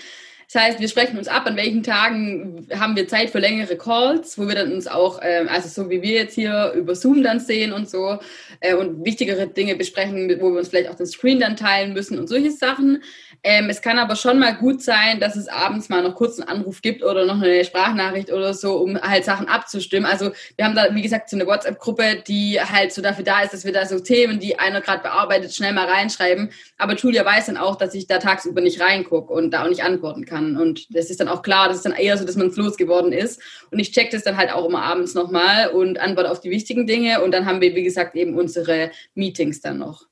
Das 0.51 0.63
heißt, 0.63 0.79
wir 0.79 0.87
sprechen 0.87 1.19
uns 1.19 1.27
ab, 1.27 1.45
an 1.45 1.57
welchen 1.57 1.83
Tagen 1.83 2.67
haben 2.73 2.95
wir 2.95 3.07
Zeit 3.07 3.29
für 3.29 3.37
längere 3.37 3.77
Calls, 3.77 4.35
wo 4.35 4.47
wir 4.47 4.55
dann 4.55 4.73
uns 4.73 4.87
auch, 4.87 5.21
äh, 5.21 5.45
also 5.47 5.69
so 5.69 5.91
wie 5.91 6.01
wir 6.01 6.13
jetzt 6.13 6.33
hier 6.33 6.73
über 6.75 6.95
Zoom 6.95 7.21
dann 7.21 7.39
sehen 7.39 7.71
und 7.71 7.87
so, 7.87 8.17
äh, 8.59 8.73
und 8.73 9.05
wichtigere 9.05 9.45
Dinge 9.45 9.75
besprechen, 9.75 10.27
wo 10.39 10.49
wir 10.49 10.57
uns 10.57 10.69
vielleicht 10.69 10.89
auch 10.89 10.95
den 10.95 11.05
Screen 11.05 11.39
dann 11.39 11.55
teilen 11.55 11.93
müssen 11.93 12.17
und 12.17 12.27
solche 12.27 12.49
Sachen. 12.49 13.03
Ähm, 13.43 13.69
es 13.69 13.81
kann 13.81 13.99
aber 13.99 14.15
schon 14.15 14.37
mal 14.37 14.55
gut 14.55 14.81
sein, 14.81 15.19
dass 15.19 15.35
es 15.35 15.47
abends 15.47 15.87
mal 15.87 16.03
noch 16.03 16.15
kurz 16.15 16.39
einen 16.39 16.49
Anruf 16.49 16.81
gibt 16.81 17.03
oder 17.03 17.25
noch 17.25 17.41
eine 17.41 17.63
Sprachnachricht 17.63 18.31
oder 18.31 18.53
so, 18.53 18.77
um 18.77 18.99
halt 19.01 19.23
Sachen 19.23 19.47
abzustimmen. 19.47 20.09
Also 20.09 20.31
wir 20.57 20.65
haben 20.65 20.75
da, 20.75 20.93
wie 20.93 21.01
gesagt, 21.01 21.29
so 21.29 21.37
eine 21.37 21.47
WhatsApp-Gruppe, 21.47 22.23
die 22.27 22.59
halt 22.59 22.91
so 22.91 23.01
dafür 23.01 23.23
da 23.23 23.41
ist, 23.41 23.53
dass 23.53 23.63
wir 23.63 23.71
da 23.71 23.85
so 23.85 23.99
Themen, 23.99 24.39
die 24.39 24.59
einer 24.59 24.81
gerade 24.81 25.03
bearbeitet, 25.03 25.53
schnell 25.53 25.73
mal 25.73 25.87
reinschreiben. 25.87 26.51
Aber 26.77 26.95
Julia 26.95 27.23
weiß 27.23 27.45
dann 27.45 27.57
auch, 27.57 27.77
dass 27.77 27.93
ich 27.93 28.07
da 28.07 28.17
tagsüber 28.17 28.59
nicht 28.59 28.81
reingucke 28.81 29.31
und 29.31 29.51
da 29.51 29.63
auch 29.63 29.69
nicht 29.69 29.83
antworten 29.83 30.25
kann. 30.25 30.57
Und 30.57 30.93
das 30.93 31.09
ist 31.09 31.21
dann 31.21 31.29
auch 31.29 31.41
klar, 31.41 31.69
das 31.69 31.77
ist 31.77 31.85
dann 31.85 31.93
eher 31.93 32.17
so, 32.17 32.25
dass 32.25 32.35
man 32.35 32.51
losgeworden 32.51 33.13
ist. 33.13 33.41
Und 33.71 33.79
ich 33.79 33.91
check 33.91 34.11
das 34.11 34.23
dann 34.23 34.35
halt 34.35 34.51
auch 34.51 34.65
immer 34.65 34.83
abends 34.83 35.13
nochmal 35.13 35.69
und 35.69 35.99
antworte 35.99 36.29
auf 36.31 36.41
die 36.41 36.49
wichtigen 36.49 36.87
Dinge. 36.87 37.21
Und 37.21 37.31
dann 37.31 37.45
haben 37.45 37.61
wir, 37.61 37.73
wie 37.75 37.83
gesagt, 37.83 38.15
eben 38.15 38.37
unsere 38.37 38.91
Meetings 39.15 39.61
dann 39.61 39.77
noch 39.77 40.09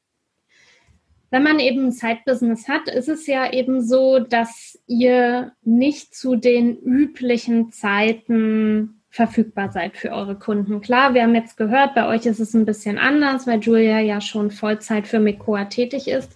wenn 1.29 1.43
man 1.43 1.59
eben 1.59 1.87
ein 1.87 1.91
Side-Business 1.91 2.67
hat, 2.67 2.87
ist 2.87 3.09
es 3.09 3.27
ja 3.27 3.51
eben 3.51 3.81
so, 3.81 4.19
dass 4.19 4.79
ihr 4.87 5.51
nicht 5.63 6.15
zu 6.15 6.35
den 6.35 6.77
üblichen 6.77 7.71
Zeiten 7.71 9.01
verfügbar 9.09 9.71
seid 9.71 9.97
für 9.97 10.11
eure 10.11 10.37
Kunden. 10.37 10.79
Klar, 10.79 11.13
wir 11.13 11.23
haben 11.23 11.35
jetzt 11.35 11.57
gehört, 11.57 11.95
bei 11.95 12.07
euch 12.07 12.25
ist 12.25 12.39
es 12.39 12.53
ein 12.53 12.65
bisschen 12.65 12.97
anders, 12.97 13.47
weil 13.47 13.59
Julia 13.59 13.99
ja 13.99 14.21
schon 14.21 14.51
Vollzeit 14.51 15.07
für 15.07 15.19
Mekoa 15.19 15.65
tätig 15.65 16.07
ist. 16.07 16.33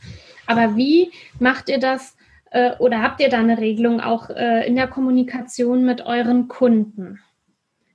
Aber 0.47 0.75
wie 0.75 1.11
macht 1.39 1.69
ihr 1.69 1.79
das 1.79 2.17
äh, 2.49 2.75
oder 2.79 3.01
habt 3.01 3.21
ihr 3.21 3.29
da 3.29 3.39
eine 3.39 3.59
Regelung 3.59 4.01
auch 4.01 4.29
äh, 4.29 4.67
in 4.67 4.75
der 4.75 4.87
Kommunikation 4.87 5.85
mit 5.85 6.01
euren 6.05 6.47
Kunden? 6.47 7.19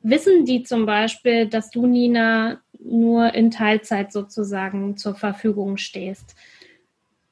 Wissen 0.02 0.44
die 0.44 0.62
zum 0.62 0.86
Beispiel, 0.86 1.48
dass 1.48 1.70
du, 1.70 1.86
Nina, 1.86 2.60
nur 2.78 3.34
in 3.34 3.50
Teilzeit 3.50 4.12
sozusagen 4.12 4.96
zur 4.96 5.16
Verfügung 5.16 5.78
stehst? 5.78 6.36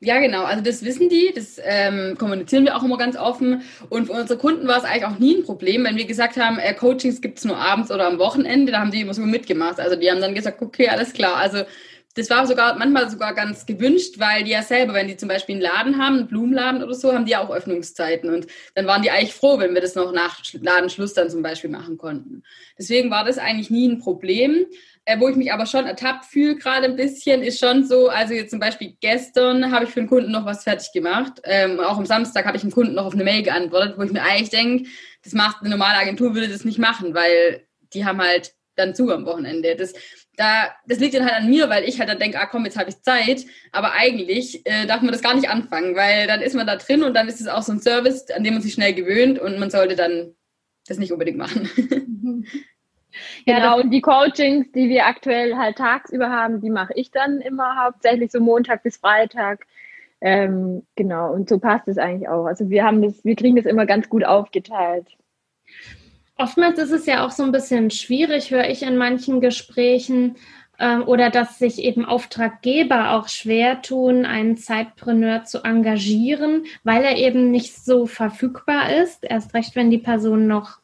Ja, 0.04 0.18
genau. 0.18 0.44
Also 0.44 0.62
das 0.62 0.84
wissen 0.84 1.08
die, 1.08 1.32
das 1.34 1.58
ähm, 1.64 2.16
kommunizieren 2.18 2.64
wir 2.66 2.76
auch 2.76 2.82
immer 2.82 2.98
ganz 2.98 3.16
offen. 3.16 3.62
Und 3.88 4.06
für 4.06 4.12
unsere 4.12 4.38
Kunden 4.38 4.68
war 4.68 4.76
es 4.76 4.84
eigentlich 4.84 5.06
auch 5.06 5.18
nie 5.18 5.36
ein 5.36 5.44
Problem, 5.44 5.84
wenn 5.84 5.96
wir 5.96 6.04
gesagt 6.04 6.36
haben, 6.36 6.58
äh, 6.58 6.74
Coachings 6.74 7.22
gibt 7.22 7.38
es 7.38 7.44
nur 7.44 7.56
abends 7.56 7.90
oder 7.90 8.06
am 8.06 8.18
Wochenende, 8.18 8.72
da 8.72 8.80
haben 8.80 8.90
die 8.90 9.00
immer 9.00 9.14
so 9.14 9.22
mitgemacht. 9.22 9.80
Also 9.80 9.96
die 9.96 10.10
haben 10.10 10.20
dann 10.20 10.34
gesagt, 10.34 10.60
okay, 10.60 10.88
alles 10.88 11.14
klar. 11.14 11.36
Also 11.36 11.64
das 12.14 12.30
war 12.30 12.46
sogar 12.46 12.78
manchmal 12.78 13.10
sogar 13.10 13.34
ganz 13.34 13.66
gewünscht, 13.66 14.18
weil 14.18 14.44
die 14.44 14.52
ja 14.52 14.62
selber, 14.62 14.94
wenn 14.94 15.08
die 15.08 15.16
zum 15.16 15.28
Beispiel 15.28 15.56
einen 15.56 15.62
Laden 15.62 15.98
haben, 15.98 16.18
einen 16.18 16.28
Blumenladen 16.28 16.82
oder 16.82 16.94
so, 16.94 17.12
haben 17.12 17.24
die 17.24 17.32
ja 17.32 17.40
auch 17.40 17.50
Öffnungszeiten. 17.50 18.32
Und 18.32 18.46
dann 18.74 18.86
waren 18.86 19.02
die 19.02 19.10
eigentlich 19.10 19.34
froh, 19.34 19.58
wenn 19.58 19.74
wir 19.74 19.80
das 19.80 19.94
noch 19.94 20.12
nach 20.12 20.40
Ladenschluss 20.52 21.14
dann 21.14 21.30
zum 21.30 21.42
Beispiel 21.42 21.70
machen 21.70 21.98
konnten. 21.98 22.42
Deswegen 22.78 23.10
war 23.10 23.24
das 23.24 23.38
eigentlich 23.38 23.70
nie 23.70 23.88
ein 23.88 23.98
Problem. 23.98 24.66
Äh, 25.06 25.20
wo 25.20 25.28
ich 25.28 25.36
mich 25.36 25.52
aber 25.52 25.66
schon 25.66 25.84
ertappt 25.84 26.24
fühle 26.24 26.56
gerade 26.56 26.86
ein 26.86 26.96
bisschen, 26.96 27.42
ist 27.42 27.60
schon 27.60 27.84
so, 27.84 28.08
also 28.08 28.32
jetzt 28.32 28.50
zum 28.50 28.58
Beispiel 28.58 28.96
gestern 29.00 29.70
habe 29.70 29.84
ich 29.84 29.90
für 29.90 30.00
einen 30.00 30.08
Kunden 30.08 30.32
noch 30.32 30.46
was 30.46 30.64
fertig 30.64 30.92
gemacht. 30.92 31.42
Ähm, 31.44 31.78
auch 31.78 31.98
am 31.98 32.06
Samstag 32.06 32.46
habe 32.46 32.56
ich 32.56 32.62
einem 32.62 32.72
Kunden 32.72 32.94
noch 32.94 33.04
auf 33.04 33.12
eine 33.12 33.24
Mail 33.24 33.42
geantwortet, 33.42 33.98
wo 33.98 34.02
ich 34.02 34.12
mir 34.12 34.22
eigentlich 34.22 34.48
denke, 34.48 34.88
das 35.22 35.34
macht 35.34 35.60
eine 35.60 35.68
normale 35.68 35.98
Agentur, 35.98 36.34
würde 36.34 36.48
das 36.48 36.64
nicht 36.64 36.78
machen, 36.78 37.12
weil 37.12 37.66
die 37.92 38.06
haben 38.06 38.18
halt 38.18 38.54
dann 38.76 38.94
zu 38.94 39.12
am 39.12 39.26
Wochenende. 39.26 39.76
Das, 39.76 39.92
da, 40.36 40.72
das 40.86 40.98
liegt 40.98 41.14
dann 41.14 41.24
halt 41.24 41.42
an 41.42 41.50
mir, 41.50 41.68
weil 41.68 41.84
ich 41.84 41.98
halt 41.98 42.08
dann 42.08 42.18
denke, 42.18 42.40
ah 42.40 42.46
komm, 42.46 42.64
jetzt 42.64 42.78
habe 42.78 42.90
ich 42.90 43.02
Zeit. 43.02 43.44
Aber 43.72 43.92
eigentlich 43.92 44.66
äh, 44.66 44.86
darf 44.86 45.02
man 45.02 45.12
das 45.12 45.22
gar 45.22 45.34
nicht 45.34 45.48
anfangen, 45.48 45.96
weil 45.96 46.26
dann 46.26 46.40
ist 46.40 46.54
man 46.54 46.66
da 46.66 46.76
drin 46.76 47.02
und 47.02 47.14
dann 47.14 47.28
ist 47.28 47.40
es 47.40 47.48
auch 47.48 47.62
so 47.62 47.72
ein 47.72 47.80
Service, 47.80 48.30
an 48.30 48.44
dem 48.44 48.54
man 48.54 48.62
sich 48.62 48.74
schnell 48.74 48.94
gewöhnt 48.94 49.38
und 49.38 49.58
man 49.58 49.70
sollte 49.70 49.96
dann 49.96 50.34
das 50.86 50.98
nicht 50.98 51.12
unbedingt 51.12 51.38
machen. 51.38 51.68
Ja, 53.46 53.58
genau, 53.58 53.80
und 53.80 53.90
die 53.90 54.00
Coachings, 54.00 54.72
die 54.72 54.88
wir 54.88 55.06
aktuell 55.06 55.56
halt 55.56 55.78
tagsüber 55.78 56.30
haben, 56.30 56.60
die 56.60 56.70
mache 56.70 56.94
ich 56.94 57.10
dann 57.10 57.40
immer 57.40 57.84
hauptsächlich 57.84 58.32
so 58.32 58.40
Montag 58.40 58.82
bis 58.82 58.96
Freitag. 58.96 59.66
Ähm, 60.20 60.86
genau, 60.96 61.32
und 61.32 61.48
so 61.48 61.58
passt 61.58 61.86
es 61.86 61.98
eigentlich 61.98 62.28
auch. 62.28 62.46
Also 62.46 62.70
wir 62.70 62.84
haben 62.84 63.02
das, 63.02 63.24
wir 63.24 63.36
kriegen 63.36 63.56
das 63.56 63.66
immer 63.66 63.86
ganz 63.86 64.08
gut 64.08 64.24
aufgeteilt. 64.24 65.16
Oftmals 66.36 66.78
ist 66.78 66.90
es 66.90 67.06
ja 67.06 67.24
auch 67.24 67.30
so 67.30 67.44
ein 67.44 67.52
bisschen 67.52 67.90
schwierig, 67.90 68.50
höre 68.50 68.68
ich 68.68 68.82
in 68.82 68.96
manchen 68.96 69.40
Gesprächen, 69.40 70.36
ähm, 70.78 71.06
oder 71.06 71.30
dass 71.30 71.58
sich 71.58 71.78
eben 71.78 72.04
Auftraggeber 72.04 73.12
auch 73.12 73.28
schwer 73.28 73.82
tun, 73.82 74.26
einen 74.26 74.56
Zeitpreneur 74.56 75.44
zu 75.44 75.62
engagieren, 75.62 76.64
weil 76.82 77.04
er 77.04 77.16
eben 77.16 77.50
nicht 77.50 77.76
so 77.84 78.06
verfügbar 78.06 78.92
ist. 78.92 79.24
Erst 79.24 79.54
recht, 79.54 79.76
wenn 79.76 79.90
die 79.90 79.98
Person 79.98 80.46
noch 80.48 80.78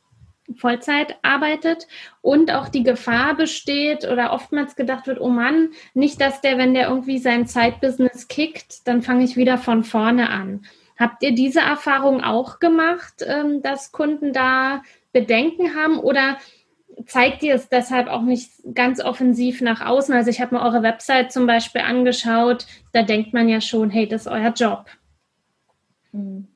Vollzeit 0.56 1.16
arbeitet 1.22 1.86
und 2.22 2.52
auch 2.52 2.68
die 2.68 2.82
Gefahr 2.82 3.34
besteht 3.36 4.04
oder 4.08 4.32
oftmals 4.32 4.74
gedacht 4.76 5.06
wird, 5.06 5.20
oh 5.20 5.28
Mann, 5.28 5.70
nicht, 5.94 6.20
dass 6.20 6.40
der, 6.40 6.58
wenn 6.58 6.74
der 6.74 6.88
irgendwie 6.88 7.18
sein 7.18 7.46
Zeitbusiness 7.46 8.28
kickt, 8.28 8.86
dann 8.86 9.02
fange 9.02 9.24
ich 9.24 9.36
wieder 9.36 9.58
von 9.58 9.84
vorne 9.84 10.30
an. 10.30 10.62
Habt 10.98 11.22
ihr 11.22 11.34
diese 11.34 11.60
Erfahrung 11.60 12.22
auch 12.22 12.58
gemacht, 12.58 13.24
ähm, 13.26 13.62
dass 13.62 13.90
Kunden 13.90 14.32
da 14.32 14.82
Bedenken 15.12 15.74
haben 15.74 15.98
oder 15.98 16.38
zeigt 17.06 17.42
ihr 17.42 17.54
es 17.54 17.68
deshalb 17.68 18.08
auch 18.08 18.22
nicht 18.22 18.50
ganz 18.74 19.02
offensiv 19.02 19.60
nach 19.60 19.84
außen? 19.84 20.14
Also 20.14 20.30
ich 20.30 20.40
habe 20.40 20.54
mir 20.54 20.62
eure 20.62 20.82
Website 20.82 21.32
zum 21.32 21.46
Beispiel 21.46 21.82
angeschaut, 21.82 22.66
da 22.92 23.02
denkt 23.02 23.32
man 23.32 23.48
ja 23.48 23.60
schon, 23.60 23.90
hey, 23.90 24.06
das 24.06 24.22
ist 24.22 24.32
euer 24.32 24.52
Job. 24.52 24.86
Hm. 26.12 26.46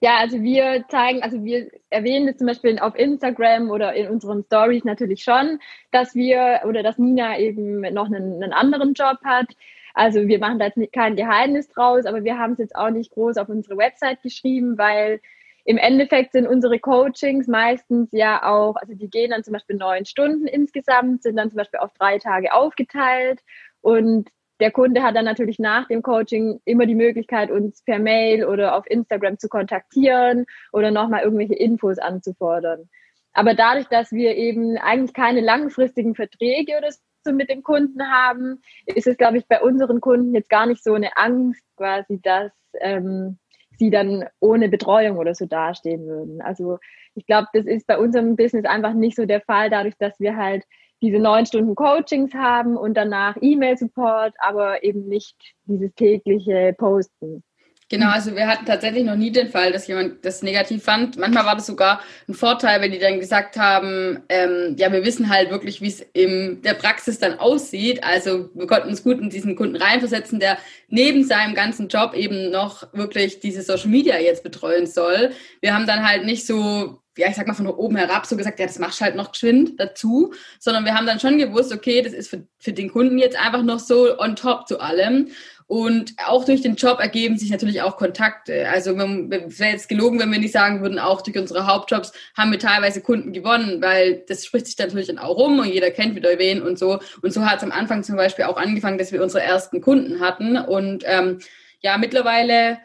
Ja, 0.00 0.18
also 0.18 0.42
wir 0.42 0.84
zeigen, 0.88 1.22
also 1.22 1.42
wir 1.44 1.70
erwähnen 1.88 2.26
das 2.26 2.36
zum 2.36 2.46
Beispiel 2.46 2.78
auf 2.78 2.94
Instagram 2.94 3.70
oder 3.70 3.94
in 3.94 4.08
unseren 4.08 4.44
Stories 4.44 4.84
natürlich 4.84 5.22
schon, 5.22 5.60
dass 5.92 6.14
wir 6.14 6.60
oder 6.68 6.82
dass 6.82 6.98
Nina 6.98 7.38
eben 7.38 7.80
noch 7.94 8.06
einen, 8.06 8.42
einen 8.42 8.52
anderen 8.52 8.92
Job 8.92 9.16
hat. 9.24 9.46
Also 9.94 10.26
wir 10.28 10.38
machen 10.40 10.58
da 10.58 10.66
jetzt 10.66 10.92
kein 10.92 11.16
Geheimnis 11.16 11.68
draus, 11.68 12.04
aber 12.04 12.22
wir 12.22 12.38
haben 12.38 12.52
es 12.52 12.58
jetzt 12.58 12.76
auch 12.76 12.90
nicht 12.90 13.12
groß 13.12 13.38
auf 13.38 13.48
unsere 13.48 13.78
Website 13.78 14.20
geschrieben, 14.22 14.76
weil 14.76 15.20
im 15.64 15.78
Endeffekt 15.78 16.32
sind 16.32 16.46
unsere 16.46 16.78
Coachings 16.78 17.46
meistens 17.46 18.10
ja 18.12 18.44
auch, 18.44 18.76
also 18.76 18.94
die 18.94 19.08
gehen 19.08 19.30
dann 19.30 19.44
zum 19.44 19.54
Beispiel 19.54 19.76
neun 19.76 20.04
Stunden 20.04 20.46
insgesamt, 20.46 21.22
sind 21.22 21.36
dann 21.36 21.50
zum 21.50 21.56
Beispiel 21.56 21.80
auf 21.80 21.92
drei 21.94 22.18
Tage 22.18 22.52
aufgeteilt 22.52 23.40
und 23.80 24.28
der 24.60 24.70
Kunde 24.70 25.02
hat 25.02 25.16
dann 25.16 25.24
natürlich 25.24 25.58
nach 25.58 25.88
dem 25.88 26.02
Coaching 26.02 26.60
immer 26.64 26.86
die 26.86 26.94
Möglichkeit, 26.94 27.50
uns 27.50 27.82
per 27.82 27.98
Mail 27.98 28.44
oder 28.44 28.76
auf 28.76 28.88
Instagram 28.88 29.38
zu 29.38 29.48
kontaktieren 29.48 30.46
oder 30.72 30.90
nochmal 30.90 31.22
irgendwelche 31.22 31.54
Infos 31.54 31.98
anzufordern. 31.98 32.88
Aber 33.32 33.54
dadurch, 33.54 33.88
dass 33.88 34.12
wir 34.12 34.36
eben 34.36 34.78
eigentlich 34.78 35.12
keine 35.12 35.40
langfristigen 35.40 36.14
Verträge 36.14 36.78
oder 36.78 36.90
so 37.24 37.32
mit 37.32 37.50
dem 37.50 37.62
Kunden 37.62 38.02
haben, 38.10 38.62
ist 38.86 39.08
es, 39.08 39.16
glaube 39.16 39.38
ich, 39.38 39.48
bei 39.48 39.60
unseren 39.60 40.00
Kunden 40.00 40.34
jetzt 40.34 40.50
gar 40.50 40.66
nicht 40.66 40.84
so 40.84 40.94
eine 40.94 41.16
Angst 41.16 41.64
quasi, 41.76 42.20
dass 42.22 42.52
ähm, 42.80 43.38
sie 43.78 43.90
dann 43.90 44.24
ohne 44.40 44.68
Betreuung 44.68 45.18
oder 45.18 45.34
so 45.34 45.46
dastehen 45.46 46.06
würden. 46.06 46.40
Also 46.40 46.78
ich 47.14 47.26
glaube, 47.26 47.48
das 47.52 47.66
ist 47.66 47.86
bei 47.86 47.98
unserem 47.98 48.36
Business 48.36 48.64
einfach 48.64 48.94
nicht 48.94 49.16
so 49.16 49.26
der 49.26 49.40
Fall, 49.40 49.70
dadurch, 49.70 49.94
dass 49.98 50.18
wir 50.20 50.36
halt 50.36 50.64
diese 51.02 51.18
neun 51.18 51.44
Stunden 51.46 51.74
Coachings 51.74 52.32
haben 52.34 52.76
und 52.76 52.94
danach 52.94 53.36
E-Mail-Support, 53.40 54.34
aber 54.38 54.82
eben 54.82 55.06
nicht 55.06 55.36
dieses 55.64 55.94
tägliche 55.94 56.74
Posten. 56.78 57.44
Genau, 57.90 58.08
also 58.08 58.34
wir 58.34 58.46
hatten 58.46 58.64
tatsächlich 58.64 59.04
noch 59.04 59.14
nie 59.14 59.30
den 59.30 59.50
Fall, 59.50 59.70
dass 59.70 59.86
jemand 59.86 60.24
das 60.24 60.42
negativ 60.42 60.82
fand. 60.82 61.18
Manchmal 61.18 61.44
war 61.44 61.54
das 61.54 61.66
sogar 61.66 62.00
ein 62.26 62.34
Vorteil, 62.34 62.80
wenn 62.80 62.92
die 62.92 62.98
dann 62.98 63.20
gesagt 63.20 63.58
haben, 63.58 64.22
ähm, 64.30 64.74
ja, 64.78 64.90
wir 64.90 65.04
wissen 65.04 65.28
halt 65.28 65.50
wirklich, 65.50 65.82
wie 65.82 65.88
es 65.88 66.00
in 66.14 66.62
der 66.62 66.74
Praxis 66.74 67.18
dann 67.18 67.38
aussieht. 67.38 68.02
Also 68.02 68.48
wir 68.54 68.66
konnten 68.66 68.88
uns 68.88 69.04
gut 69.04 69.20
in 69.20 69.28
diesen 69.28 69.54
Kunden 69.54 69.76
reinversetzen, 69.76 70.40
der 70.40 70.56
neben 70.88 71.24
seinem 71.24 71.54
ganzen 71.54 71.88
Job 71.88 72.14
eben 72.14 72.50
noch 72.50 72.88
wirklich 72.94 73.40
diese 73.40 73.60
Social 73.60 73.88
Media 73.88 74.18
jetzt 74.18 74.42
betreuen 74.42 74.86
soll. 74.86 75.32
Wir 75.60 75.74
haben 75.74 75.86
dann 75.86 76.08
halt 76.08 76.24
nicht 76.24 76.46
so 76.46 77.00
ja, 77.16 77.28
ich 77.28 77.36
sag 77.36 77.46
mal 77.46 77.54
von 77.54 77.66
oben 77.68 77.96
herab 77.96 78.26
so 78.26 78.36
gesagt, 78.36 78.58
ja, 78.58 78.66
das 78.66 78.78
machst 78.78 79.00
halt 79.00 79.14
noch 79.14 79.32
geschwind 79.32 79.78
dazu, 79.78 80.32
sondern 80.58 80.84
wir 80.84 80.94
haben 80.94 81.06
dann 81.06 81.20
schon 81.20 81.38
gewusst, 81.38 81.72
okay, 81.72 82.02
das 82.02 82.12
ist 82.12 82.28
für, 82.28 82.46
für 82.58 82.72
den 82.72 82.90
Kunden 82.90 83.18
jetzt 83.18 83.38
einfach 83.38 83.62
noch 83.62 83.78
so 83.78 84.18
on 84.18 84.34
top 84.34 84.66
zu 84.66 84.80
allem. 84.80 85.28
Und 85.74 86.14
auch 86.24 86.44
durch 86.44 86.62
den 86.62 86.76
Job 86.76 87.00
ergeben 87.00 87.36
sich 87.36 87.50
natürlich 87.50 87.82
auch 87.82 87.96
Kontakte. 87.96 88.68
Also 88.68 88.92
es 88.92 89.58
wäre 89.58 89.72
jetzt 89.72 89.88
gelogen, 89.88 90.20
wenn 90.20 90.30
wir 90.30 90.38
nicht 90.38 90.52
sagen 90.52 90.82
würden, 90.82 91.00
auch 91.00 91.20
durch 91.20 91.36
unsere 91.36 91.66
Hauptjobs 91.66 92.12
haben 92.36 92.52
wir 92.52 92.60
teilweise 92.60 93.00
Kunden 93.00 93.32
gewonnen, 93.32 93.82
weil 93.82 94.22
das 94.28 94.46
spricht 94.46 94.66
sich 94.66 94.78
natürlich 94.78 95.08
dann 95.08 95.18
auch 95.18 95.36
rum 95.36 95.58
und 95.58 95.66
jeder 95.66 95.90
kennt 95.90 96.14
wieder 96.14 96.38
wen 96.38 96.62
und 96.62 96.78
so. 96.78 97.00
Und 97.22 97.32
so 97.32 97.44
hat 97.44 97.56
es 97.56 97.64
am 97.64 97.72
Anfang 97.72 98.04
zum 98.04 98.14
Beispiel 98.14 98.44
auch 98.44 98.56
angefangen, 98.56 98.98
dass 98.98 99.10
wir 99.10 99.20
unsere 99.20 99.42
ersten 99.42 99.80
Kunden 99.80 100.20
hatten. 100.20 100.58
Und 100.58 101.02
ähm, 101.08 101.40
ja, 101.80 101.98
mittlerweile 101.98 102.78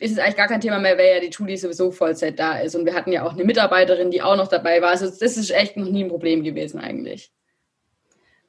ist 0.00 0.10
es 0.10 0.18
eigentlich 0.18 0.36
gar 0.36 0.48
kein 0.48 0.60
Thema 0.60 0.80
mehr, 0.80 0.98
weil 0.98 1.14
ja 1.14 1.20
die 1.20 1.30
Julie 1.30 1.58
sowieso 1.58 1.92
Vollzeit 1.92 2.40
da 2.40 2.58
ist. 2.58 2.74
Und 2.74 2.86
wir 2.86 2.94
hatten 2.94 3.12
ja 3.12 3.24
auch 3.24 3.34
eine 3.34 3.44
Mitarbeiterin, 3.44 4.10
die 4.10 4.20
auch 4.20 4.36
noch 4.36 4.48
dabei 4.48 4.82
war. 4.82 4.90
Also 4.90 5.06
das 5.06 5.36
ist 5.36 5.52
echt 5.52 5.76
noch 5.76 5.88
nie 5.88 6.02
ein 6.02 6.10
Problem 6.10 6.42
gewesen 6.42 6.80
eigentlich. 6.80 7.30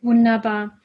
Wunderbar. 0.02 0.81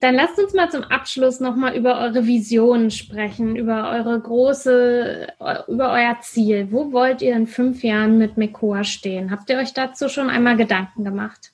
Dann 0.00 0.14
lasst 0.14 0.38
uns 0.38 0.52
mal 0.52 0.70
zum 0.70 0.84
Abschluss 0.84 1.40
nochmal 1.40 1.74
über 1.74 1.98
eure 1.98 2.26
Vision 2.26 2.90
sprechen, 2.90 3.56
über 3.56 3.90
eure 3.90 4.20
große, 4.20 5.28
über 5.68 5.92
euer 5.92 6.18
Ziel. 6.20 6.68
Wo 6.70 6.92
wollt 6.92 7.22
ihr 7.22 7.34
in 7.34 7.46
fünf 7.46 7.82
Jahren 7.82 8.18
mit 8.18 8.36
Mekoa 8.36 8.84
stehen? 8.84 9.30
Habt 9.30 9.48
ihr 9.48 9.56
euch 9.56 9.72
dazu 9.72 10.10
schon 10.10 10.28
einmal 10.28 10.58
Gedanken 10.58 11.02
gemacht? 11.02 11.52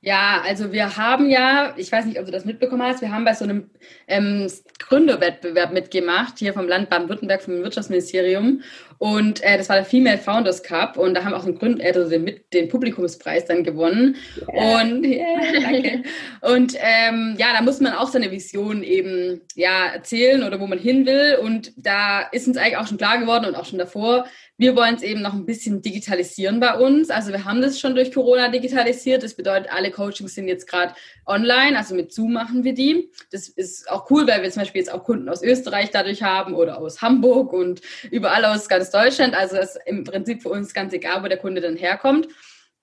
Ja, 0.00 0.40
also 0.44 0.72
wir 0.72 0.96
haben 0.96 1.28
ja, 1.28 1.74
ich 1.76 1.90
weiß 1.90 2.04
nicht, 2.06 2.20
ob 2.20 2.26
du 2.26 2.30
das 2.30 2.44
mitbekommen 2.44 2.82
hast, 2.82 3.00
wir 3.00 3.10
haben 3.10 3.24
bei 3.24 3.34
so 3.34 3.44
einem 3.44 3.70
ähm, 4.06 4.46
Gründerwettbewerb 4.78 5.72
mitgemacht, 5.72 6.38
hier 6.38 6.54
vom 6.54 6.68
Land 6.68 6.90
Baden-Württemberg, 6.90 7.42
vom 7.42 7.62
Wirtschaftsministerium. 7.62 8.62
Und 8.98 9.42
äh, 9.42 9.58
das 9.58 9.68
war 9.68 9.76
der 9.76 9.84
Female 9.84 10.18
Founders 10.18 10.62
Cup 10.62 10.96
und 10.96 11.14
da 11.14 11.24
haben 11.24 11.34
auch 11.34 11.46
ein 11.46 11.58
Gründer, 11.58 11.84
äh, 11.84 11.92
also 11.92 12.08
den, 12.08 12.40
den 12.52 12.68
Publikumspreis 12.68 13.44
dann 13.44 13.64
gewonnen. 13.64 14.16
Yeah. 14.52 14.80
Und 14.80 15.04
yeah, 15.04 15.60
danke. 15.60 16.02
und 16.42 16.74
ähm, 16.78 17.34
ja, 17.38 17.48
da 17.54 17.62
muss 17.62 17.80
man 17.80 17.92
auch 17.92 18.08
seine 18.08 18.30
Vision 18.30 18.82
eben 18.82 19.40
ja 19.54 19.86
erzählen 19.86 20.42
oder 20.42 20.60
wo 20.60 20.66
man 20.66 20.78
hin 20.78 21.06
will. 21.06 21.38
Und 21.42 21.72
da 21.76 22.20
ist 22.32 22.46
uns 22.46 22.56
eigentlich 22.56 22.76
auch 22.76 22.86
schon 22.86 22.98
klar 22.98 23.18
geworden 23.18 23.46
und 23.46 23.54
auch 23.54 23.64
schon 23.64 23.78
davor, 23.78 24.26
wir 24.58 24.74
wollen 24.74 24.94
es 24.94 25.02
eben 25.02 25.20
noch 25.20 25.34
ein 25.34 25.44
bisschen 25.44 25.82
digitalisieren 25.82 26.60
bei 26.60 26.78
uns. 26.78 27.10
Also 27.10 27.30
wir 27.30 27.44
haben 27.44 27.60
das 27.60 27.78
schon 27.78 27.94
durch 27.94 28.12
Corona 28.12 28.48
digitalisiert. 28.48 29.22
Das 29.22 29.34
bedeutet, 29.34 29.70
alle 29.70 29.90
Coachings 29.90 30.34
sind 30.34 30.48
jetzt 30.48 30.66
gerade 30.66 30.94
online, 31.26 31.76
also 31.76 31.94
mit 31.94 32.12
Zoom 32.12 32.32
machen 32.32 32.64
wir 32.64 32.72
die. 32.72 33.10
Das 33.30 33.48
ist 33.48 33.90
auch 33.90 34.10
cool, 34.10 34.26
weil 34.26 34.42
wir 34.42 34.50
zum 34.50 34.62
Beispiel 34.62 34.80
jetzt 34.80 34.92
auch 34.92 35.04
Kunden 35.04 35.28
aus 35.28 35.42
Österreich 35.42 35.90
dadurch 35.90 36.22
haben 36.22 36.54
oder 36.54 36.78
aus 36.78 37.02
Hamburg 37.02 37.52
und 37.52 37.82
überall 38.10 38.46
aus 38.46 38.68
ganz 38.68 38.85
Deutschland. 38.90 39.34
Also 39.34 39.56
ist 39.56 39.78
im 39.86 40.04
Prinzip 40.04 40.42
für 40.42 40.50
uns 40.50 40.74
ganz 40.74 40.92
egal, 40.92 41.22
wo 41.22 41.28
der 41.28 41.38
Kunde 41.38 41.60
dann 41.60 41.76
herkommt. 41.76 42.28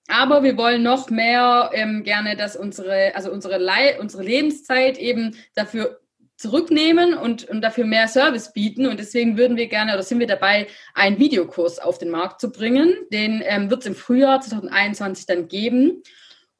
Aber 0.08 0.42
wir 0.42 0.56
wollen 0.56 0.82
noch 0.82 1.08
mehr 1.08 1.70
ähm, 1.72 2.02
gerne, 2.04 2.36
dass 2.36 2.56
unsere, 2.56 3.14
also 3.14 3.30
unsere, 3.30 3.58
unsere 4.00 4.22
Lebenszeit 4.22 4.98
eben 4.98 5.36
dafür 5.54 6.00
zurücknehmen 6.36 7.14
und, 7.14 7.48
und 7.48 7.62
dafür 7.62 7.84
mehr 7.84 8.08
Service 8.08 8.52
bieten. 8.52 8.86
Und 8.86 8.98
deswegen 9.00 9.38
würden 9.38 9.56
wir 9.56 9.68
gerne 9.68 9.94
oder 9.94 10.02
sind 10.02 10.18
wir 10.18 10.26
dabei, 10.26 10.66
einen 10.92 11.18
Videokurs 11.18 11.78
auf 11.78 11.98
den 11.98 12.10
Markt 12.10 12.40
zu 12.40 12.50
bringen. 12.50 12.94
Den 13.12 13.42
ähm, 13.44 13.70
wird 13.70 13.80
es 13.80 13.86
im 13.86 13.94
Frühjahr 13.94 14.40
2021 14.40 15.26
dann 15.26 15.48
geben. 15.48 16.02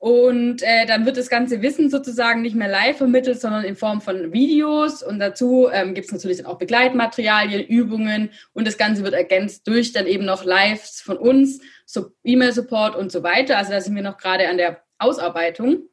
Und 0.04 0.60
äh, 0.60 0.84
dann 0.84 1.06
wird 1.06 1.16
das 1.16 1.30
ganze 1.30 1.62
Wissen 1.62 1.88
sozusagen 1.88 2.42
nicht 2.42 2.54
mehr 2.54 2.68
live 2.68 2.98
vermittelt, 2.98 3.40
sondern 3.40 3.64
in 3.64 3.74
Form 3.74 4.02
von 4.02 4.34
Videos. 4.34 5.02
Und 5.02 5.18
dazu 5.18 5.70
ähm, 5.72 5.94
gibt 5.94 6.08
es 6.08 6.12
natürlich 6.12 6.44
auch 6.44 6.58
Begleitmaterialien, 6.58 7.64
Übungen 7.64 8.28
und 8.52 8.66
das 8.66 8.76
Ganze 8.76 9.02
wird 9.02 9.14
ergänzt 9.14 9.66
durch 9.66 9.94
dann 9.94 10.06
eben 10.06 10.26
noch 10.26 10.44
Lives 10.44 11.00
von 11.00 11.16
uns, 11.16 11.62
so 11.86 12.10
E-Mail-Support 12.22 12.96
und 12.96 13.12
so 13.12 13.22
weiter. 13.22 13.56
Also 13.56 13.70
da 13.70 13.80
sind 13.80 13.94
wir 13.94 14.02
noch 14.02 14.18
gerade 14.18 14.46
an 14.46 14.58
der 14.58 14.82
Ausarbeitung. 14.98 15.88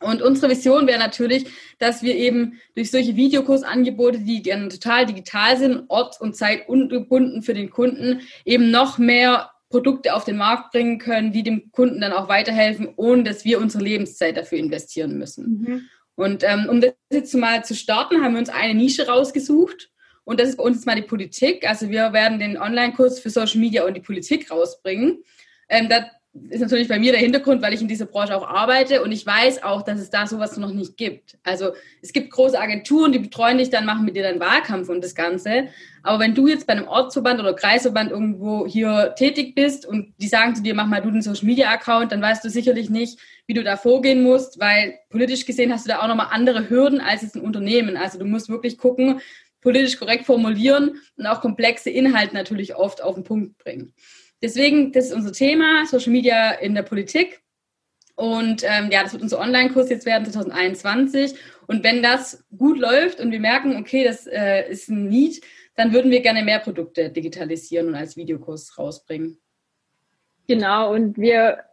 Und 0.00 0.22
unsere 0.22 0.50
Vision 0.50 0.88
wäre 0.88 0.98
natürlich, 0.98 1.46
dass 1.78 2.02
wir 2.02 2.16
eben 2.16 2.60
durch 2.74 2.90
solche 2.90 3.14
Videokursangebote, 3.14 4.18
die 4.18 4.42
dann 4.42 4.70
total 4.70 5.06
digital 5.06 5.56
sind, 5.56 5.84
orts- 5.86 6.20
und 6.20 6.34
zeitungebunden 6.34 7.42
für 7.42 7.54
den 7.54 7.70
Kunden, 7.70 8.22
eben 8.44 8.72
noch 8.72 8.98
mehr 8.98 9.52
Produkte 9.72 10.14
auf 10.14 10.24
den 10.24 10.36
Markt 10.36 10.70
bringen 10.70 10.98
können, 10.98 11.32
die 11.32 11.42
dem 11.42 11.72
Kunden 11.72 12.00
dann 12.00 12.12
auch 12.12 12.28
weiterhelfen, 12.28 12.92
ohne 12.96 13.24
dass 13.24 13.44
wir 13.44 13.58
unsere 13.58 13.82
Lebenszeit 13.82 14.36
dafür 14.36 14.58
investieren 14.58 15.18
müssen. 15.18 15.44
Mhm. 15.46 15.88
Und 16.14 16.44
ähm, 16.44 16.68
um 16.68 16.80
das 16.80 16.92
jetzt 17.10 17.34
mal 17.34 17.64
zu 17.64 17.74
starten, 17.74 18.22
haben 18.22 18.34
wir 18.34 18.38
uns 18.38 18.50
eine 18.50 18.74
Nische 18.74 19.08
rausgesucht. 19.08 19.90
Und 20.24 20.38
das 20.38 20.50
ist 20.50 20.56
bei 20.56 20.62
uns 20.62 20.76
jetzt 20.76 20.86
mal 20.86 20.94
die 20.94 21.02
Politik. 21.02 21.68
Also 21.68 21.88
wir 21.88 22.12
werden 22.12 22.38
den 22.38 22.56
Online-Kurs 22.56 23.18
für 23.18 23.30
Social 23.30 23.58
Media 23.58 23.84
und 23.84 23.94
die 23.94 24.00
Politik 24.00 24.50
rausbringen. 24.50 25.24
Ähm, 25.68 25.88
da 25.88 26.04
ist 26.48 26.60
natürlich 26.60 26.88
bei 26.88 26.98
mir 26.98 27.12
der 27.12 27.20
Hintergrund, 27.20 27.60
weil 27.60 27.74
ich 27.74 27.82
in 27.82 27.88
dieser 27.88 28.06
Branche 28.06 28.34
auch 28.34 28.48
arbeite 28.48 29.02
und 29.02 29.12
ich 29.12 29.26
weiß 29.26 29.62
auch, 29.62 29.82
dass 29.82 30.00
es 30.00 30.08
da 30.08 30.26
sowas 30.26 30.56
noch 30.56 30.72
nicht 30.72 30.96
gibt. 30.96 31.36
Also 31.42 31.72
es 32.00 32.12
gibt 32.14 32.30
große 32.30 32.58
Agenturen, 32.58 33.12
die 33.12 33.18
betreuen 33.18 33.58
dich 33.58 33.68
dann, 33.68 33.84
machen 33.84 34.06
mit 34.06 34.16
dir 34.16 34.22
dann 34.22 34.40
Wahlkampf 34.40 34.88
und 34.88 35.04
das 35.04 35.14
Ganze. 35.14 35.68
Aber 36.02 36.20
wenn 36.20 36.34
du 36.34 36.48
jetzt 36.48 36.66
bei 36.66 36.72
einem 36.72 36.88
Ortsverband 36.88 37.38
oder 37.38 37.52
Kreisverband 37.52 38.10
irgendwo 38.10 38.66
hier 38.66 39.14
tätig 39.16 39.54
bist 39.54 39.84
und 39.84 40.14
die 40.18 40.28
sagen 40.28 40.54
zu 40.54 40.62
dir, 40.62 40.74
mach 40.74 40.86
mal 40.86 41.02
du 41.02 41.10
den 41.10 41.20
Social 41.20 41.44
Media 41.44 41.70
Account, 41.70 42.12
dann 42.12 42.22
weißt 42.22 42.42
du 42.42 42.48
sicherlich 42.48 42.88
nicht, 42.88 43.18
wie 43.46 43.54
du 43.54 43.62
da 43.62 43.76
vorgehen 43.76 44.22
musst, 44.22 44.58
weil 44.58 44.94
politisch 45.10 45.44
gesehen 45.44 45.70
hast 45.70 45.84
du 45.84 45.90
da 45.90 46.00
auch 46.00 46.08
nochmal 46.08 46.28
andere 46.30 46.70
Hürden 46.70 47.02
als 47.02 47.20
jetzt 47.20 47.36
ein 47.36 47.42
Unternehmen. 47.42 47.98
Also 47.98 48.18
du 48.18 48.24
musst 48.24 48.48
wirklich 48.48 48.78
gucken, 48.78 49.20
politisch 49.60 49.98
korrekt 49.98 50.24
formulieren 50.24 50.96
und 51.18 51.26
auch 51.26 51.42
komplexe 51.42 51.90
Inhalte 51.90 52.34
natürlich 52.34 52.74
oft 52.74 53.02
auf 53.02 53.16
den 53.16 53.24
Punkt 53.24 53.58
bringen. 53.58 53.92
Deswegen, 54.42 54.92
das 54.92 55.06
ist 55.06 55.14
unser 55.14 55.32
Thema, 55.32 55.86
Social 55.86 56.12
Media 56.12 56.52
in 56.52 56.74
der 56.74 56.82
Politik. 56.82 57.42
Und 58.14 58.64
ähm, 58.64 58.90
ja, 58.90 59.02
das 59.02 59.12
wird 59.12 59.22
unser 59.22 59.40
Online-Kurs 59.40 59.88
jetzt 59.88 60.04
werden 60.04 60.24
2021. 60.24 61.34
Und 61.66 61.84
wenn 61.84 62.02
das 62.02 62.44
gut 62.56 62.78
läuft 62.78 63.20
und 63.20 63.30
wir 63.30 63.40
merken, 63.40 63.76
okay, 63.76 64.04
das 64.04 64.26
äh, 64.26 64.68
ist 64.70 64.88
ein 64.88 65.08
Need, 65.08 65.40
dann 65.76 65.92
würden 65.92 66.10
wir 66.10 66.20
gerne 66.20 66.42
mehr 66.42 66.58
Produkte 66.58 67.08
digitalisieren 67.10 67.88
und 67.88 67.94
als 67.94 68.16
Videokurs 68.16 68.76
rausbringen. 68.78 69.38
Genau, 70.48 70.92
und 70.92 71.16
wir 71.16 71.64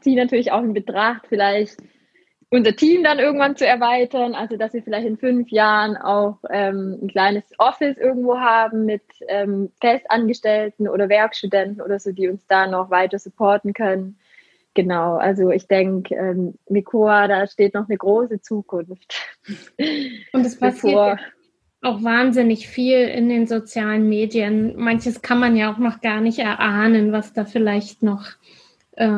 ziehen 0.00 0.16
natürlich 0.16 0.52
auch 0.52 0.62
in 0.62 0.72
Betracht, 0.72 1.26
vielleicht 1.28 1.76
unser 2.56 2.74
Team 2.74 3.04
dann 3.04 3.18
irgendwann 3.18 3.56
zu 3.56 3.66
erweitern, 3.66 4.34
also 4.34 4.56
dass 4.56 4.72
wir 4.72 4.82
vielleicht 4.82 5.06
in 5.06 5.18
fünf 5.18 5.50
Jahren 5.50 5.96
auch 5.96 6.38
ähm, 6.50 6.98
ein 7.02 7.08
kleines 7.08 7.44
Office 7.58 7.96
irgendwo 7.98 8.38
haben 8.38 8.86
mit 8.86 9.02
ähm, 9.28 9.70
Festangestellten 9.80 10.88
oder 10.88 11.08
Werkstudenten 11.08 11.82
oder 11.82 11.98
so, 11.98 12.12
die 12.12 12.28
uns 12.28 12.46
da 12.46 12.66
noch 12.66 12.90
weiter 12.90 13.18
supporten 13.18 13.72
können. 13.72 14.18
genau, 14.74 15.16
also 15.16 15.50
ich 15.50 15.68
denke, 15.68 16.14
ähm, 16.14 16.54
Mikoa, 16.68 17.28
da 17.28 17.46
steht 17.46 17.74
noch 17.74 17.88
eine 17.88 17.98
große 17.98 18.40
Zukunft. 18.40 19.14
Und 20.32 20.46
es 20.46 20.58
passiert 20.58 21.20
auch 21.82 22.02
wahnsinnig 22.02 22.68
viel 22.68 23.06
in 23.06 23.28
den 23.28 23.46
sozialen 23.46 24.08
Medien. 24.08 24.76
Manches 24.76 25.22
kann 25.22 25.38
man 25.38 25.56
ja 25.56 25.72
auch 25.72 25.78
noch 25.78 26.00
gar 26.00 26.20
nicht 26.20 26.38
erahnen, 26.38 27.12
was 27.12 27.32
da 27.32 27.44
vielleicht 27.44 28.02
noch 28.02 28.24
äh, 28.92 29.08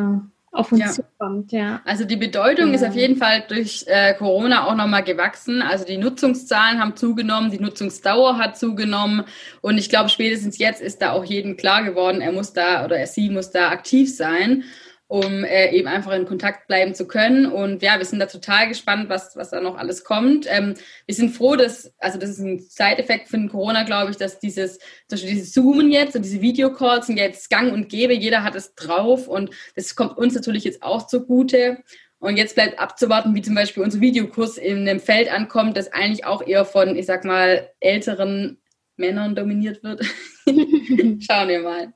auf 0.59 0.73
uns 0.73 0.81
ja. 0.81 0.91
zukommt. 0.91 1.53
Ja. 1.53 1.81
Also 1.85 2.05
die 2.05 2.17
Bedeutung 2.17 2.69
ja. 2.69 2.75
ist 2.75 2.85
auf 2.85 2.97
jeden 2.97 3.17
Fall 3.17 3.45
durch 3.49 3.85
äh, 3.87 4.15
Corona 4.15 4.67
auch 4.67 4.75
nochmal 4.75 5.05
gewachsen. 5.05 5.63
Also 5.63 5.85
die 5.85 5.99
Nutzungszahlen 5.99 6.81
haben 6.81 6.97
zugenommen, 6.97 7.51
die 7.51 7.61
Nutzungsdauer 7.61 8.39
hat 8.39 8.59
zugenommen 8.59 9.25
und 9.61 9.79
ich 9.79 9.89
glaube, 9.89 10.09
spätestens 10.09 10.59
jetzt 10.59 10.83
ist 10.83 11.01
da 11.01 11.13
auch 11.13 11.25
jedem 11.25 11.57
klar 11.57 11.85
geworden, 11.85 12.21
er 12.21 12.33
muss 12.33 12.53
da 12.53 12.85
oder 12.85 12.97
er 12.99 13.07
sie 13.07 13.31
muss 13.31 13.51
da 13.51 13.71
aktiv 13.71 14.15
sein 14.15 14.65
um 15.09 15.43
äh, 15.43 15.71
eben 15.71 15.89
einfach 15.89 16.13
in 16.13 16.27
Kontakt 16.27 16.69
bleiben 16.69 16.95
zu 16.95 17.09
können. 17.09 17.47
Und 17.47 17.83
ja, 17.83 17.99
wir 17.99 18.05
sind 18.05 18.19
da 18.19 18.27
total 18.27 18.69
gespannt, 18.69 19.09
was, 19.09 19.37
was 19.37 19.51
da 19.51 19.61
noch 19.61 19.79
alles 19.79 20.05
kommt. 20.05 20.47
Ähm, 20.49 20.75
wir 21.07 21.15
sind 21.15 21.31
froh, 21.31 21.57
dass, 21.57 21.93
also 21.99 22.19
das 22.19 22.31
ist 22.31 22.41
ein 22.41 22.61
Side-Effekt 22.61 23.29
von 23.29 23.49
Corona, 23.49 23.85
glaube 23.85 24.11
ich, 24.11 24.19
dass 24.19 24.39
dieses, 24.39 24.79
zum 24.79 25.17
Beispiel 25.17 25.31
dieses 25.31 25.53
Zoomen 25.53 25.91
jetzt 25.91 26.15
und 26.15 26.25
diese 26.25 26.43
Videocalls 26.43 27.07
sind 27.07 27.17
jetzt 27.17 27.49
gang 27.49 27.73
und 27.73 27.89
gäbe, 27.89 28.13
jeder 28.13 28.45
hat 28.45 28.55
es 28.55 28.75
drauf 28.75 29.29
und 29.29 29.51
das 29.75 29.97
kommt 29.97 30.19
uns 30.19 30.35
natürlich 30.35 30.65
jetzt 30.65 30.83
auch 30.83 31.07
zugute. 31.07 31.79
Und 32.21 32.37
jetzt 32.37 32.57
bleibt 32.57 32.79
abzuwarten, 32.79 33.35
wie 33.35 33.43
zum 33.43 33.55
Beispiel 33.55 33.83
unser 33.83 34.01
Videokurs 34.01 34.59
in 34.59 34.89
einem 34.89 35.01
Feld 35.01 35.33
ankommt, 35.33 35.77
das 35.77 35.93
eigentlich 35.93 36.27
auch 36.27 36.47
eher 36.47 36.65
von, 36.65 36.97
ich 36.97 37.07
sag 37.07 37.25
mal, 37.25 37.71
älteren 37.81 38.59
Männern 38.97 39.37
dominiert 39.37 39.83
wird. 39.83 40.05
Schauen 40.45 41.49
wir 41.49 41.61
mal. 41.61 41.95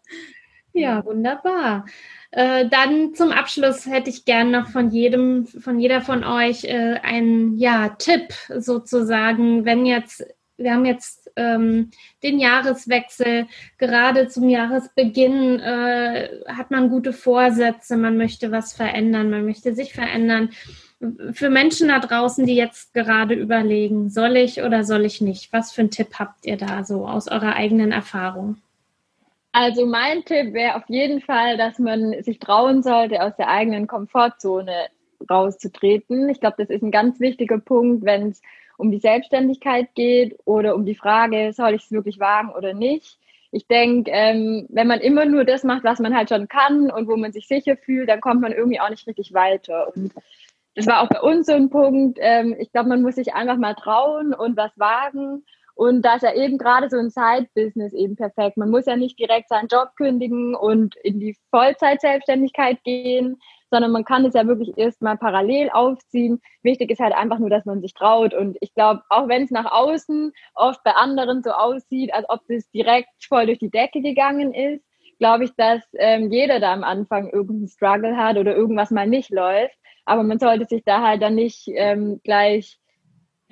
Ja, 0.72 1.04
wunderbar. 1.04 1.84
Äh, 2.32 2.66
dann 2.68 3.14
zum 3.14 3.30
Abschluss 3.30 3.84
hätte 3.84 4.08
ich 4.08 4.24
gern 4.24 4.50
noch 4.50 4.68
von 4.68 4.90
jedem, 4.90 5.46
von 5.46 5.78
jeder 5.78 6.00
von 6.00 6.24
euch 6.24 6.64
äh, 6.64 6.98
einen 7.02 7.58
ja, 7.58 7.90
Tipp 7.90 8.32
sozusagen, 8.48 9.66
wenn 9.66 9.84
jetzt, 9.84 10.24
wir 10.56 10.72
haben 10.72 10.86
jetzt 10.86 11.30
ähm, 11.36 11.90
den 12.22 12.38
Jahreswechsel, 12.38 13.46
gerade 13.76 14.28
zum 14.28 14.48
Jahresbeginn 14.48 15.60
äh, 15.60 16.30
hat 16.46 16.70
man 16.70 16.88
gute 16.88 17.12
Vorsätze, 17.12 17.98
man 17.98 18.16
möchte 18.16 18.50
was 18.50 18.72
verändern, 18.72 19.28
man 19.28 19.44
möchte 19.44 19.74
sich 19.74 19.92
verändern. 19.92 20.50
Für 21.32 21.50
Menschen 21.50 21.88
da 21.88 21.98
draußen, 21.98 22.46
die 22.46 22.54
jetzt 22.54 22.94
gerade 22.94 23.34
überlegen, 23.34 24.08
soll 24.08 24.38
ich 24.38 24.62
oder 24.62 24.84
soll 24.84 25.04
ich 25.04 25.20
nicht? 25.20 25.52
Was 25.52 25.72
für 25.72 25.82
einen 25.82 25.90
Tipp 25.90 26.14
habt 26.18 26.46
ihr 26.46 26.56
da 26.56 26.84
so 26.84 27.06
aus 27.06 27.28
eurer 27.28 27.56
eigenen 27.56 27.92
Erfahrung? 27.92 28.56
Also 29.52 29.84
mein 29.84 30.24
Tipp 30.24 30.54
wäre 30.54 30.76
auf 30.76 30.88
jeden 30.88 31.20
Fall, 31.20 31.58
dass 31.58 31.78
man 31.78 32.22
sich 32.22 32.38
trauen 32.38 32.82
sollte, 32.82 33.22
aus 33.22 33.36
der 33.36 33.48
eigenen 33.48 33.86
Komfortzone 33.86 34.88
rauszutreten. 35.30 36.28
Ich 36.30 36.40
glaube, 36.40 36.56
das 36.58 36.70
ist 36.70 36.82
ein 36.82 36.90
ganz 36.90 37.20
wichtiger 37.20 37.58
Punkt, 37.58 38.04
wenn 38.04 38.30
es 38.30 38.42
um 38.78 38.90
die 38.90 38.98
Selbstständigkeit 38.98 39.94
geht 39.94 40.38
oder 40.46 40.74
um 40.74 40.86
die 40.86 40.94
Frage, 40.94 41.52
soll 41.52 41.74
ich 41.74 41.84
es 41.84 41.92
wirklich 41.92 42.18
wagen 42.18 42.50
oder 42.50 42.72
nicht. 42.72 43.18
Ich 43.50 43.66
denke, 43.66 44.10
ähm, 44.10 44.66
wenn 44.70 44.86
man 44.86 45.00
immer 45.00 45.26
nur 45.26 45.44
das 45.44 45.62
macht, 45.62 45.84
was 45.84 46.00
man 46.00 46.16
halt 46.16 46.30
schon 46.30 46.48
kann 46.48 46.90
und 46.90 47.06
wo 47.06 47.16
man 47.16 47.32
sich 47.32 47.46
sicher 47.46 47.76
fühlt, 47.76 48.08
dann 48.08 48.22
kommt 48.22 48.40
man 48.40 48.52
irgendwie 48.52 48.80
auch 48.80 48.88
nicht 48.88 49.06
richtig 49.06 49.34
weiter. 49.34 49.94
Und 49.94 50.12
das 50.74 50.86
war 50.86 51.02
auch 51.02 51.08
bei 51.08 51.20
uns 51.20 51.46
so 51.46 51.52
ein 51.52 51.68
Punkt. 51.68 52.18
Ähm, 52.20 52.56
ich 52.58 52.72
glaube, 52.72 52.88
man 52.88 53.02
muss 53.02 53.16
sich 53.16 53.34
einfach 53.34 53.58
mal 53.58 53.74
trauen 53.74 54.32
und 54.32 54.56
was 54.56 54.72
wagen. 54.78 55.44
Und 55.74 56.02
da 56.02 56.16
ist 56.16 56.22
ja 56.22 56.34
eben 56.34 56.58
gerade 56.58 56.90
so 56.90 56.98
ein 56.98 57.10
Side-Business 57.10 57.92
eben 57.92 58.16
perfekt. 58.16 58.56
Man 58.56 58.70
muss 58.70 58.86
ja 58.86 58.96
nicht 58.96 59.18
direkt 59.18 59.48
seinen 59.48 59.68
Job 59.68 59.90
kündigen 59.96 60.54
und 60.54 60.96
in 60.96 61.18
die 61.18 61.36
Vollzeit-Selbstständigkeit 61.50 62.82
gehen, 62.84 63.38
sondern 63.70 63.90
man 63.90 64.04
kann 64.04 64.26
es 64.26 64.34
ja 64.34 64.46
wirklich 64.46 64.76
erstmal 64.76 65.16
parallel 65.16 65.70
aufziehen. 65.70 66.42
Wichtig 66.62 66.90
ist 66.90 67.00
halt 67.00 67.14
einfach 67.14 67.38
nur, 67.38 67.48
dass 67.48 67.64
man 67.64 67.80
sich 67.80 67.94
traut. 67.94 68.34
Und 68.34 68.58
ich 68.60 68.74
glaube, 68.74 69.02
auch 69.08 69.28
wenn 69.28 69.44
es 69.44 69.50
nach 69.50 69.72
außen 69.72 70.32
oft 70.54 70.84
bei 70.84 70.92
anderen 70.92 71.42
so 71.42 71.50
aussieht, 71.52 72.12
als 72.12 72.28
ob 72.28 72.40
das 72.48 72.70
direkt 72.70 73.08
voll 73.26 73.46
durch 73.46 73.58
die 73.58 73.70
Decke 73.70 74.02
gegangen 74.02 74.52
ist, 74.52 74.84
glaube 75.18 75.44
ich, 75.44 75.54
dass 75.56 75.80
ähm, 75.94 76.30
jeder 76.30 76.60
da 76.60 76.72
am 76.72 76.84
Anfang 76.84 77.30
irgendeinen 77.30 77.68
Struggle 77.68 78.16
hat 78.16 78.36
oder 78.36 78.54
irgendwas 78.54 78.90
mal 78.90 79.06
nicht 79.06 79.30
läuft. 79.30 79.74
Aber 80.04 80.22
man 80.22 80.38
sollte 80.38 80.66
sich 80.66 80.82
da 80.84 81.00
halt 81.00 81.22
dann 81.22 81.34
nicht 81.34 81.68
ähm, 81.68 82.20
gleich 82.24 82.78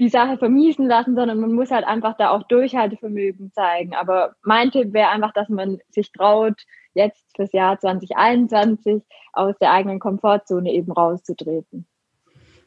die 0.01 0.09
Sache 0.09 0.39
vermiesen 0.39 0.87
lassen, 0.87 1.15
sondern 1.15 1.39
man 1.39 1.53
muss 1.53 1.71
halt 1.71 1.87
einfach 1.87 2.17
da 2.17 2.31
auch 2.31 2.43
Durchhaltevermögen 2.45 3.53
zeigen. 3.53 3.95
Aber 3.95 4.35
mein 4.43 4.71
Tipp 4.71 4.93
wäre 4.95 5.11
einfach, 5.11 5.33
dass 5.33 5.49
man 5.49 5.79
sich 5.91 6.11
traut, 6.11 6.63
jetzt 6.95 7.23
fürs 7.37 7.53
Jahr 7.53 7.79
2021 7.79 9.03
aus 9.33 9.55
der 9.61 9.73
eigenen 9.73 10.01
Komfortzone 10.01 10.73
eben 10.73 10.91
rauszutreten. 10.91 11.87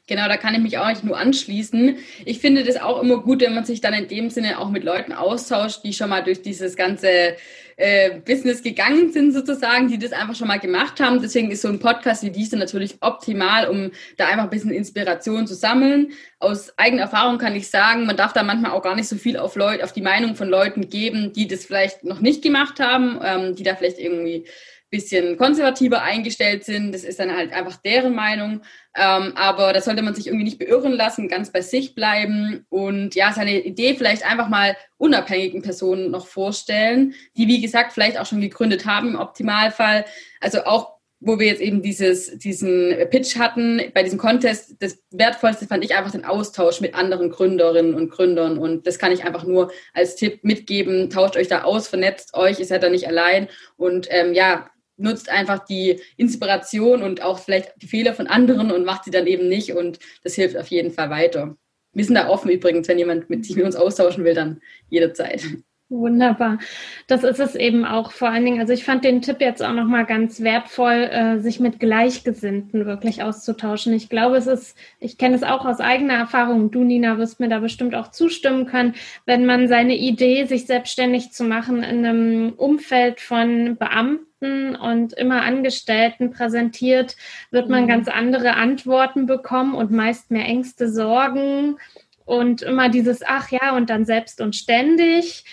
Genau, 0.05 0.27
da 0.27 0.35
kann 0.35 0.53
ich 0.53 0.59
mich 0.59 0.77
auch 0.77 0.89
nicht 0.89 1.05
nur 1.05 1.17
anschließen. 1.17 1.97
Ich 2.25 2.39
finde 2.39 2.65
das 2.65 2.75
auch 2.75 3.01
immer 3.01 3.21
gut, 3.21 3.39
wenn 3.39 3.55
man 3.55 3.63
sich 3.63 3.79
dann 3.79 3.93
in 3.93 4.09
dem 4.09 4.29
Sinne 4.29 4.59
auch 4.59 4.69
mit 4.69 4.83
Leuten 4.83 5.13
austauscht, 5.13 5.85
die 5.85 5.93
schon 5.93 6.09
mal 6.09 6.21
durch 6.21 6.41
dieses 6.41 6.75
ganze 6.75 7.37
äh, 7.77 8.19
Business 8.19 8.61
gegangen 8.61 9.13
sind 9.13 9.31
sozusagen, 9.31 9.87
die 9.87 9.97
das 9.97 10.11
einfach 10.11 10.35
schon 10.35 10.49
mal 10.49 10.59
gemacht 10.59 10.99
haben. 10.99 11.21
Deswegen 11.21 11.51
ist 11.51 11.61
so 11.61 11.69
ein 11.69 11.79
Podcast 11.79 12.21
wie 12.23 12.31
dieser 12.31 12.57
natürlich 12.57 12.97
optimal, 12.99 13.69
um 13.69 13.91
da 14.17 14.27
einfach 14.27 14.43
ein 14.43 14.49
bisschen 14.49 14.71
Inspiration 14.71 15.47
zu 15.47 15.55
sammeln. 15.55 16.11
Aus 16.39 16.77
eigener 16.77 17.03
Erfahrung 17.03 17.37
kann 17.37 17.55
ich 17.55 17.69
sagen, 17.69 18.05
man 18.05 18.17
darf 18.17 18.33
da 18.33 18.43
manchmal 18.43 18.71
auch 18.71 18.83
gar 18.83 18.97
nicht 18.97 19.07
so 19.07 19.15
viel 19.15 19.37
auf 19.37 19.55
Leute, 19.55 19.85
auf 19.85 19.93
die 19.93 20.01
Meinung 20.01 20.35
von 20.35 20.49
Leuten 20.49 20.89
geben, 20.89 21.31
die 21.31 21.47
das 21.47 21.63
vielleicht 21.63 22.03
noch 22.03 22.19
nicht 22.19 22.41
gemacht 22.41 22.81
haben, 22.81 23.19
ähm, 23.23 23.55
die 23.55 23.63
da 23.63 23.73
vielleicht 23.75 23.99
irgendwie 23.99 24.45
bisschen 24.93 25.37
konservativer 25.37 26.03
eingestellt 26.03 26.63
sind. 26.65 26.93
Das 26.93 27.03
ist 27.03 27.19
dann 27.19 27.35
halt 27.35 27.51
einfach 27.51 27.77
deren 27.77 28.13
Meinung. 28.13 28.61
Ähm, 28.95 29.33
aber 29.35 29.73
da 29.73 29.81
sollte 29.81 30.03
man 30.03 30.13
sich 30.13 30.27
irgendwie 30.27 30.43
nicht 30.43 30.59
beirren 30.59 30.93
lassen, 30.93 31.27
ganz 31.27 31.51
bei 31.51 31.61
sich 31.61 31.95
bleiben 31.95 32.65
und 32.69 33.15
ja, 33.15 33.33
seine 33.33 33.63
Idee 33.63 33.95
vielleicht 33.95 34.23
einfach 34.23 34.49
mal 34.49 34.77
unabhängigen 34.97 35.63
Personen 35.63 36.11
noch 36.11 36.27
vorstellen, 36.27 37.15
die 37.35 37.47
wie 37.47 37.61
gesagt 37.61 37.93
vielleicht 37.93 38.19
auch 38.19 38.27
schon 38.27 38.41
gegründet 38.41 38.85
haben 38.85 39.09
im 39.09 39.19
Optimalfall. 39.19 40.05
Also 40.39 40.65
auch 40.65 40.93
wo 41.25 41.39
wir 41.39 41.47
jetzt 41.47 41.61
eben 41.61 41.81
dieses, 41.81 42.37
diesen 42.37 42.93
Pitch 43.09 43.37
hatten 43.37 43.81
bei 43.93 44.03
diesem 44.03 44.19
Contest, 44.19 44.75
das 44.79 44.99
Wertvollste 45.11 45.67
fand 45.67 45.83
ich 45.83 45.95
einfach 45.95 46.11
den 46.11 46.25
Austausch 46.25 46.81
mit 46.81 46.95
anderen 46.95 47.29
Gründerinnen 47.29 47.93
und 47.93 48.11
Gründern. 48.11 48.57
Und 48.57 48.85
das 48.85 48.99
kann 48.99 49.13
ich 49.13 49.23
einfach 49.23 49.45
nur 49.45 49.71
als 49.93 50.17
Tipp 50.17 50.43
mitgeben. 50.43 51.09
Tauscht 51.09 51.37
euch 51.37 51.47
da 51.47 51.63
aus, 51.63 51.87
vernetzt 51.87 52.33
euch, 52.33 52.59
ihr 52.59 52.65
seid 52.65 52.83
da 52.83 52.89
nicht 52.89 53.07
allein. 53.07 53.47
Und 53.77 54.07
ähm, 54.09 54.33
ja, 54.33 54.69
nutzt 54.97 55.29
einfach 55.29 55.65
die 55.65 55.99
Inspiration 56.17 57.03
und 57.03 57.21
auch 57.21 57.39
vielleicht 57.39 57.81
die 57.81 57.87
Fehler 57.87 58.13
von 58.13 58.27
anderen 58.27 58.71
und 58.71 58.85
macht 58.85 59.05
sie 59.05 59.11
dann 59.11 59.27
eben 59.27 59.47
nicht 59.47 59.73
und 59.73 59.99
das 60.23 60.35
hilft 60.35 60.57
auf 60.57 60.67
jeden 60.67 60.91
Fall 60.91 61.09
weiter. 61.09 61.57
Wir 61.93 62.05
sind 62.05 62.15
da 62.15 62.27
offen 62.29 62.49
übrigens, 62.49 62.87
wenn 62.87 62.97
jemand 62.97 63.29
mit 63.29 63.45
sich 63.45 63.55
mit 63.55 63.65
uns 63.65 63.75
austauschen 63.75 64.23
will, 64.23 64.33
dann 64.33 64.61
jederzeit. 64.89 65.43
Wunderbar. 65.89 66.57
Das 67.05 67.23
ist 67.23 67.39
es 67.39 67.53
eben 67.53 67.85
auch 67.85 68.13
vor 68.13 68.29
allen 68.29 68.45
Dingen. 68.45 68.59
Also 68.59 68.73
ich 68.73 68.83
fand 68.83 69.03
den 69.03 69.21
Tipp 69.21 69.41
jetzt 69.41 69.61
auch 69.61 69.73
nochmal 69.73 70.05
ganz 70.05 70.41
wertvoll, 70.41 71.09
äh, 71.11 71.39
sich 71.39 71.59
mit 71.59 71.79
Gleichgesinnten 71.79 72.87
wirklich 72.87 73.21
auszutauschen. 73.21 73.93
Ich 73.93 74.09
glaube, 74.09 74.37
es 74.37 74.47
ist, 74.47 74.75
ich 74.99 75.19
kenne 75.19 75.35
es 75.35 75.43
auch 75.43 75.65
aus 75.65 75.79
eigener 75.79 76.15
Erfahrung. 76.15 76.71
Du, 76.71 76.83
Nina, 76.83 77.19
wirst 77.19 77.39
mir 77.39 77.49
da 77.49 77.59
bestimmt 77.59 77.93
auch 77.93 78.09
zustimmen 78.09 78.65
können, 78.65 78.95
wenn 79.27 79.45
man 79.45 79.67
seine 79.67 79.95
Idee, 79.95 80.45
sich 80.45 80.65
selbstständig 80.65 81.31
zu 81.31 81.43
machen, 81.43 81.83
in 81.83 82.03
einem 82.03 82.53
Umfeld 82.53 83.21
von 83.21 83.77
Beamten 83.77 84.32
und 84.75 85.13
immer 85.13 85.41
Angestellten 85.43 86.31
präsentiert, 86.31 87.15
wird 87.51 87.69
man 87.69 87.83
mhm. 87.83 87.87
ganz 87.87 88.07
andere 88.07 88.55
Antworten 88.55 89.25
bekommen 89.25 89.75
und 89.75 89.91
meist 89.91 90.31
mehr 90.31 90.45
Ängste, 90.45 90.89
Sorgen 90.89 91.77
und 92.25 92.61
immer 92.61 92.89
dieses, 92.89 93.21
ach 93.25 93.49
ja, 93.49 93.75
und 93.75 93.89
dann 93.89 94.05
selbst 94.05 94.41
und 94.41 94.55
ständig 94.55 95.43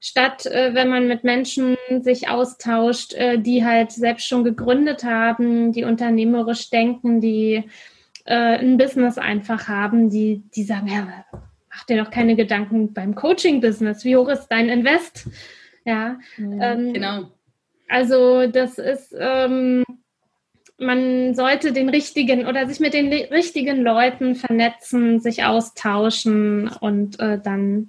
statt 0.00 0.46
äh, 0.46 0.74
wenn 0.74 0.88
man 0.88 1.06
mit 1.06 1.24
Menschen 1.24 1.76
sich 2.00 2.28
austauscht, 2.28 3.12
äh, 3.14 3.38
die 3.38 3.64
halt 3.64 3.92
selbst 3.92 4.26
schon 4.26 4.44
gegründet 4.44 5.04
haben, 5.04 5.72
die 5.72 5.84
unternehmerisch 5.84 6.70
denken, 6.70 7.20
die 7.20 7.64
äh, 8.24 8.58
ein 8.58 8.78
Business 8.78 9.18
einfach 9.18 9.68
haben, 9.68 10.10
die, 10.10 10.42
die 10.54 10.64
sagen, 10.64 10.88
ja, 10.88 11.24
mach 11.70 11.84
dir 11.84 12.02
doch 12.02 12.10
keine 12.10 12.34
Gedanken 12.34 12.92
beim 12.94 13.14
Coaching-Business. 13.14 14.04
Wie 14.04 14.16
hoch 14.16 14.28
ist 14.28 14.48
dein 14.48 14.68
Invest? 14.68 15.28
Ja, 15.84 16.18
mhm, 16.36 16.60
ähm, 16.60 16.92
genau. 16.92 17.30
Also 17.90 18.46
das 18.46 18.78
ist, 18.78 19.14
ähm, 19.18 19.84
man 20.78 21.34
sollte 21.34 21.72
den 21.72 21.88
richtigen 21.88 22.46
oder 22.46 22.68
sich 22.68 22.78
mit 22.78 22.94
den 22.94 23.12
richtigen 23.12 23.82
Leuten 23.82 24.36
vernetzen, 24.36 25.18
sich 25.18 25.44
austauschen 25.44 26.68
und 26.68 27.18
äh, 27.18 27.40
dann 27.42 27.88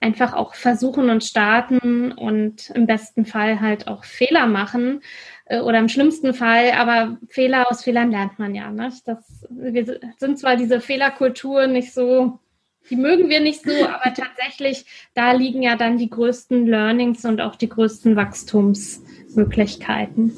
einfach 0.00 0.34
auch 0.34 0.54
versuchen 0.54 1.10
und 1.10 1.22
starten 1.22 2.10
und 2.10 2.70
im 2.70 2.86
besten 2.86 3.24
Fall 3.24 3.60
halt 3.60 3.86
auch 3.86 4.04
Fehler 4.04 4.46
machen 4.46 5.00
äh, 5.44 5.60
oder 5.60 5.78
im 5.78 5.88
schlimmsten 5.88 6.34
Fall, 6.34 6.72
aber 6.72 7.16
Fehler 7.28 7.70
aus 7.70 7.84
Fehlern 7.84 8.10
lernt 8.10 8.40
man 8.40 8.54
ja. 8.54 8.70
Ne? 8.72 8.92
Das, 9.04 9.46
wir 9.48 10.00
sind 10.18 10.40
zwar 10.40 10.56
diese 10.56 10.80
Fehlerkultur 10.80 11.68
nicht 11.68 11.94
so, 11.94 12.40
die 12.90 12.96
mögen 12.96 13.28
wir 13.28 13.40
nicht 13.40 13.62
so, 13.62 13.86
aber 13.86 14.12
tatsächlich, 14.12 14.86
da 15.14 15.32
liegen 15.32 15.62
ja 15.62 15.76
dann 15.76 15.98
die 15.98 16.10
größten 16.10 16.66
Learnings 16.66 17.24
und 17.24 17.40
auch 17.40 17.56
die 17.56 17.68
größten 17.68 18.16
Wachstumsmöglichkeiten. 19.36 20.32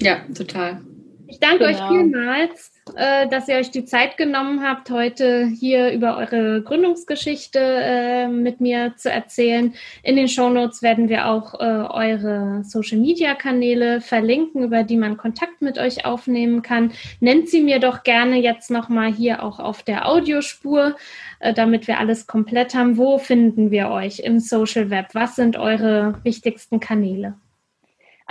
Ja, 0.00 0.18
total. 0.36 0.80
Ich 1.26 1.40
danke 1.40 1.64
genau. 1.64 1.70
euch 1.70 1.88
vielmals, 1.88 2.72
äh, 2.96 3.26
dass 3.28 3.48
ihr 3.48 3.56
euch 3.56 3.70
die 3.70 3.86
Zeit 3.86 4.18
genommen 4.18 4.62
habt, 4.62 4.90
heute 4.90 5.46
hier 5.46 5.90
über 5.90 6.18
eure 6.18 6.62
Gründungsgeschichte 6.62 7.58
äh, 7.58 8.28
mit 8.28 8.60
mir 8.60 8.94
zu 8.96 9.10
erzählen. 9.10 9.74
In 10.02 10.16
den 10.16 10.28
Shownotes 10.28 10.82
werden 10.82 11.08
wir 11.08 11.26
auch 11.26 11.54
äh, 11.54 11.64
eure 11.64 12.62
Social-Media-Kanäle 12.62 14.00
verlinken, 14.02 14.62
über 14.62 14.84
die 14.84 14.98
man 14.98 15.16
Kontakt 15.16 15.62
mit 15.62 15.78
euch 15.78 16.04
aufnehmen 16.04 16.62
kann. 16.62 16.92
Nennt 17.20 17.48
sie 17.48 17.62
mir 17.62 17.80
doch 17.80 18.02
gerne 18.02 18.36
jetzt 18.36 18.70
nochmal 18.70 19.12
hier 19.12 19.42
auch 19.42 19.58
auf 19.58 19.82
der 19.82 20.06
Audiospur, 20.06 20.94
äh, 21.40 21.54
damit 21.54 21.88
wir 21.88 21.98
alles 21.98 22.26
komplett 22.26 22.74
haben. 22.74 22.98
Wo 22.98 23.18
finden 23.18 23.70
wir 23.70 23.88
euch 23.88 24.20
im 24.20 24.40
Social 24.40 24.90
Web? 24.90 25.06
Was 25.14 25.36
sind 25.36 25.56
eure 25.56 26.20
wichtigsten 26.22 26.80
Kanäle? 26.80 27.34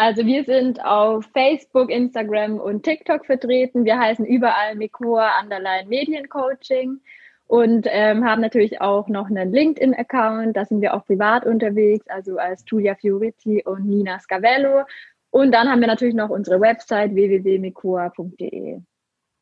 Also 0.06 0.26
wir 0.26 0.44
sind 0.44 0.84
auf 0.84 1.24
Facebook, 1.32 1.90
Instagram 1.90 2.60
und 2.60 2.84
TikTok 2.84 3.26
vertreten. 3.26 3.86
Wir 3.86 3.98
heißen 3.98 4.26
überall 4.26 4.76
Mikroa 4.76 5.40
Underline 5.42 5.88
Mediencoaching 5.88 7.00
und 7.48 7.88
ähm, 7.90 8.26
haben 8.26 8.42
natürlich 8.42 8.82
auch 8.82 9.08
noch 9.08 9.28
einen 9.28 9.54
LinkedIn-Account. 9.54 10.58
Da 10.58 10.66
sind 10.66 10.82
wir 10.82 10.94
auch 10.94 11.06
privat 11.06 11.46
unterwegs, 11.46 12.06
also 12.10 12.38
als 12.38 12.66
Julia 12.68 12.96
Fiorizzi 12.96 13.64
und 13.66 13.86
Nina 13.86 14.20
Scavello. 14.20 14.84
Und 15.30 15.54
dann 15.54 15.70
haben 15.70 15.80
wir 15.80 15.88
natürlich 15.88 16.16
noch 16.16 16.32
unsere 16.32 16.60
Website 16.60 17.16
www.mikroa.de. 17.16 18.82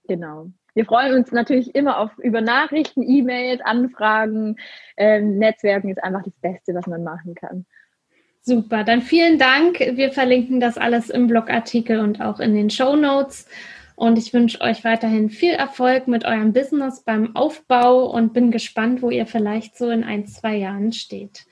Genau. 0.08 0.46
Wir 0.76 0.86
freuen 0.86 1.16
uns 1.16 1.32
natürlich 1.32 1.74
immer 1.74 1.98
auf 1.98 2.16
über 2.20 2.42
Nachrichten, 2.42 3.02
E-Mails, 3.02 3.62
Anfragen. 3.62 4.58
Ähm, 4.96 5.40
Netzwerken 5.40 5.90
ist 5.90 6.04
einfach 6.04 6.22
das 6.22 6.36
Beste, 6.40 6.76
was 6.76 6.86
man 6.86 7.04
machen 7.04 7.34
kann. 7.34 7.66
Super, 8.44 8.84
dann 8.84 9.02
vielen 9.02 9.38
Dank. 9.38 9.80
Wir 9.80 10.12
verlinken 10.12 10.60
das 10.60 10.78
alles 10.78 11.12
im 11.12 11.28
Blogartikel 11.28 12.00
und 12.00 12.22
auch 12.22 12.40
in 12.40 12.56
den 12.56 12.72
Show 12.72 12.96
Notes. 12.96 13.48
Und 13.96 14.18
ich 14.18 14.34
wünsche 14.34 14.62
euch 14.62 14.84
weiterhin 14.84 15.30
viel 15.30 15.52
Erfolg 15.52 16.08
mit 16.08 16.26
eurem 16.26 16.54
Business 16.54 17.04
beim 17.04 17.36
Aufbau 17.36 18.06
und 18.06 18.34
bin 18.34 18.50
gespannt, 18.50 19.04
wo 19.04 19.12
ihr 19.12 19.28
vielleicht 19.28 19.78
so 19.78 19.92
in 19.92 20.04
ein, 20.04 20.26
zwei 20.26 20.56
Jahren 20.56 20.92
steht. 20.92 21.46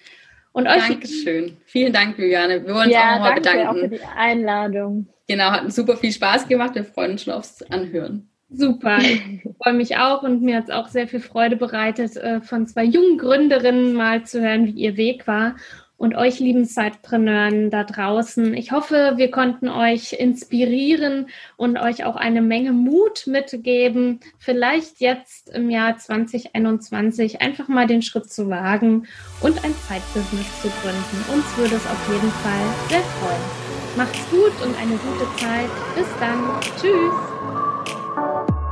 Und 0.52 0.66
euch 0.66 0.88
Dankeschön. 0.88 1.58
Vielen 1.66 1.94
Dank, 1.94 2.18
Juliane. 2.18 2.66
Wir 2.66 2.74
wollen 2.74 2.88
uns 2.88 2.94
ja, 2.94 3.12
auch 3.12 3.16
nochmal 3.18 3.36
bedanken. 3.36 3.68
Auch 3.68 3.76
für 3.76 3.90
die 3.90 4.02
Einladung. 4.18 5.08
Genau, 5.28 5.52
hat 5.52 5.72
super 5.72 5.96
viel 5.96 6.12
Spaß 6.12 6.48
gemacht. 6.48 6.74
Wir 6.74 6.86
freuen 6.86 7.12
uns 7.12 7.24
schon 7.24 7.34
aufs 7.34 7.62
Anhören. 7.62 8.28
Super, 8.50 8.98
ich 8.98 9.22
freue 9.62 9.74
mich 9.74 9.98
auch 9.98 10.24
und 10.24 10.42
mir 10.42 10.58
hat 10.58 10.64
es 10.64 10.70
auch 10.72 10.88
sehr 10.88 11.08
viel 11.08 11.20
Freude 11.20 11.56
bereitet, 11.56 12.18
äh, 12.18 12.42
von 12.42 12.66
zwei 12.66 12.84
jungen 12.84 13.20
Gründerinnen 13.20 13.94
mal 13.94 14.24
zu 14.24 14.42
hören, 14.42 14.66
wie 14.66 14.72
ihr 14.72 14.98
Weg 14.98 15.28
war 15.28 15.56
und 16.00 16.16
euch 16.16 16.40
lieben 16.40 16.66
Zeitpreneuren 16.66 17.70
da 17.70 17.84
draußen. 17.84 18.54
Ich 18.54 18.72
hoffe, 18.72 19.14
wir 19.18 19.30
konnten 19.30 19.68
euch 19.68 20.14
inspirieren 20.14 21.28
und 21.58 21.78
euch 21.78 22.06
auch 22.06 22.16
eine 22.16 22.42
Menge 22.42 22.72
Mut 22.72 23.28
mitgeben, 23.28 24.22
vielleicht 24.40 25.02
jetzt 25.02 25.50
im 25.50 25.70
Jahr 25.70 25.98
2021 25.98 27.42
einfach 27.42 27.68
mal 27.68 27.86
den 27.86 28.02
Schritt 28.02 28.32
zu 28.32 28.50
wagen 28.50 29.08
und 29.42 29.64
ein 29.66 29.76
Zeitbusiness 29.88 30.62
zu 30.62 30.70
gründen. 30.82 31.34
Uns 31.34 31.58
würde 31.58 31.76
es 31.76 31.86
auf 31.86 32.10
jeden 32.10 32.32
Fall 32.32 32.62
sehr 32.88 33.02
freuen. 33.02 33.70
Macht's 33.98 34.30
gut 34.32 34.54
und 34.66 34.76
eine 34.78 34.96
gute 34.96 35.26
Zeit. 35.36 35.70
Bis 35.96 36.08
dann. 36.22 36.60
Tschüss. 36.80 37.14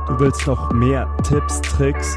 Du 0.06 0.18
willst 0.18 0.46
noch 0.46 0.72
mehr 0.72 1.06
Tipps, 1.22 1.60
Tricks 1.60 2.16